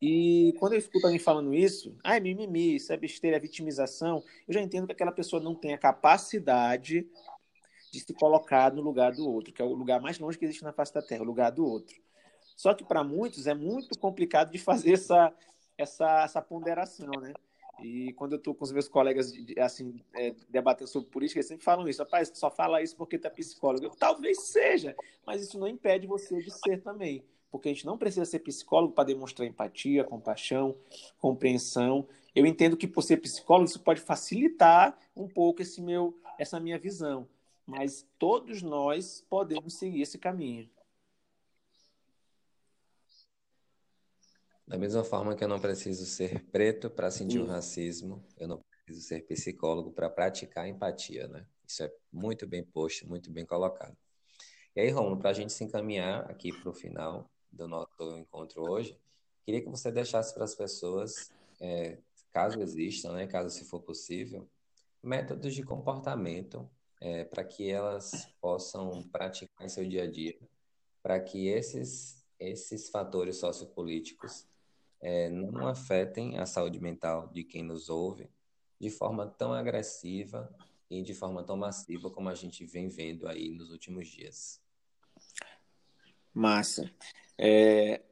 E 0.00 0.54
quando 0.60 0.74
eu 0.74 0.78
escuto 0.78 1.06
alguém 1.06 1.18
falando 1.18 1.52
isso, 1.52 1.96
ah, 2.04 2.16
é 2.16 2.20
mimimi, 2.20 2.76
isso 2.76 2.92
é 2.92 2.96
besteira, 2.96 3.36
é 3.36 3.40
vitimização, 3.40 4.22
eu 4.46 4.54
já 4.54 4.60
entendo 4.60 4.86
que 4.86 4.92
aquela 4.92 5.10
pessoa 5.10 5.42
não 5.42 5.56
tem 5.56 5.74
a 5.74 5.78
capacidade 5.78 7.08
de 7.90 7.98
se 7.98 8.14
colocar 8.14 8.72
no 8.72 8.80
lugar 8.80 9.10
do 9.10 9.28
outro, 9.28 9.52
que 9.52 9.60
é 9.60 9.64
o 9.64 9.74
lugar 9.74 10.00
mais 10.00 10.20
longe 10.20 10.38
que 10.38 10.44
existe 10.44 10.62
na 10.62 10.72
face 10.72 10.94
da 10.94 11.02
Terra, 11.02 11.22
o 11.22 11.26
lugar 11.26 11.50
do 11.50 11.66
outro. 11.66 12.00
Só 12.54 12.74
que 12.74 12.84
para 12.84 13.02
muitos 13.02 13.48
é 13.48 13.54
muito 13.54 13.98
complicado 13.98 14.52
de 14.52 14.58
fazer 14.58 14.92
essa, 14.92 15.34
essa, 15.76 16.22
essa 16.22 16.40
ponderação, 16.40 17.10
né? 17.20 17.34
E 17.82 18.12
quando 18.14 18.32
eu 18.32 18.38
estou 18.38 18.54
com 18.54 18.64
os 18.64 18.72
meus 18.72 18.88
colegas 18.88 19.32
assim 19.58 20.00
é, 20.14 20.34
debatendo 20.48 20.88
sobre 20.88 21.10
política, 21.10 21.38
eles 21.38 21.48
sempre 21.48 21.64
falam 21.64 21.86
isso. 21.88 22.02
Rapaz, 22.02 22.30
só 22.34 22.50
fala 22.50 22.82
isso 22.82 22.96
porque 22.96 23.20
é 23.22 23.30
psicólogo. 23.30 23.84
Eu, 23.84 23.90
Talvez 23.90 24.48
seja, 24.48 24.96
mas 25.26 25.42
isso 25.42 25.58
não 25.58 25.68
impede 25.68 26.06
você 26.06 26.38
de 26.42 26.50
ser 26.50 26.82
também. 26.82 27.24
Porque 27.50 27.68
a 27.68 27.72
gente 27.72 27.86
não 27.86 27.98
precisa 27.98 28.24
ser 28.24 28.40
psicólogo 28.40 28.92
para 28.92 29.04
demonstrar 29.04 29.46
empatia, 29.46 30.04
compaixão, 30.04 30.76
compreensão. 31.18 32.06
Eu 32.34 32.44
entendo 32.46 32.76
que 32.76 32.88
por 32.88 33.02
ser 33.02 33.18
psicólogo 33.18 33.68
isso 33.68 33.80
pode 33.80 34.00
facilitar 34.00 34.98
um 35.14 35.28
pouco 35.28 35.62
esse 35.62 35.80
meu, 35.80 36.18
essa 36.38 36.58
minha 36.58 36.78
visão. 36.78 37.28
Mas 37.66 38.06
todos 38.18 38.62
nós 38.62 39.24
podemos 39.28 39.74
seguir 39.74 40.02
esse 40.02 40.18
caminho. 40.18 40.68
Da 44.66 44.76
mesma 44.76 45.04
forma 45.04 45.36
que 45.36 45.44
eu 45.44 45.48
não 45.48 45.60
preciso 45.60 46.04
ser 46.04 46.44
preto 46.46 46.90
para 46.90 47.08
sentir 47.08 47.38
o 47.38 47.46
racismo, 47.46 48.24
eu 48.36 48.48
não 48.48 48.60
preciso 48.84 49.06
ser 49.06 49.22
psicólogo 49.22 49.92
para 49.92 50.10
praticar 50.10 50.66
empatia, 50.66 51.28
né? 51.28 51.46
Isso 51.64 51.84
é 51.84 51.92
muito 52.12 52.48
bem 52.48 52.64
posto, 52.64 53.06
muito 53.06 53.30
bem 53.30 53.46
colocado. 53.46 53.96
E 54.74 54.80
aí, 54.80 54.90
Romulo, 54.90 55.18
para 55.18 55.30
a 55.30 55.32
gente 55.32 55.52
se 55.52 55.62
encaminhar 55.62 56.28
aqui 56.28 56.52
para 56.52 56.68
o 56.68 56.74
final 56.74 57.30
do 57.50 57.68
nosso 57.68 58.18
encontro 58.18 58.68
hoje, 58.68 58.98
queria 59.44 59.62
que 59.62 59.68
você 59.68 59.92
deixasse 59.92 60.34
para 60.34 60.44
as 60.44 60.54
pessoas, 60.56 61.32
é, 61.60 61.98
caso 62.32 62.60
existam, 62.60 63.12
né, 63.12 63.26
caso 63.26 63.50
se 63.50 63.64
for 63.64 63.80
possível, 63.80 64.48
métodos 65.00 65.54
de 65.54 65.62
comportamento 65.62 66.68
é, 67.00 67.24
para 67.24 67.44
que 67.44 67.70
elas 67.70 68.28
possam 68.40 69.04
praticar 69.12 69.64
em 69.64 69.68
seu 69.68 69.88
dia 69.88 70.02
a 70.02 70.10
dia, 70.10 70.36
para 71.02 71.20
que 71.20 71.46
esses, 71.46 72.26
esses 72.38 72.88
fatores 72.88 73.36
sociopolíticos 73.36 74.44
é, 75.00 75.28
não 75.28 75.66
afetem 75.66 76.38
a 76.38 76.46
saúde 76.46 76.80
mental 76.80 77.28
de 77.28 77.44
quem 77.44 77.62
nos 77.62 77.88
ouve 77.88 78.28
de 78.80 78.90
forma 78.90 79.26
tão 79.26 79.52
agressiva 79.52 80.54
e 80.90 81.02
de 81.02 81.14
forma 81.14 81.42
tão 81.42 81.56
massiva 81.56 82.10
como 82.10 82.28
a 82.28 82.34
gente 82.34 82.64
vem 82.64 82.88
vendo 82.88 83.26
aí 83.26 83.50
nos 83.50 83.70
últimos 83.70 84.08
dias. 84.08 84.60
Massa. 86.32 86.90
É, 87.38 88.02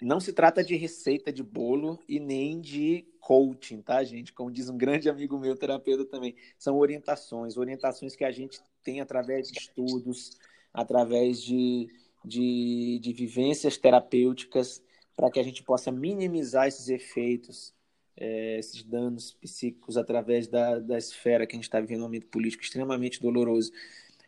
não 0.00 0.18
se 0.18 0.32
trata 0.32 0.64
de 0.64 0.74
receita 0.76 1.32
de 1.32 1.42
bolo 1.42 1.98
e 2.08 2.18
nem 2.18 2.60
de 2.60 3.06
coaching, 3.20 3.82
tá, 3.82 4.02
gente? 4.02 4.32
Como 4.32 4.50
diz 4.50 4.68
um 4.68 4.76
grande 4.76 5.08
amigo 5.08 5.38
meu, 5.38 5.56
terapeuta 5.56 6.04
também. 6.04 6.34
São 6.58 6.78
orientações, 6.78 7.56
orientações 7.56 8.16
que 8.16 8.24
a 8.24 8.32
gente 8.32 8.60
tem 8.82 9.00
através 9.00 9.48
de 9.48 9.58
estudos, 9.58 10.38
através 10.72 11.42
de, 11.42 11.88
de, 12.24 12.98
de 13.02 13.12
vivências 13.12 13.76
terapêuticas 13.76 14.82
para 15.20 15.30
que 15.30 15.38
a 15.38 15.42
gente 15.42 15.62
possa 15.62 15.92
minimizar 15.92 16.66
esses 16.66 16.88
efeitos, 16.88 17.74
é, 18.16 18.58
esses 18.58 18.82
danos 18.82 19.32
psíquicos 19.34 19.98
através 19.98 20.48
da, 20.48 20.78
da 20.78 20.96
esfera 20.96 21.46
que 21.46 21.54
a 21.54 21.58
gente 21.58 21.64
está 21.64 21.78
vivendo 21.78 22.00
um 22.00 22.04
momento 22.04 22.26
político 22.28 22.62
extremamente 22.62 23.20
doloroso. 23.20 23.70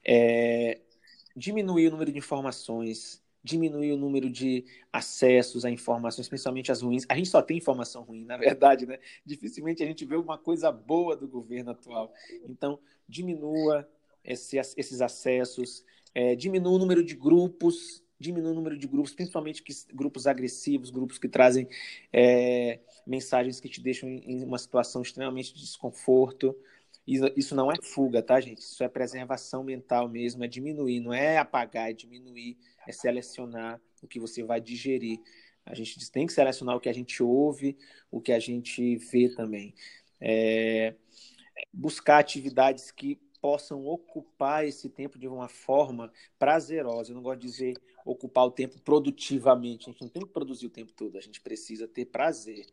É, 0.05 0.83
diminuir 1.35 1.89
o 1.89 1.93
número 1.93 2.13
de 2.13 2.19
informações, 2.19 3.23
diminuir 3.43 3.93
o 3.93 3.97
número 3.97 4.29
de 4.29 4.67
acessos 4.93 5.65
a 5.65 5.71
informações, 5.71 6.29
principalmente 6.29 6.71
as 6.71 6.83
ruins. 6.83 7.07
A 7.09 7.17
gente 7.17 7.31
só 7.31 7.41
tem 7.41 7.57
informação 7.57 8.03
ruim, 8.03 8.27
na 8.27 8.37
verdade, 8.37 8.85
né? 8.85 8.99
Dificilmente 9.25 9.83
a 9.83 9.87
gente 9.87 10.05
vê 10.05 10.17
uma 10.17 10.37
coisa 10.37 10.71
boa 10.71 11.17
do 11.17 11.27
governo 11.27 11.71
atual. 11.71 12.13
Então, 12.47 12.79
diminua 13.09 13.89
esse, 14.23 14.59
esses 14.59 15.01
acessos, 15.01 15.87
é, 16.15 16.37
diminua 16.37 16.73
o 16.73 16.79
número 16.79 17.03
de 17.03 17.17
grupos 17.17 18.02
diminui 18.23 18.53
o 18.53 18.55
número 18.55 18.79
de 18.79 18.87
grupos, 18.87 19.13
principalmente 19.13 19.63
que, 19.63 19.73
grupos 19.93 20.27
agressivos, 20.27 20.91
grupos 20.91 21.19
que 21.19 21.29
trazem 21.29 21.69
é, 22.13 22.81
mensagens 23.07 23.61
que 23.61 23.69
te 23.69 23.81
deixam 23.81 24.09
em, 24.09 24.23
em, 24.25 24.45
uma 24.45 24.59
situação 24.59 25.03
extremamente 25.03 25.53
de 25.53 25.61
desconforto. 25.61 26.57
Isso 27.07 27.55
não 27.57 27.71
é 27.71 27.75
fuga, 27.83 28.23
tá, 28.23 28.41
gente? 28.41 28.59
Isso 28.59 28.83
é 28.83 28.89
preservação 28.89 29.65
mental 29.65 30.09
mesmo, 30.09 30.45
é 30.45 30.49
diminuir, 30.49 31.01
não 31.01 31.13
é 31.13 31.37
apagar, 31.37 31.91
é 31.91 31.93
diminuir, 31.93 32.57
é 32.87 32.93
selecionar 32.93 33.81
o 34.01 34.07
que 34.07 34.21
você 34.21 34.43
vai 34.45 34.61
digerir. 34.61 35.21
A 35.67 35.75
gente 35.75 36.11
tem 36.11 36.27
que 36.27 36.33
selecionar 36.33 36.77
o 36.77 36.81
que 36.81 36.89
a 36.89 36.93
gente 36.93 37.23
ouve, 37.23 37.77
o 38.11 38.21
que 38.21 38.33
a 38.33 38.39
gente 38.39 38.97
vê 38.97 39.29
também. 39.29 39.75
É, 40.21 40.95
buscar 41.73 42.19
atividades 42.19 42.91
que 42.91 43.19
possam 43.43 43.85
ocupar 43.85 44.65
esse 44.65 44.89
tempo 44.89 45.19
de 45.19 45.27
uma 45.27 45.49
forma 45.49 46.13
prazerosa. 46.39 47.11
Eu 47.11 47.17
não 47.17 47.23
gosto 47.23 47.41
de 47.41 47.49
dizer 47.49 47.77
ocupar 48.07 48.47
o 48.47 48.53
tempo 48.53 48.81
produtivamente. 48.81 49.89
A 49.89 49.93
gente 49.93 50.01
não 50.01 50.09
tem 50.09 50.23
que 50.23 50.33
produzir 50.33 50.67
o 50.67 50.71
tempo 50.71 50.93
todo, 50.93 51.19
a 51.19 51.21
gente 51.21 51.41
precisa 51.41 51.89
ter 51.89 52.07
prazer. 52.07 52.65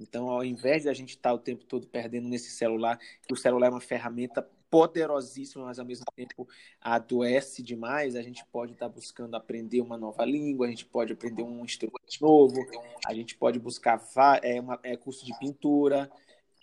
Então, 0.00 0.28
ao 0.28 0.44
invés 0.44 0.82
de 0.82 0.88
a 0.88 0.92
gente 0.92 1.10
estar 1.10 1.32
o 1.32 1.38
tempo 1.38 1.64
todo 1.64 1.86
perdendo 1.86 2.28
nesse 2.28 2.50
celular, 2.50 2.98
que 3.26 3.32
o 3.32 3.36
celular 3.36 3.68
é 3.68 3.70
uma 3.70 3.80
ferramenta 3.80 4.42
poderosíssima, 4.70 5.64
mas 5.64 5.78
ao 5.78 5.84
mesmo 5.84 6.04
tempo 6.14 6.46
adoece 6.80 7.62
demais, 7.62 8.14
a 8.14 8.22
gente 8.22 8.44
pode 8.46 8.72
estar 8.72 8.88
buscando 8.88 9.34
aprender 9.34 9.80
uma 9.80 9.96
nova 9.96 10.24
língua, 10.24 10.66
a 10.66 10.70
gente 10.70 10.84
pode 10.84 11.12
aprender 11.12 11.42
um 11.42 11.64
instrumento 11.64 12.20
novo, 12.20 12.60
a 13.06 13.14
gente 13.14 13.34
pode 13.34 13.58
buscar 13.58 14.00
é, 14.42 14.60
uma, 14.60 14.78
é, 14.82 14.96
curso 14.96 15.24
de 15.24 15.36
pintura, 15.38 16.10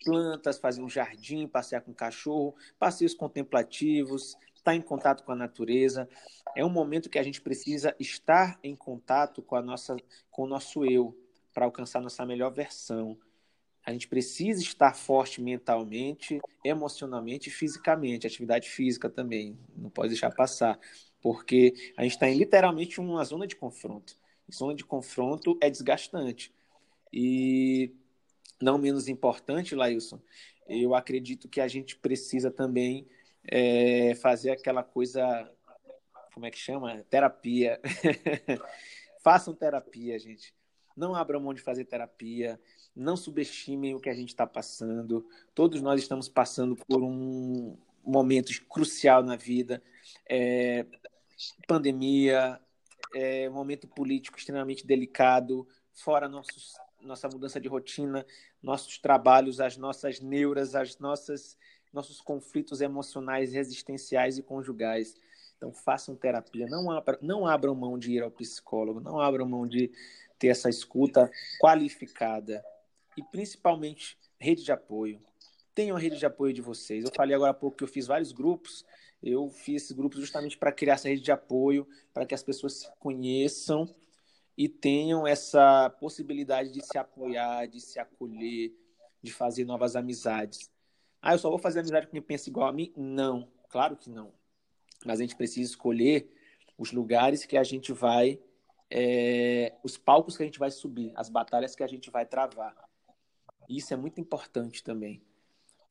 plantas, 0.04 0.58
fazer 0.58 0.82
um 0.82 0.90
jardim, 0.90 1.48
passear 1.48 1.82
com 1.82 1.92
o 1.92 1.96
cachorro, 1.96 2.56
passeios 2.78 3.14
contemplativos, 3.14 4.36
estar 4.56 4.76
em 4.76 4.82
contato 4.82 5.24
com 5.24 5.32
a 5.32 5.36
natureza. 5.36 6.10
É 6.56 6.66
um 6.66 6.70
momento 6.70 7.10
que 7.10 7.20
a 7.20 7.24
gente 7.24 7.42
precisa 7.42 7.96
estar 8.00 8.60
em 8.64 8.76
contato 8.76 9.42
com 9.42 9.56
a 9.56 9.62
nossa 9.62 9.96
com 10.32 10.44
o 10.44 10.48
nosso 10.48 10.84
eu 10.86 11.16
para 11.54 11.66
alcançar 11.66 12.02
nossa 12.02 12.26
melhor 12.26 12.52
versão. 12.52 13.18
A 13.86 13.92
gente 13.92 14.08
precisa 14.08 14.62
estar 14.62 14.96
forte 14.96 15.40
mentalmente, 15.40 16.42
emocionalmente 16.64 17.50
e 17.50 17.52
fisicamente, 17.52 18.26
atividade 18.26 18.68
física 18.68 19.10
também, 19.10 19.58
não 19.76 19.92
pode 19.92 20.10
deixar 20.10 20.32
passar, 20.32 20.80
porque 21.22 21.94
a 21.96 22.02
gente 22.02 22.14
está 22.14 22.28
em 22.28 22.36
literalmente 22.36 23.00
uma 23.00 23.24
zona 23.24 23.46
de 23.46 23.56
confronto. 23.56 24.18
Zona 24.52 24.74
de 24.74 24.84
confronto 24.84 25.58
é 25.62 25.70
desgastante. 25.70 26.52
E 27.14 27.94
não 28.62 28.78
menos 28.78 29.08
importante, 29.08 29.76
Lailson, 29.76 30.20
eu 30.68 30.96
acredito 30.96 31.48
que 31.48 31.62
a 31.62 31.68
gente 31.68 31.96
precisa 31.98 32.50
também 32.50 33.08
é, 33.48 34.16
fazer 34.16 34.52
aquela 34.52 34.84
coisa, 34.84 35.52
como 36.34 36.46
é 36.46 36.52
que 36.52 36.58
chama? 36.58 37.04
Terapia. 37.10 37.80
Façam 39.24 39.54
terapia, 39.54 40.18
gente. 40.18 40.54
Não 40.96 41.14
abram 41.14 41.40
mão 41.40 41.54
de 41.54 41.62
fazer 41.62 41.86
terapia. 41.86 42.60
Não 42.96 43.18
subestimem 43.18 43.94
o 43.94 44.00
que 44.00 44.10
a 44.10 44.14
gente 44.14 44.30
está 44.30 44.48
passando. 44.48 45.28
Todos 45.54 45.82
nós 45.82 46.02
estamos 46.02 46.30
passando 46.30 46.76
por 46.76 47.04
um 47.04 47.78
momento 48.04 48.52
crucial 48.68 49.22
na 49.22 49.36
vida. 49.36 49.84
É, 50.28 50.86
pandemia, 51.68 52.60
é, 53.14 53.50
momento 53.50 53.88
político 53.88 54.38
extremamente 54.38 54.86
delicado, 54.86 55.68
fora 55.94 56.28
nossos 56.28 56.74
nossa 57.06 57.28
mudança 57.28 57.60
de 57.60 57.68
rotina, 57.68 58.26
nossos 58.62 58.98
trabalhos, 58.98 59.60
as 59.60 59.78
nossas 59.78 60.20
neuras, 60.20 60.76
as 60.76 60.98
nossas 61.00 61.58
nossos 61.94 62.20
conflitos 62.20 62.82
emocionais, 62.82 63.56
existenciais 63.56 64.38
e 64.38 64.44
conjugais. 64.44 65.16
Então 65.58 65.72
façam 65.72 66.16
terapia, 66.16 66.68
não, 66.68 66.92
abra, 66.92 67.18
não 67.22 67.48
abram 67.48 67.74
mão 67.74 67.98
de 67.98 68.12
ir 68.12 68.22
ao 68.22 68.30
psicólogo, 68.30 69.00
não 69.00 69.20
abram 69.20 69.48
mão 69.48 69.66
de 69.66 69.90
ter 70.38 70.50
essa 70.50 70.70
escuta 70.70 71.32
qualificada 71.60 72.64
e 73.18 73.24
principalmente 73.24 74.18
rede 74.38 74.64
de 74.64 74.72
apoio. 74.74 75.22
Tenham 75.74 75.96
a 75.96 76.00
rede 76.00 76.18
de 76.18 76.26
apoio 76.26 76.54
de 76.54 76.62
vocês. 76.62 77.06
Eu 77.06 77.12
falei 77.16 77.34
agora 77.34 77.52
há 77.52 77.54
pouco 77.54 77.78
que 77.78 77.84
eu 77.84 77.88
fiz 77.88 78.06
vários 78.06 78.32
grupos. 78.32 78.86
Eu 79.24 79.50
fiz 79.50 79.84
esses 79.84 79.92
grupos 79.94 80.20
justamente 80.20 80.58
para 80.58 80.72
criar 80.72 80.96
essa 80.96 81.08
rede 81.08 81.22
de 81.22 81.32
apoio, 81.32 81.88
para 82.14 82.26
que 82.26 82.36
as 82.36 82.44
pessoas 82.44 82.74
se 82.74 82.92
conheçam 83.00 83.90
e 84.58 84.70
tenham 84.70 85.28
essa 85.28 85.90
possibilidade 86.00 86.72
de 86.72 86.86
se 86.86 86.98
apoiar, 86.98 87.68
de 87.68 87.80
se 87.80 88.00
acolher, 88.00 88.74
de 89.22 89.32
fazer 89.32 89.66
novas 89.66 89.96
amizades. 89.96 90.72
Ah, 91.22 91.34
eu 91.34 91.40
só 91.40 91.50
vou 91.50 91.60
fazer 91.60 91.80
amizade 91.80 92.06
com 92.06 92.14
quem 92.14 92.22
pensa 92.22 92.50
igual 92.50 92.68
a 92.68 92.74
mim? 92.74 92.94
Não, 92.96 93.52
claro 93.70 93.98
que 93.98 94.10
não. 94.10 94.32
Mas 95.06 95.20
a 95.20 95.24
gente 95.24 95.36
precisa 95.36 95.72
escolher 95.72 96.32
os 96.78 96.92
lugares 96.92 97.46
que 97.46 97.58
a 97.58 97.64
gente 97.64 97.92
vai, 97.92 98.40
é, 98.90 99.74
os 99.84 99.98
palcos 99.98 100.38
que 100.38 100.44
a 100.44 100.46
gente 100.46 100.60
vai 100.60 100.72
subir, 100.72 101.12
as 101.16 101.30
batalhas 101.30 101.76
que 101.76 101.84
a 101.84 101.88
gente 101.88 102.10
vai 102.10 102.26
travar. 102.26 102.76
Isso 103.68 103.94
é 103.94 103.98
muito 103.98 104.22
importante 104.22 104.84
também. 104.84 105.22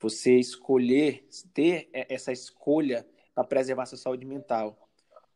Você 0.01 0.39
escolher, 0.39 1.27
ter 1.53 1.89
essa 1.93 2.31
escolha 2.31 3.07
para 3.35 3.45
preservar 3.45 3.87
sua 3.87 3.99
saúde 3.99 4.25
mental. 4.25 4.84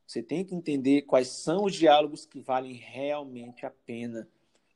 Você 0.08 0.22
tem 0.22 0.42
que 0.42 0.54
entender 0.54 1.02
quais 1.02 1.28
são 1.28 1.64
os 1.64 1.74
diálogos 1.74 2.24
que 2.24 2.40
valem 2.40 2.72
realmente 2.72 3.66
a 3.66 3.70
pena, 3.70 4.26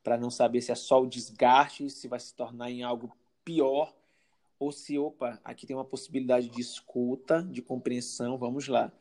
para 0.05 0.19
não 0.19 0.31
saber 0.31 0.61
se 0.61 0.71
é 0.71 0.75
só 0.75 1.01
o 1.01 1.07
desgaste, 1.07 1.89
se 1.89 2.07
vai 2.07 2.21
se 2.21 2.35
tornar 2.35 2.71
em 2.71 2.83
algo 2.83 3.11
pior, 3.43 3.95
ou 4.59 4.71
se, 4.71 4.99
opa, 4.99 5.41
aqui 5.43 5.67
tem 5.67 5.75
uma 5.75 5.87
possibilidade 5.87 6.51
de 6.51 6.61
escuta, 6.61 7.43
de 7.43 7.63
compreensão, 7.63 8.37
vamos 8.37 8.69
lá. 8.69 8.93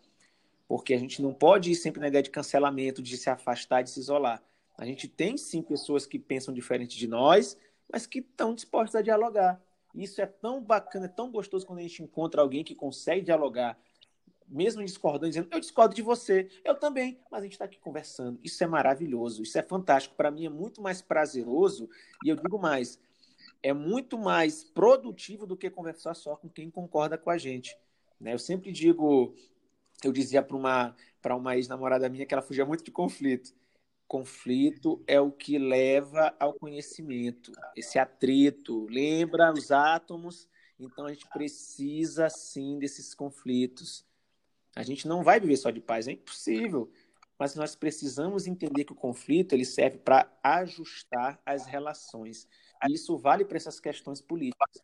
Porque 0.70 0.94
a 0.94 0.98
gente 0.98 1.22
não 1.22 1.34
pode 1.34 1.70
ir 1.72 1.76
sempre 1.76 2.00
na 2.00 2.08
ideia 2.08 2.24
de 2.24 2.30
cancelamento, 2.30 3.02
de 3.02 3.18
se 3.18 3.30
afastar, 3.30 3.82
de 3.82 3.90
se 3.90 4.00
isolar. 4.00 4.42
A 4.78 4.86
gente 4.86 5.10
tem 5.10 5.36
sim 5.36 5.62
pessoas 5.62 6.06
que 6.06 6.18
pensam 6.18 6.54
diferente 6.54 6.98
de 6.98 7.08
nós, 7.08 7.58
mas 7.92 8.08
que 8.08 8.20
estão 8.20 8.56
dispostas 8.56 8.96
a 8.96 9.02
dialogar. 9.02 9.62
Isso 9.94 10.22
é 10.22 10.26
tão 10.26 10.64
bacana, 10.64 11.08
é 11.08 11.10
tão 11.10 11.30
gostoso 11.30 11.66
quando 11.66 11.80
a 11.80 11.82
gente 11.82 12.02
encontra 12.02 12.42
alguém 12.42 12.64
que 12.64 12.74
consegue 12.74 13.22
dialogar, 13.22 13.78
mesmo 14.52 14.84
discordando, 14.84 15.30
dizendo, 15.30 15.48
eu 15.50 15.60
discordo 15.60 15.96
de 15.96 16.02
você, 16.02 16.50
eu 16.64 16.76
também, 16.76 17.18
mas 17.32 17.40
a 17.40 17.44
gente 17.44 17.54
está 17.54 17.66
aqui 17.66 17.80
conversando. 17.80 18.38
Isso 18.44 18.62
é 18.62 18.68
maravilhoso, 18.68 19.42
isso 19.42 19.58
é 19.58 19.64
fantástico. 19.64 20.16
Para 20.16 20.30
mim 20.30 20.46
é 20.46 20.50
muito 20.50 20.82
mais 20.82 21.02
prazeroso, 21.02 21.90
e 22.24 22.30
eu 22.30 22.36
digo 22.36 22.60
mais, 22.60 23.00
é 23.64 23.72
muito 23.72 24.18
mais 24.18 24.64
produtivo 24.64 25.48
do 25.48 25.56
que 25.56 25.70
conversar 25.70 26.14
só 26.14 26.36
com 26.36 26.50
quem 26.50 26.70
concorda 26.70 27.18
com 27.18 27.30
a 27.30 27.38
gente. 27.38 27.78
Né? 28.20 28.34
Eu 28.34 28.40
sempre 28.40 28.72
digo, 28.74 29.34
eu 30.04 30.12
dizia 30.12 30.44
para 30.44 30.58
uma, 30.58 30.96
uma 31.26 31.56
ex-namorada 31.56 32.10
minha 32.10 32.26
que 32.26 32.34
ela 32.34 32.44
fugia 32.44 32.66
muito 32.66 32.84
de 32.84 32.92
conflito. 32.92 33.54
Conflito 34.06 35.02
é 35.08 35.22
o 35.22 35.32
que 35.32 35.58
leva 35.58 36.36
ao 36.38 36.54
conhecimento, 36.56 37.54
esse 37.74 37.98
atrito. 37.98 38.86
Lembra 38.90 39.54
os 39.54 39.72
átomos? 39.72 40.50
Então 40.78 41.06
a 41.06 41.14
gente 41.14 41.26
precisa 41.30 42.30
sim 42.30 42.78
desses 42.78 43.14
conflitos. 43.14 44.06
A 44.76 44.84
gente 44.84 45.08
não 45.08 45.24
vai 45.24 45.40
viver 45.40 45.58
só 45.58 45.70
de 45.70 45.82
paz, 45.82 46.08
é 46.08 46.14
impossível. 46.14 46.92
Mas 47.38 47.56
nós 47.56 47.76
precisamos 47.76 48.46
entender 48.46 48.84
que 48.84 48.94
o 48.94 48.96
conflito 48.96 49.54
ele 49.54 49.66
serve 49.66 49.98
para 49.98 50.32
ajustar 50.44 51.42
as 51.46 51.66
relações. 51.66 52.48
E 52.88 52.94
isso 52.94 53.18
vale 53.18 53.44
para 53.44 53.58
essas 53.58 53.80
questões 53.80 54.22
políticas. 54.22 54.84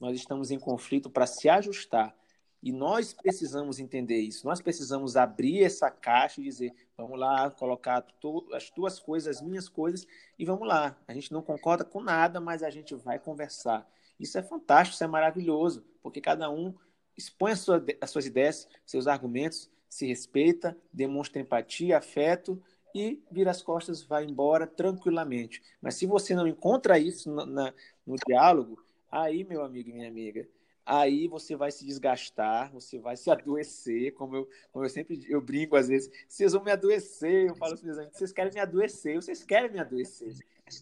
Nós 0.00 0.16
estamos 0.16 0.50
em 0.50 0.58
conflito 0.58 1.08
para 1.08 1.26
se 1.26 1.48
ajustar. 1.48 2.16
E 2.62 2.70
nós 2.70 3.12
precisamos 3.12 3.80
entender 3.80 4.20
isso. 4.20 4.46
Nós 4.46 4.60
precisamos 4.60 5.16
abrir 5.16 5.64
essa 5.64 5.90
caixa 5.90 6.40
e 6.40 6.44
dizer: 6.44 6.72
vamos 6.96 7.18
lá, 7.18 7.50
colocar 7.50 8.06
as 8.52 8.70
tuas 8.70 9.00
coisas, 9.00 9.36
as 9.36 9.42
minhas 9.42 9.68
coisas, 9.68 10.06
e 10.38 10.44
vamos 10.44 10.66
lá. 10.66 10.96
A 11.08 11.12
gente 11.12 11.32
não 11.32 11.42
concorda 11.42 11.84
com 11.84 12.00
nada, 12.00 12.40
mas 12.40 12.62
a 12.62 12.70
gente 12.70 12.94
vai 12.94 13.18
conversar. 13.18 13.88
Isso 14.18 14.38
é 14.38 14.42
fantástico, 14.42 14.94
isso 14.94 15.02
é 15.02 15.08
maravilhoso, 15.08 15.84
porque 16.00 16.20
cada 16.20 16.48
um 16.48 16.72
expõe 17.16 17.54
sua, 17.54 17.84
as 18.00 18.10
suas 18.10 18.26
ideias, 18.26 18.68
seus 18.84 19.06
argumentos, 19.06 19.70
se 19.88 20.06
respeita, 20.06 20.76
demonstra 20.92 21.40
empatia, 21.40 21.98
afeto 21.98 22.62
e 22.94 23.22
vira 23.30 23.50
as 23.50 23.62
costas, 23.62 24.02
vai 24.02 24.24
embora 24.24 24.66
tranquilamente. 24.66 25.62
Mas 25.80 25.94
se 25.96 26.06
você 26.06 26.34
não 26.34 26.46
encontra 26.46 26.98
isso 26.98 27.30
na, 27.30 27.46
na, 27.46 27.74
no 28.06 28.16
diálogo, 28.26 28.82
aí, 29.10 29.44
meu 29.44 29.62
amigo 29.62 29.90
e 29.90 29.92
minha 29.92 30.08
amiga, 30.08 30.48
aí 30.84 31.28
você 31.28 31.54
vai 31.54 31.70
se 31.70 31.84
desgastar, 31.84 32.72
você 32.72 32.98
vai 32.98 33.16
se 33.16 33.30
adoecer, 33.30 34.12
como 34.14 34.36
eu, 34.36 34.48
como 34.72 34.84
eu 34.84 34.88
sempre 34.90 35.24
eu 35.28 35.40
brinco 35.40 35.76
às 35.76 35.88
vezes, 35.88 36.10
vocês 36.28 36.52
vão 36.52 36.64
me 36.64 36.70
adoecer, 36.70 37.48
eu 37.48 37.54
falo 37.54 37.74
assim, 37.74 37.88
vocês 38.12 38.32
querem 38.32 38.52
me 38.52 38.60
adoecer, 38.60 39.16
vocês 39.16 39.44
querem 39.44 39.70
me 39.70 39.78
adoecer. 39.78 40.34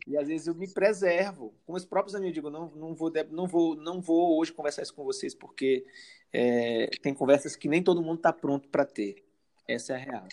E 0.06 0.16
às 0.16 0.28
vezes 0.28 0.46
eu 0.46 0.54
me 0.54 0.68
preservo. 0.68 1.54
Com 1.66 1.74
os 1.74 1.84
próprios 1.84 2.14
amigos, 2.14 2.36
eu 2.36 2.42
digo, 2.42 2.50
não, 2.50 2.70
não, 2.70 2.94
vou, 2.94 3.12
não, 3.30 3.46
vou, 3.46 3.76
não 3.76 4.00
vou 4.00 4.38
hoje 4.38 4.52
conversar 4.52 4.82
isso 4.82 4.94
com 4.94 5.04
vocês, 5.04 5.34
porque 5.34 5.86
é, 6.32 6.88
tem 7.02 7.14
conversas 7.14 7.56
que 7.56 7.68
nem 7.68 7.82
todo 7.82 8.02
mundo 8.02 8.18
está 8.18 8.32
pronto 8.32 8.68
para 8.68 8.84
ter. 8.84 9.24
Essa 9.66 9.92
é 9.92 9.96
a 9.96 9.98
real. 9.98 10.28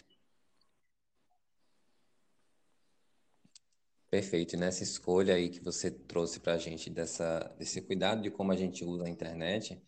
Perfeito. 4.09 4.57
nessa 4.57 4.83
escolha 4.83 5.35
aí 5.35 5.49
que 5.49 5.59
você 5.59 5.91
trouxe 5.91 6.39
para 6.39 6.53
a 6.53 6.57
gente 6.57 6.89
dessa, 6.89 7.39
desse 7.59 7.81
cuidado 7.81 8.21
de 8.21 8.31
como 8.31 8.51
a 8.51 8.55
gente 8.55 8.85
usa 8.85 9.05
a 9.05 9.09
internet, 9.09 9.81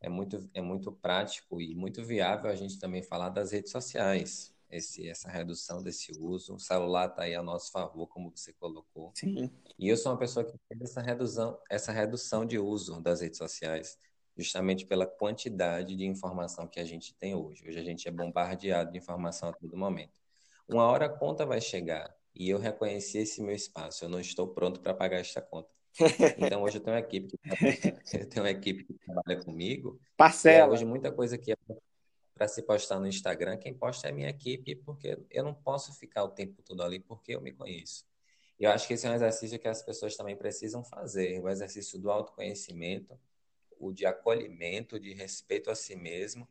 é 0.00 0.08
muito, 0.08 0.48
é 0.54 0.60
muito 0.60 0.92
prático 0.92 1.60
e 1.60 1.74
muito 1.74 2.04
viável 2.04 2.50
a 2.50 2.54
gente 2.54 2.78
também 2.78 3.02
falar 3.02 3.30
das 3.30 3.52
redes 3.52 3.72
sociais. 3.72 4.53
Esse, 4.74 5.08
essa 5.08 5.30
redução 5.30 5.82
desse 5.82 6.10
uso. 6.18 6.54
O 6.54 6.58
celular 6.58 7.08
está 7.08 7.22
aí 7.22 7.34
a 7.34 7.42
nosso 7.42 7.70
favor, 7.70 8.08
como 8.08 8.30
você 8.34 8.52
colocou. 8.54 9.12
Sim. 9.14 9.48
E 9.78 9.88
eu 9.88 9.96
sou 9.96 10.10
uma 10.10 10.18
pessoa 10.18 10.44
que 10.44 10.58
fez 10.66 10.80
essa 10.80 11.00
redução, 11.00 11.56
essa 11.70 11.92
redução 11.92 12.44
de 12.44 12.58
uso 12.58 13.00
das 13.00 13.20
redes 13.20 13.38
sociais, 13.38 13.96
justamente 14.36 14.84
pela 14.84 15.06
quantidade 15.06 15.96
de 15.96 16.04
informação 16.04 16.66
que 16.66 16.80
a 16.80 16.84
gente 16.84 17.14
tem 17.14 17.36
hoje. 17.36 17.68
Hoje 17.68 17.78
a 17.78 17.84
gente 17.84 18.08
é 18.08 18.10
bombardeado 18.10 18.90
de 18.90 18.98
informação 18.98 19.50
a 19.50 19.52
todo 19.52 19.76
momento. 19.76 20.20
Uma 20.68 20.84
hora 20.86 21.06
a 21.06 21.08
conta 21.08 21.46
vai 21.46 21.60
chegar 21.60 22.12
e 22.34 22.50
eu 22.50 22.58
reconheci 22.58 23.18
esse 23.18 23.40
meu 23.40 23.54
espaço. 23.54 24.04
Eu 24.04 24.08
não 24.08 24.18
estou 24.18 24.48
pronto 24.48 24.80
para 24.80 24.92
pagar 24.92 25.20
esta 25.20 25.40
conta. 25.40 25.68
Então 26.36 26.62
hoje 26.64 26.78
eu 26.78 26.80
tenho 26.80 26.96
uma 26.96 27.00
equipe 27.00 27.28
que, 27.28 27.38
eu 28.18 28.28
tenho 28.28 28.44
uma 28.44 28.50
equipe 28.50 28.84
que 28.84 28.94
trabalha 28.94 29.40
comigo. 29.44 30.00
Parcela. 30.16 30.72
hoje 30.72 30.84
muita 30.84 31.12
coisa 31.12 31.38
que 31.38 31.52
é 31.52 31.56
para 32.34 32.48
se 32.48 32.62
postar 32.62 32.98
no 32.98 33.06
Instagram, 33.06 33.56
quem 33.56 33.72
posta 33.72 34.08
é 34.08 34.10
a 34.10 34.14
minha 34.14 34.28
equipe, 34.28 34.74
porque 34.74 35.18
eu 35.30 35.44
não 35.44 35.54
posso 35.54 35.92
ficar 35.94 36.24
o 36.24 36.28
tempo 36.28 36.62
todo 36.62 36.82
ali 36.82 36.98
porque 36.98 37.34
eu 37.34 37.40
me 37.40 37.52
conheço. 37.52 38.04
Eu 38.58 38.70
acho 38.70 38.86
que 38.86 38.94
esse 38.94 39.06
é 39.06 39.10
um 39.10 39.14
exercício 39.14 39.58
que 39.58 39.68
as 39.68 39.82
pessoas 39.82 40.16
também 40.16 40.36
precisam 40.36 40.82
fazer, 40.84 41.40
o 41.40 41.48
exercício 41.48 41.98
do 41.98 42.10
autoconhecimento, 42.10 43.18
o 43.78 43.92
de 43.92 44.06
acolhimento, 44.06 44.98
de 44.98 45.12
respeito 45.12 45.70
a 45.70 45.74
si 45.74 45.96
mesmo, 45.96 46.48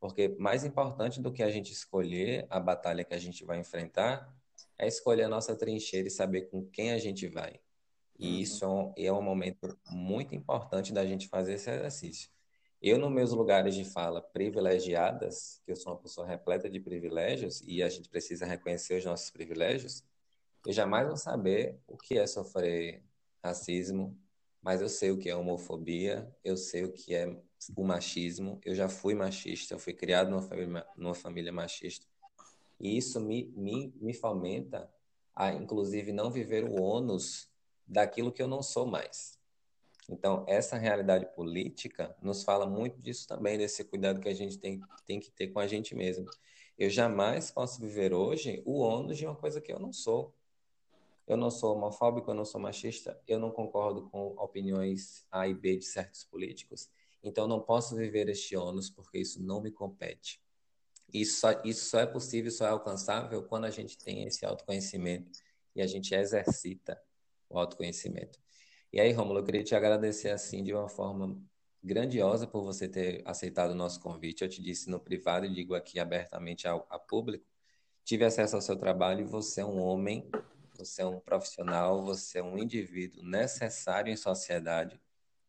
porque 0.00 0.28
mais 0.38 0.64
importante 0.64 1.20
do 1.20 1.32
que 1.32 1.42
a 1.42 1.50
gente 1.50 1.72
escolher 1.72 2.46
a 2.50 2.60
batalha 2.60 3.04
que 3.04 3.14
a 3.14 3.18
gente 3.18 3.44
vai 3.44 3.58
enfrentar 3.58 4.34
é 4.78 4.86
escolher 4.86 5.24
a 5.24 5.28
nossa 5.28 5.56
trincheira 5.56 6.08
e 6.08 6.10
saber 6.10 6.42
com 6.42 6.64
quem 6.66 6.92
a 6.92 6.98
gente 6.98 7.26
vai. 7.28 7.58
E 8.18 8.28
uhum. 8.28 8.40
isso 8.40 8.92
é 8.96 9.12
um 9.12 9.22
momento 9.22 9.78
muito 9.90 10.34
importante 10.34 10.92
da 10.92 11.04
gente 11.04 11.28
fazer 11.28 11.54
esse 11.54 11.70
exercício. 11.70 12.30
Eu, 12.80 12.98
nos 12.98 13.10
meus 13.10 13.32
lugares 13.32 13.74
de 13.74 13.84
fala 13.84 14.20
privilegiadas, 14.20 15.60
que 15.64 15.72
eu 15.72 15.76
sou 15.76 15.92
uma 15.92 15.98
pessoa 15.98 16.26
repleta 16.26 16.68
de 16.68 16.78
privilégios 16.78 17.62
e 17.66 17.82
a 17.82 17.88
gente 17.88 18.08
precisa 18.08 18.44
reconhecer 18.44 18.98
os 18.98 19.04
nossos 19.04 19.30
privilégios, 19.30 20.04
eu 20.66 20.72
jamais 20.72 21.06
vou 21.06 21.16
saber 21.16 21.78
o 21.86 21.96
que 21.96 22.18
é 22.18 22.26
sofrer 22.26 23.02
racismo, 23.42 24.18
mas 24.60 24.80
eu 24.80 24.88
sei 24.88 25.10
o 25.10 25.18
que 25.18 25.28
é 25.28 25.36
homofobia, 25.36 26.30
eu 26.44 26.56
sei 26.56 26.84
o 26.84 26.92
que 26.92 27.14
é 27.14 27.26
o 27.76 27.84
machismo, 27.84 28.60
eu 28.64 28.74
já 28.74 28.88
fui 28.88 29.14
machista, 29.14 29.74
eu 29.74 29.78
fui 29.78 29.92
criado 29.92 30.28
numa 30.28 30.42
família, 30.42 30.86
numa 30.96 31.14
família 31.14 31.52
machista. 31.52 32.06
E 32.78 32.96
isso 32.96 33.20
me, 33.20 33.46
me, 33.56 33.94
me 33.96 34.12
fomenta 34.12 34.90
a, 35.34 35.52
inclusive, 35.52 36.12
não 36.12 36.30
viver 36.30 36.64
o 36.64 36.82
ônus 36.82 37.48
daquilo 37.86 38.32
que 38.32 38.42
eu 38.42 38.48
não 38.48 38.62
sou 38.62 38.86
mais. 38.86 39.38
Então, 40.08 40.44
essa 40.46 40.76
realidade 40.76 41.26
política 41.34 42.14
nos 42.22 42.44
fala 42.44 42.66
muito 42.66 43.00
disso 43.00 43.26
também, 43.26 43.58
desse 43.58 43.84
cuidado 43.84 44.20
que 44.20 44.28
a 44.28 44.34
gente 44.34 44.58
tem, 44.58 44.80
tem 45.04 45.18
que 45.18 45.30
ter 45.30 45.48
com 45.48 45.58
a 45.58 45.66
gente 45.66 45.94
mesmo. 45.94 46.26
Eu 46.78 46.90
jamais 46.90 47.50
posso 47.50 47.80
viver 47.80 48.12
hoje 48.12 48.62
o 48.64 48.78
ônus 48.78 49.18
de 49.18 49.26
uma 49.26 49.34
coisa 49.34 49.60
que 49.60 49.72
eu 49.72 49.78
não 49.78 49.92
sou. 49.92 50.34
Eu 51.26 51.36
não 51.36 51.50
sou 51.50 51.74
homofóbico, 51.74 52.30
eu 52.30 52.34
não 52.34 52.44
sou 52.44 52.60
machista, 52.60 53.20
eu 53.26 53.40
não 53.40 53.50
concordo 53.50 54.08
com 54.10 54.28
opiniões 54.38 55.26
A 55.30 55.48
e 55.48 55.54
B 55.54 55.76
de 55.76 55.84
certos 55.84 56.22
políticos, 56.22 56.88
então 57.20 57.48
não 57.48 57.60
posso 57.60 57.96
viver 57.96 58.28
este 58.28 58.56
ônus 58.56 58.88
porque 58.88 59.18
isso 59.18 59.42
não 59.42 59.60
me 59.60 59.72
compete. 59.72 60.40
Isso 61.12 61.40
só, 61.40 61.50
isso 61.64 61.86
só 61.86 61.98
é 61.98 62.06
possível, 62.06 62.50
só 62.52 62.66
é 62.66 62.70
alcançável 62.70 63.42
quando 63.42 63.64
a 63.64 63.70
gente 63.70 63.98
tem 63.98 64.24
esse 64.24 64.46
autoconhecimento 64.46 65.40
e 65.74 65.82
a 65.82 65.86
gente 65.86 66.14
exercita 66.14 67.00
o 67.48 67.58
autoconhecimento. 67.58 68.45
E 68.92 69.00
aí, 69.00 69.12
Romulo, 69.12 69.40
eu 69.40 69.44
queria 69.44 69.62
te 69.64 69.74
agradecer 69.74 70.30
assim 70.30 70.62
de 70.62 70.72
uma 70.72 70.88
forma 70.88 71.36
grandiosa 71.82 72.46
por 72.46 72.62
você 72.62 72.88
ter 72.88 73.22
aceitado 73.24 73.70
o 73.72 73.74
nosso 73.74 74.00
convite. 74.00 74.42
Eu 74.42 74.48
te 74.48 74.62
disse 74.62 74.88
no 74.88 74.98
privado 74.98 75.46
e 75.46 75.52
digo 75.52 75.74
aqui 75.74 75.98
abertamente 75.98 76.66
ao, 76.66 76.86
ao 76.88 77.00
público. 77.00 77.44
Tive 78.04 78.24
acesso 78.24 78.56
ao 78.56 78.62
seu 78.62 78.76
trabalho 78.76 79.20
e 79.22 79.24
você 79.24 79.60
é 79.60 79.64
um 79.64 79.80
homem, 79.80 80.28
você 80.76 81.02
é 81.02 81.06
um 81.06 81.20
profissional, 81.20 82.02
você 82.04 82.38
é 82.38 82.42
um 82.42 82.56
indivíduo 82.58 83.22
necessário 83.22 84.12
em 84.12 84.16
sociedade 84.16 85.00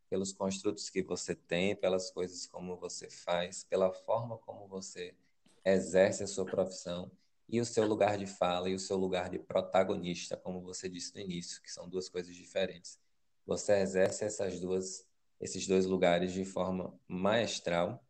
pelos 0.10 0.32
construtos 0.32 0.90
que 0.90 1.04
você 1.04 1.36
tem, 1.36 1.76
pelas 1.76 2.10
coisas 2.12 2.46
como 2.48 2.78
você 2.78 3.10
faz, 3.10 3.64
pela 3.64 3.92
forma 3.92 4.38
como 4.38 4.68
você 4.68 5.16
exerce 5.64 6.24
a 6.24 6.28
sua 6.28 6.46
profissão 6.46 7.12
e 7.48 7.60
o 7.60 7.66
seu 7.66 7.86
lugar 7.86 8.18
de 8.18 8.26
fala 8.26 8.70
e 8.70 8.76
o 8.76 8.80
seu 8.80 8.98
lugar 8.98 9.30
de 9.30 9.40
protagonista, 9.40 10.38
como 10.38 10.62
você 10.62 10.90
disse 10.90 11.14
no 11.14 11.22
início, 11.22 11.62
que 11.62 11.72
são 11.72 11.88
duas 11.88 12.10
coisas 12.10 12.36
diferentes. 12.36 13.00
Você 13.48 13.80
exerce 13.80 14.26
essas 14.26 14.60
duas, 14.60 15.08
esses 15.40 15.66
dois 15.66 15.86
lugares 15.86 16.34
de 16.34 16.44
forma 16.44 16.94
maestral 17.08 18.04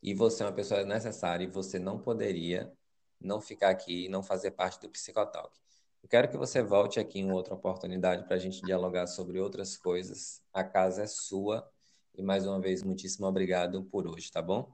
e 0.00 0.14
você 0.14 0.44
é 0.44 0.46
uma 0.46 0.52
pessoa 0.52 0.84
necessária 0.84 1.44
e 1.44 1.50
você 1.50 1.78
não 1.78 1.98
poderia 1.98 2.72
não 3.20 3.40
ficar 3.40 3.70
aqui 3.70 4.04
e 4.04 4.08
não 4.08 4.22
fazer 4.22 4.52
parte 4.52 4.80
do 4.80 4.88
Psicotalk. 4.88 5.58
Eu 6.00 6.08
quero 6.08 6.30
que 6.30 6.36
você 6.36 6.62
volte 6.62 7.00
aqui 7.00 7.18
em 7.18 7.32
outra 7.32 7.54
oportunidade 7.54 8.24
para 8.24 8.36
a 8.36 8.38
gente 8.38 8.62
dialogar 8.62 9.08
sobre 9.08 9.40
outras 9.40 9.76
coisas. 9.76 10.40
A 10.52 10.62
casa 10.62 11.02
é 11.02 11.06
sua 11.08 11.68
e 12.16 12.22
mais 12.22 12.46
uma 12.46 12.60
vez 12.60 12.84
muitíssimo 12.84 13.26
obrigado 13.26 13.82
por 13.84 14.06
hoje, 14.06 14.30
tá 14.30 14.40
bom? 14.40 14.72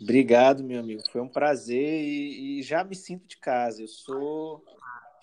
Obrigado, 0.00 0.62
meu 0.62 0.80
amigo. 0.80 1.02
Foi 1.10 1.20
um 1.20 1.28
prazer 1.28 2.04
e, 2.04 2.58
e, 2.58 2.62
já 2.62 2.84
me 2.84 2.94
sinto 2.94 3.26
de 3.26 3.38
casa. 3.38 3.82
Eu 3.82 3.88
sou 3.88 4.62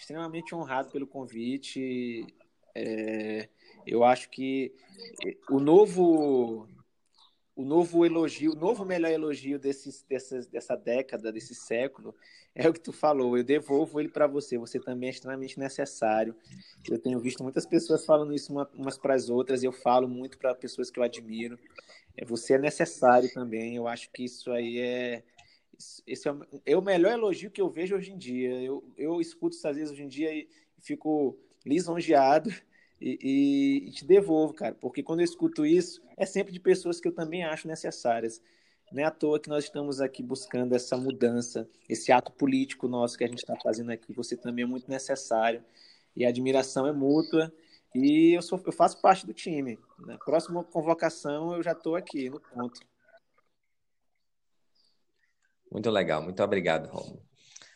extremamente 0.02 0.54
honrado 0.56 0.90
pelo 0.90 1.08
convite. 1.08 2.26
É, 2.76 3.48
Eu 3.86 4.04
acho 4.04 4.30
que 4.30 4.74
o 5.50 5.60
novo 5.60 6.68
o 7.56 7.66
novo 7.66 8.06
elogio, 8.06 8.54
o 8.54 8.56
novo 8.56 8.84
melhor 8.86 9.12
elogio 9.12 9.60
desses, 9.60 10.04
dessas, 10.04 10.48
dessa 10.48 10.76
década, 10.76 11.32
desse 11.32 11.54
século, 11.54 12.16
é 12.56 12.68
o 12.68 12.74
que 12.74 12.80
tu 12.80 12.92
falou. 12.92 13.38
Eu 13.38 13.44
devolvo 13.44 14.00
ele 14.00 14.10
para 14.10 14.26
você. 14.26 14.58
Você 14.58 14.80
também 14.80 15.10
é 15.10 15.12
extremamente 15.12 15.60
necessário. 15.60 16.36
Eu 16.90 16.98
tenho 16.98 17.20
visto 17.20 17.44
muitas 17.44 17.66
pessoas 17.66 18.06
falando 18.06 18.34
isso 18.34 18.52
umas 18.74 18.98
para 18.98 19.14
as 19.14 19.30
outras. 19.30 19.62
E 19.62 19.66
eu 19.66 19.72
falo 19.72 20.08
muito 20.08 20.38
para 20.38 20.56
pessoas 20.56 20.90
que 20.90 20.98
eu 21.00 21.04
admiro. 21.04 21.60
É, 22.18 22.26
você 22.26 22.54
é 22.54 22.58
necessário 22.58 23.32
também. 23.34 23.76
Eu 23.76 23.88
acho 23.88 24.10
que 24.12 24.24
isso 24.24 24.52
aí 24.52 24.80
é 24.80 25.24
esse 26.06 26.30
é, 26.30 26.36
é 26.66 26.78
o 26.78 26.82
melhor 26.82 27.12
elogio 27.12 27.52
que 27.52 27.62
eu 27.62 27.70
vejo 27.70 27.96
hoje 27.96 28.12
em 28.12 28.18
dia. 28.18 28.62
Eu, 28.62 28.84
eu 28.98 29.22
escuto 29.22 29.56
isso 29.56 29.68
às 29.68 29.76
vezes 29.76 29.92
hoje 29.92 30.04
em 30.04 30.08
dia 30.08 30.34
e 30.34 30.48
fico 30.80 31.38
lisonjeado 31.66 32.50
e, 33.00 33.18
e, 33.22 33.88
e, 33.88 33.92
te 33.92 34.06
devolvo, 34.06 34.54
cara, 34.54 34.76
porque 34.76 35.02
quando 35.02 35.22
eu 35.22 35.26
escuto 35.26 35.66
isso, 35.66 36.02
é 36.16 36.26
sempre 36.26 36.54
de 36.54 36.60
pessoas 36.60 37.00
que 37.00 37.08
eu 37.08 37.12
também 37.12 37.44
acho 37.44 37.68
necessárias. 37.68 38.42
Não 38.92 39.02
é 39.02 39.06
à 39.06 39.12
toa 39.12 39.40
que 39.40 39.50
nós 39.50 39.64
estamos 39.64 40.02
aqui 40.02 40.22
buscando 40.22 40.76
essa 40.76 40.98
mudança, 40.98 41.68
esse 41.88 42.12
ato 42.12 42.32
político 42.32 42.88
nosso 42.88 43.18
que 43.18 43.24
a 43.24 43.28
gente 43.28 43.40
está 43.40 43.56
fazendo 43.56 43.90
aqui. 43.90 44.14
Você 44.14 44.36
também 44.36 44.64
é 44.64 44.68
muito 44.68 44.90
necessário 44.90 45.64
e 46.16 46.26
a 46.26 46.30
admiração 46.30 46.86
é 46.86 46.92
mútua. 46.92 47.52
E 47.96 48.36
eu, 48.36 48.42
sou, 48.42 48.62
eu 48.66 48.72
faço 48.72 49.02
parte 49.02 49.26
do 49.26 49.34
time. 49.34 49.80
Na 50.00 50.18
próxima 50.18 50.64
convocação 50.64 51.56
eu 51.56 51.64
já 51.64 51.72
estou 51.72 51.96
aqui 51.96 52.30
no 52.30 52.40
ponto. 52.40 52.82
Muito 55.72 55.90
legal, 55.90 56.22
muito 56.22 56.44
obrigado, 56.44 56.90
Romulo. 56.90 57.26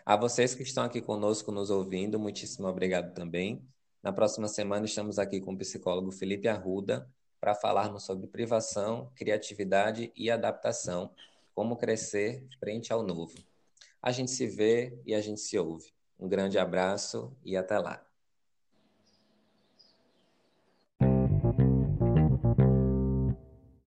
A 0.05 0.17
vocês 0.17 0.53
que 0.53 0.63
estão 0.63 0.83
aqui 0.83 1.01
conosco, 1.01 1.51
nos 1.51 1.69
ouvindo, 1.69 2.19
muitíssimo 2.19 2.67
obrigado 2.67 3.13
também. 3.13 3.65
Na 4.03 4.11
próxima 4.11 4.49
semana 4.49 4.85
estamos 4.85 5.17
aqui 5.17 5.39
com 5.39 5.53
o 5.53 5.57
psicólogo 5.57 6.11
Felipe 6.11 6.47
Arruda 6.47 7.09
para 7.39 7.55
falarmos 7.55 8.03
sobre 8.03 8.27
privação, 8.27 9.11
criatividade 9.15 10.11
e 10.15 10.29
adaptação, 10.29 11.09
como 11.53 11.77
crescer 11.77 12.45
frente 12.59 12.91
ao 12.91 13.01
novo. 13.01 13.33
A 14.01 14.11
gente 14.11 14.29
se 14.31 14.45
vê 14.45 14.99
e 15.05 15.15
a 15.15 15.21
gente 15.21 15.39
se 15.39 15.57
ouve. 15.57 15.93
Um 16.19 16.27
grande 16.27 16.59
abraço 16.59 17.35
e 17.43 17.55
até 17.55 17.79
lá. 17.79 18.05